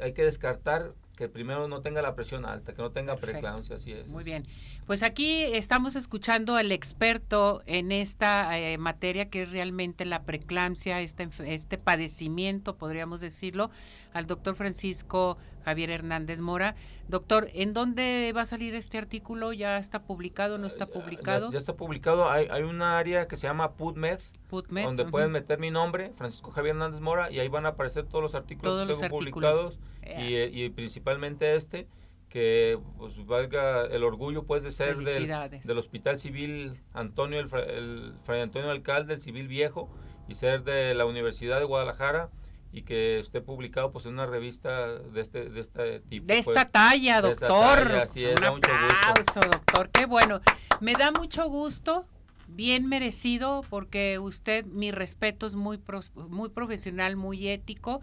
hay 0.00 0.12
que 0.12 0.24
descartar 0.24 0.94
que 1.16 1.28
primero 1.28 1.66
no 1.66 1.80
tenga 1.80 2.02
la 2.02 2.14
presión 2.14 2.44
alta, 2.44 2.74
que 2.74 2.82
no 2.82 2.90
tenga 2.90 3.16
preeclampsia, 3.16 3.76
así 3.76 3.90
es. 3.92 4.08
Muy 4.08 4.22
bien. 4.22 4.44
Pues 4.86 5.02
aquí 5.02 5.42
estamos 5.42 5.96
escuchando 5.96 6.56
al 6.56 6.70
experto 6.70 7.62
en 7.66 7.90
esta 7.90 8.58
eh, 8.58 8.76
materia 8.78 9.30
que 9.30 9.42
es 9.42 9.50
realmente 9.50 10.04
la 10.04 10.22
preeclampsia, 10.22 11.00
este, 11.00 11.28
este 11.46 11.78
padecimiento, 11.78 12.76
podríamos 12.76 13.20
decirlo, 13.20 13.70
al 14.12 14.26
doctor 14.26 14.56
Francisco 14.56 15.38
Javier 15.64 15.90
Hernández 15.90 16.40
Mora. 16.40 16.76
Doctor, 17.08 17.48
¿en 17.54 17.72
dónde 17.72 18.32
va 18.36 18.42
a 18.42 18.46
salir 18.46 18.74
este 18.74 18.98
artículo? 18.98 19.52
¿Ya 19.52 19.78
está 19.78 20.02
publicado? 20.02 20.58
¿No 20.58 20.66
está 20.66 20.86
publicado? 20.86 21.50
Ya, 21.50 21.58
está 21.58 21.74
publicado. 21.74 22.30
Hay, 22.30 22.46
hay 22.50 22.62
una 22.62 22.98
área 22.98 23.26
que 23.26 23.36
se 23.36 23.46
llama 23.46 23.72
PubMed, 23.72 24.20
donde 24.50 25.06
pueden 25.06 25.32
meter 25.32 25.58
mi 25.58 25.70
nombre, 25.70 26.12
Francisco 26.16 26.50
Javier 26.50 26.76
Hernández 26.76 27.00
Mora, 27.00 27.30
y 27.32 27.40
ahí 27.40 27.48
van 27.48 27.64
a 27.64 27.70
aparecer 27.70 28.04
todos 28.06 28.22
los 28.22 28.34
artículos 28.34 28.86
que 28.86 28.94
tengo 28.94 29.08
publicados 29.08 29.78
y, 30.18 30.36
y, 30.36 30.70
principalmente 30.70 31.54
este 31.54 31.86
que 32.28 32.78
pues 32.98 33.24
valga 33.24 33.86
el 33.86 34.02
orgullo 34.02 34.44
pues 34.44 34.62
de 34.62 34.72
ser 34.72 34.96
del, 34.98 35.26
del, 35.62 35.78
Hospital 35.78 36.18
Civil 36.18 36.80
Antonio 36.92 37.38
el, 37.38 37.48
el 37.68 38.14
Fray 38.24 38.40
Antonio 38.40 38.70
Alcalde 38.70 39.14
el 39.14 39.20
Civil 39.20 39.48
Viejo 39.48 39.88
y 40.28 40.34
ser 40.34 40.64
de 40.64 40.94
la 40.94 41.06
Universidad 41.06 41.60
de 41.60 41.64
Guadalajara 41.64 42.30
y 42.72 42.82
que 42.82 43.20
esté 43.20 43.40
publicado 43.40 43.90
pues 43.90 44.04
en 44.04 44.12
una 44.12 44.26
revista 44.26 44.98
de 44.98 45.20
este 45.22 45.48
de 45.48 45.60
este 45.60 46.00
tipo. 46.00 46.26
De 46.26 46.38
esta 46.38 46.52
pues, 46.52 46.72
talla, 46.72 47.22
doctor. 47.22 47.80
Un 47.80 48.64
aplauso, 48.64 49.40
doctor. 49.50 49.88
Qué 49.88 50.04
bueno. 50.04 50.42
Me 50.80 50.92
da 50.92 51.10
mucho 51.10 51.48
gusto, 51.48 52.04
bien 52.48 52.86
merecido, 52.86 53.62
porque 53.70 54.18
usted, 54.18 54.66
mi 54.66 54.90
respeto, 54.90 55.46
es 55.46 55.54
muy, 55.54 55.80
muy 56.28 56.50
profesional, 56.50 57.16
muy 57.16 57.48
ético 57.48 58.02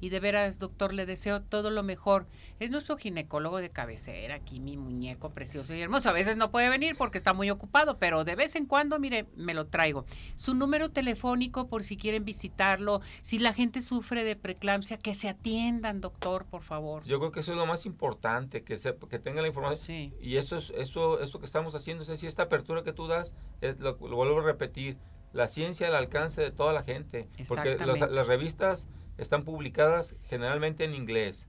y 0.00 0.10
de 0.10 0.20
veras, 0.20 0.58
doctor, 0.58 0.92
le 0.92 1.06
deseo 1.06 1.42
todo 1.42 1.70
lo 1.70 1.82
mejor. 1.82 2.26
Es 2.60 2.70
nuestro 2.70 2.96
ginecólogo 2.96 3.58
de 3.58 3.70
cabecera, 3.70 4.36
aquí 4.36 4.60
mi 4.60 4.76
muñeco 4.76 5.30
precioso 5.30 5.74
y 5.74 5.80
hermoso. 5.80 6.08
A 6.08 6.12
veces 6.12 6.36
no 6.36 6.50
puede 6.50 6.68
venir 6.68 6.96
porque 6.96 7.18
está 7.18 7.32
muy 7.32 7.50
ocupado, 7.50 7.98
pero 7.98 8.24
de 8.24 8.34
vez 8.34 8.56
en 8.56 8.66
cuando, 8.66 8.98
mire, 8.98 9.26
me 9.36 9.54
lo 9.54 9.66
traigo. 9.66 10.04
Su 10.36 10.54
número 10.54 10.90
telefónico 10.90 11.68
por 11.68 11.84
si 11.84 11.96
quieren 11.96 12.24
visitarlo, 12.24 13.00
si 13.22 13.38
la 13.38 13.52
gente 13.52 13.82
sufre 13.82 14.24
de 14.24 14.36
preeclampsia, 14.36 14.98
que 14.98 15.14
se 15.14 15.28
atiendan, 15.28 16.00
doctor, 16.00 16.46
por 16.46 16.62
favor. 16.62 17.04
Yo 17.04 17.18
creo 17.18 17.32
que 17.32 17.40
eso 17.40 17.52
es 17.52 17.58
lo 17.58 17.66
más 17.66 17.86
importante, 17.86 18.62
que 18.62 18.78
se, 18.78 18.94
que 19.08 19.18
tenga 19.18 19.42
la 19.42 19.48
información. 19.48 20.12
Y 20.20 20.36
eso 20.36 20.56
es 20.56 20.70
eso, 20.70 21.20
eso 21.20 21.38
que 21.38 21.46
estamos 21.46 21.74
haciendo, 21.74 22.02
es 22.02 22.08
decir, 22.08 22.28
esta 22.28 22.44
apertura 22.44 22.82
que 22.82 22.92
tú 22.92 23.06
das, 23.06 23.34
es 23.60 23.78
lo, 23.80 23.96
vuelvo 23.96 24.40
a 24.40 24.44
repetir, 24.44 24.96
la 25.32 25.48
ciencia 25.48 25.88
al 25.88 25.94
alcance 25.94 26.40
de 26.40 26.50
toda 26.50 26.72
la 26.72 26.82
gente. 26.82 27.28
Porque 27.46 27.76
las 27.76 28.26
revistas 28.26 28.88
están 29.18 29.44
publicadas 29.44 30.16
generalmente 30.24 30.84
en 30.84 30.94
inglés. 30.94 31.46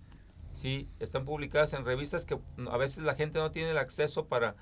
Sí, 0.53 0.89
están 0.99 1.24
publicadas 1.24 1.74
en 1.74 1.86
revistas 1.86 2.26
que 2.26 2.38
a 2.70 2.78
veces 2.78 3.03
la 3.03 3.15
gente 3.15 3.39
no 3.39 3.51
tiene 3.51 3.72
el 3.72 3.78
acceso 3.78 4.26
para, 4.26 4.55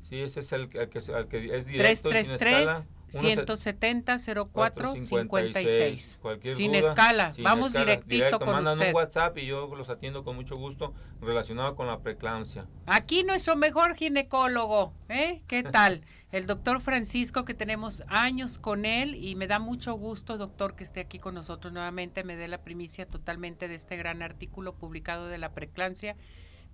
Sí, 0.09 0.21
ese 0.21 0.39
es 0.39 0.51
el, 0.53 0.69
que, 0.69 0.79
el 0.79 0.89
que 0.89 1.55
es 1.55 1.67
directo 1.67 2.09
333 2.09 2.89
170 3.09 4.17
04 4.51 4.95
56. 4.95 6.19
Cualquier 6.21 6.55
sin 6.55 6.75
escala, 6.75 7.33
vamos 7.39 7.73
directito 7.73 8.39
con 8.39 8.49
mandan 8.49 8.79
un 8.79 8.95
WhatsApp 8.95 9.37
y 9.37 9.45
yo 9.45 9.73
los 9.75 9.89
atiendo 9.89 10.23
con 10.23 10.35
mucho 10.35 10.55
gusto 10.55 10.93
relacionado 11.21 11.75
con 11.75 11.87
la 11.87 11.99
preeclampsia. 11.99 12.67
Aquí 12.85 13.23
nuestro 13.23 13.55
mejor 13.55 13.95
ginecólogo, 13.95 14.93
¿eh? 15.09 15.41
¿Qué 15.47 15.63
tal? 15.71 16.01
El 16.31 16.45
doctor 16.45 16.81
Francisco, 16.81 17.43
que 17.43 17.55
tenemos 17.55 18.03
años 18.07 18.59
con 18.59 18.85
él 18.85 19.15
y 19.15 19.35
me 19.35 19.47
da 19.47 19.57
mucho 19.57 19.93
gusto, 19.93 20.37
doctor, 20.37 20.75
que 20.75 20.83
esté 20.83 20.99
aquí 20.99 21.17
con 21.17 21.33
nosotros 21.33 21.73
nuevamente, 21.73 22.23
me 22.23 22.35
dé 22.35 22.47
la 22.47 22.59
primicia 22.59 23.07
totalmente 23.07 23.67
de 23.67 23.75
este 23.75 23.97
gran 23.97 24.21
artículo 24.21 24.73
publicado 24.73 25.27
de 25.27 25.39
la 25.39 25.53
preeclampsia 25.53 26.15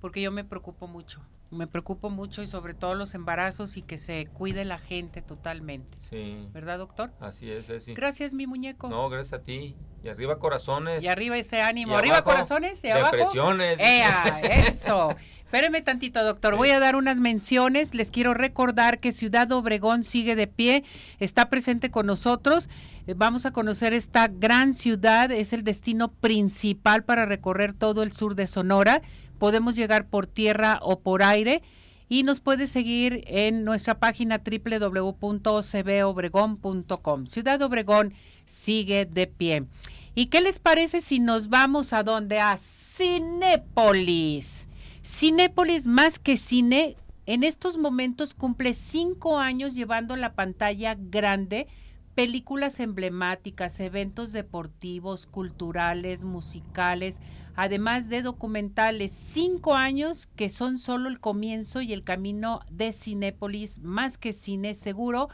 porque 0.01 0.21
yo 0.21 0.31
me 0.31 0.43
preocupo 0.43 0.87
mucho, 0.87 1.21
me 1.51 1.67
preocupo 1.67 2.09
mucho 2.09 2.41
y 2.41 2.47
sobre 2.47 2.73
todo 2.73 2.95
los 2.95 3.13
embarazos 3.13 3.77
y 3.77 3.81
que 3.81 3.97
se 3.97 4.27
cuide 4.27 4.65
la 4.65 4.77
gente 4.77 5.21
totalmente. 5.21 5.97
Sí. 6.09 6.47
¿Verdad, 6.53 6.79
doctor? 6.79 7.11
Así 7.19 7.49
es, 7.49 7.71
sí. 7.83 7.93
Gracias, 7.93 8.33
mi 8.33 8.47
muñeco. 8.47 8.89
No, 8.89 9.09
gracias 9.09 9.41
a 9.41 9.43
ti. 9.43 9.75
Y 10.03 10.09
arriba 10.09 10.37
corazones. 10.39 11.03
Y 11.03 11.07
arriba 11.07 11.37
ese 11.37 11.61
ánimo. 11.61 11.97
arriba 11.97 12.23
corazones 12.23 12.83
y 12.83 12.89
abajo. 12.89 13.15
Depresiones. 13.15 13.79
¡Ea! 13.79 14.39
Eso. 14.67 15.15
Espéreme 15.45 15.81
tantito, 15.81 16.23
doctor. 16.23 16.55
Voy 16.55 16.71
a 16.71 16.79
dar 16.79 16.95
unas 16.95 17.19
menciones. 17.19 17.93
Les 17.93 18.11
quiero 18.11 18.33
recordar 18.33 18.99
que 18.99 19.11
Ciudad 19.11 19.51
Obregón 19.51 20.03
sigue 20.03 20.35
de 20.35 20.47
pie, 20.47 20.83
está 21.19 21.49
presente 21.49 21.91
con 21.91 22.07
nosotros. 22.07 22.67
Eh, 23.07 23.13
vamos 23.15 23.45
a 23.45 23.51
conocer 23.51 23.93
esta 23.93 24.27
gran 24.27 24.73
ciudad. 24.73 25.31
Es 25.31 25.53
el 25.53 25.63
destino 25.63 26.11
principal 26.11 27.03
para 27.03 27.25
recorrer 27.25 27.73
todo 27.73 28.03
el 28.03 28.11
sur 28.11 28.35
de 28.35 28.47
Sonora 28.47 29.01
podemos 29.39 29.75
llegar 29.75 30.07
por 30.07 30.27
tierra 30.27 30.77
o 30.81 30.99
por 30.99 31.23
aire 31.23 31.63
y 32.07 32.21
nos 32.23 32.39
puede 32.39 32.67
seguir 32.67 33.23
en 33.27 33.65
nuestra 33.65 33.99
página 33.99 34.41
www.cbobregón.com. 34.43 37.27
Ciudad 37.27 37.61
Obregón 37.61 38.13
sigue 38.45 39.05
de 39.05 39.27
pie. 39.27 39.65
¿Y 40.13 40.27
qué 40.27 40.39
les 40.41 40.59
parece 40.59 41.01
si 41.01 41.19
nos 41.19 41.49
vamos 41.49 41.91
a 41.93 42.03
donde? 42.03 42.39
A 42.39 42.57
Cinépolis. 42.57 44.69
Cinépolis 45.03 45.87
más 45.87 46.19
que 46.19 46.37
cine, 46.37 46.95
en 47.25 47.43
estos 47.43 47.77
momentos 47.77 48.33
cumple 48.33 48.73
cinco 48.73 49.39
años 49.39 49.75
llevando 49.75 50.15
la 50.15 50.33
pantalla 50.33 50.95
grande 50.97 51.67
películas 52.15 52.79
emblemáticas, 52.79 53.79
eventos 53.81 54.31
deportivos, 54.31 55.27
culturales, 55.27 56.23
musicales, 56.23 57.19
además 57.55 58.09
de 58.09 58.21
documentales, 58.21 59.11
cinco 59.11 59.75
años 59.75 60.27
que 60.35 60.49
son 60.49 60.77
solo 60.77 61.09
el 61.09 61.19
comienzo 61.19 61.81
y 61.81 61.93
el 61.93 62.03
camino 62.03 62.61
de 62.69 62.91
Cinépolis, 62.91 63.79
más 63.79 64.17
que 64.17 64.33
cine 64.33 64.75
seguro, 64.75 65.29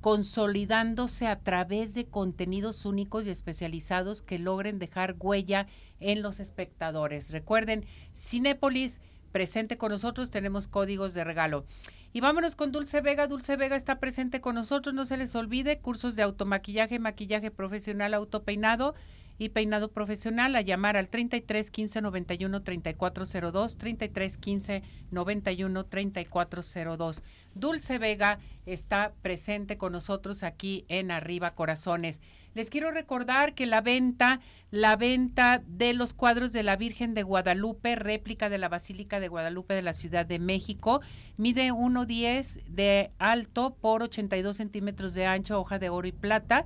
consolidándose 0.00 1.26
a 1.26 1.40
través 1.40 1.94
de 1.94 2.06
contenidos 2.06 2.84
únicos 2.84 3.26
y 3.26 3.30
especializados 3.30 4.22
que 4.22 4.38
logren 4.38 4.78
dejar 4.78 5.16
huella 5.18 5.66
en 5.98 6.22
los 6.22 6.40
espectadores. 6.40 7.30
Recuerden, 7.30 7.86
Cinépolis 8.14 9.00
presente 9.32 9.76
con 9.78 9.90
nosotros, 9.90 10.30
tenemos 10.30 10.68
códigos 10.68 11.12
de 11.12 11.24
regalo. 11.24 11.64
Y 12.12 12.20
vámonos 12.20 12.54
con 12.54 12.70
Dulce 12.70 13.00
Vega. 13.00 13.26
Dulce 13.26 13.56
Vega 13.56 13.74
está 13.74 13.98
presente 13.98 14.40
con 14.40 14.54
nosotros, 14.54 14.94
no 14.94 15.06
se 15.06 15.16
les 15.16 15.34
olvide, 15.34 15.80
cursos 15.80 16.14
de 16.14 16.22
automaquillaje, 16.22 17.00
maquillaje 17.00 17.50
profesional, 17.50 18.14
autopeinado 18.14 18.94
y 19.38 19.50
peinado 19.50 19.90
profesional 19.90 20.54
a 20.56 20.60
llamar 20.60 20.96
al 20.96 21.08
33 21.08 21.70
15 21.70 22.00
91 22.02 22.62
3402 22.62 23.76
33 23.76 24.36
15 24.36 24.82
91 25.10 25.84
3402 25.84 27.22
Dulce 27.54 27.98
Vega 27.98 28.38
está 28.66 29.12
presente 29.22 29.76
con 29.76 29.92
nosotros 29.92 30.42
aquí 30.42 30.84
en 30.88 31.10
Arriba 31.10 31.54
Corazones. 31.54 32.20
Les 32.54 32.70
quiero 32.70 32.92
recordar 32.92 33.54
que 33.54 33.66
la 33.66 33.80
venta, 33.80 34.40
la 34.70 34.94
venta 34.96 35.62
de 35.66 35.92
los 35.92 36.14
cuadros 36.14 36.52
de 36.52 36.62
la 36.62 36.76
Virgen 36.76 37.14
de 37.14 37.24
Guadalupe, 37.24 37.96
réplica 37.96 38.48
de 38.48 38.58
la 38.58 38.68
Basílica 38.68 39.18
de 39.18 39.28
Guadalupe 39.28 39.74
de 39.74 39.82
la 39.82 39.92
Ciudad 39.92 40.24
de 40.24 40.38
México, 40.38 41.00
mide 41.36 41.72
1,10 41.72 42.62
de 42.66 43.10
alto 43.18 43.74
por 43.80 44.02
82 44.02 44.56
centímetros 44.56 45.14
de 45.14 45.26
ancho, 45.26 45.58
hoja 45.58 45.80
de 45.80 45.88
oro 45.88 46.06
y 46.06 46.12
plata 46.12 46.64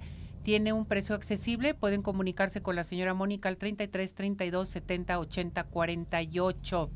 tiene 0.49 0.73
un 0.73 0.87
precio 0.87 1.15
accesible. 1.15 1.75
Pueden 1.75 2.01
comunicarse 2.01 2.63
con 2.63 2.75
la 2.75 2.83
señora 2.83 3.13
Mónica 3.13 3.51
al 3.51 3.59
33 3.59 4.15
32 4.15 4.67
70 4.67 5.19
80 5.19 5.65
48 5.65 6.91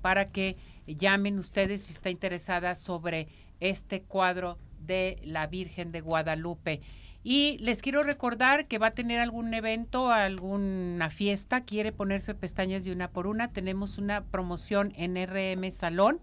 para 0.00 0.30
que 0.30 0.56
llamen 0.86 1.38
ustedes 1.38 1.82
si 1.82 1.92
está 1.92 2.08
interesada 2.08 2.74
sobre 2.74 3.28
este 3.60 4.00
cuadro 4.00 4.56
de 4.80 5.18
la 5.22 5.46
Virgen 5.48 5.92
de 5.92 6.00
Guadalupe. 6.00 6.80
Y 7.22 7.58
les 7.58 7.82
quiero 7.82 8.02
recordar 8.04 8.68
que 8.68 8.78
va 8.78 8.86
a 8.86 8.94
tener 8.94 9.20
algún 9.20 9.52
evento, 9.52 10.10
alguna 10.10 11.10
fiesta, 11.10 11.60
quiere 11.60 11.92
ponerse 11.92 12.34
pestañas 12.34 12.84
de 12.84 12.92
una 12.92 13.10
por 13.10 13.26
una. 13.26 13.52
Tenemos 13.52 13.98
una 13.98 14.24
promoción 14.24 14.94
en 14.96 15.16
RM 15.16 15.70
Salón, 15.72 16.20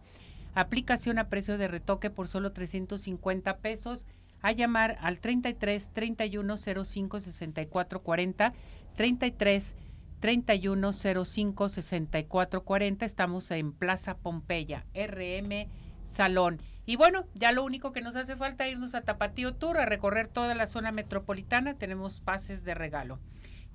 aplicación 0.56 1.20
a 1.20 1.30
precio 1.30 1.60
de 1.60 1.68
retoque 1.68 2.10
por 2.10 2.28
solo 2.28 2.54
350 2.54 3.58
pesos 3.58 4.04
a 4.42 4.52
llamar 4.52 4.98
al 5.02 5.20
33 5.20 5.90
31 5.94 6.58
05 6.58 7.20
64 7.20 8.02
40 8.02 8.54
33 8.96 9.76
31 10.20 10.94
05 10.94 11.70
64 11.70 12.64
40 12.64 13.06
estamos 13.06 13.52
en 13.52 13.74
Plaza 13.74 14.18
Pompeya 14.18 14.86
RM 14.94 15.68
Salón. 16.04 16.60
Y 16.86 16.96
bueno 16.96 17.26
ya 17.34 17.52
lo 17.52 17.64
único 17.64 17.92
que 17.92 18.02
nos 18.02 18.16
hace 18.16 18.36
falta 18.36 18.68
es 18.68 18.74
irnos 18.74 18.96
a 18.96 19.02
Tapatío 19.02 19.54
Tour 19.54 19.78
a 19.78 19.86
recorrer 19.86 20.28
toda 20.28 20.56
la 20.56 20.68
zona 20.68 20.92
metropolitana. 20.92 21.76
Tenemos 21.76 22.20
pases 22.20 22.64
de 22.64 22.74
regalo. 22.74 23.20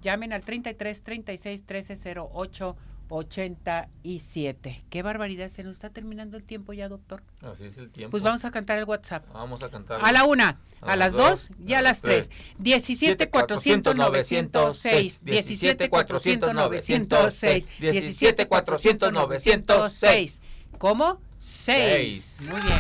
Llamen 0.03 0.33
al 0.33 0.43
33 0.43 1.03
36 1.03 1.65
13 1.65 2.15
08 2.21 2.77
87. 3.09 4.85
Qué 4.91 5.03
barbaridad, 5.03 5.49
se 5.49 5.63
nos 5.63 5.73
está 5.73 5.91
terminando 5.91 6.37
el 6.37 6.45
tiempo 6.45 6.73
ya, 6.73 6.89
doctor. 6.89 7.23
Así 7.43 7.65
es 7.65 7.79
el 7.79 7.91
tiempo. 7.91 8.11
Pues 8.11 8.23
vamos 8.23 8.45
a 8.45 8.51
cantar 8.51 8.79
el 8.79 8.85
WhatsApp. 8.85 9.27
Vamos 9.33 9.63
a 9.63 9.71
cantar. 9.71 10.01
A 10.03 10.13
la 10.13 10.25
una, 10.25 10.61
a, 10.81 10.97
las 10.97 11.13
dos 11.13 11.51
y 11.67 11.75
a, 11.75 11.83
las 11.83 12.03
tres. 12.03 12.31
17 12.59 13.31
400 13.31 13.97
906. 13.97 15.25
17 15.25 15.89
400 15.89 16.55
906. 16.55 17.69
17 17.81 18.49
400 18.49 19.13
906. 19.13 20.41
¿Cómo? 20.79 21.21
Seis. 21.39 22.41
Muy 22.43 22.61
bien. 22.61 22.79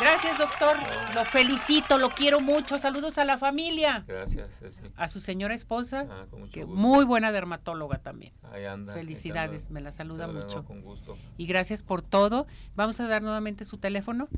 Gracias, 0.00 0.38
doctor. 0.38 0.76
Lo 1.14 1.24
felicito, 1.24 1.98
lo 1.98 2.10
quiero 2.10 2.40
mucho. 2.40 2.78
Saludos 2.78 3.18
a 3.18 3.24
la 3.24 3.38
familia. 3.38 4.04
Gracias, 4.06 4.50
A 4.96 5.08
su 5.08 5.20
señora 5.20 5.54
esposa, 5.54 6.06
ah, 6.10 6.26
que 6.52 6.66
muy 6.66 7.04
buena 7.04 7.32
dermatóloga 7.32 7.98
también. 7.98 8.32
Ahí 8.52 8.64
anda. 8.64 8.94
Felicidades, 8.94 9.70
me 9.70 9.80
la 9.80 9.92
saluda 9.92 10.26
mucho. 10.26 10.64
Con 10.64 10.82
gusto. 10.82 11.16
Y 11.36 11.46
gracias 11.46 11.82
por 11.82 12.02
todo. 12.02 12.46
Vamos 12.74 13.00
a 13.00 13.06
dar 13.06 13.22
nuevamente 13.22 13.64
su 13.64 13.78
teléfono 13.78 14.28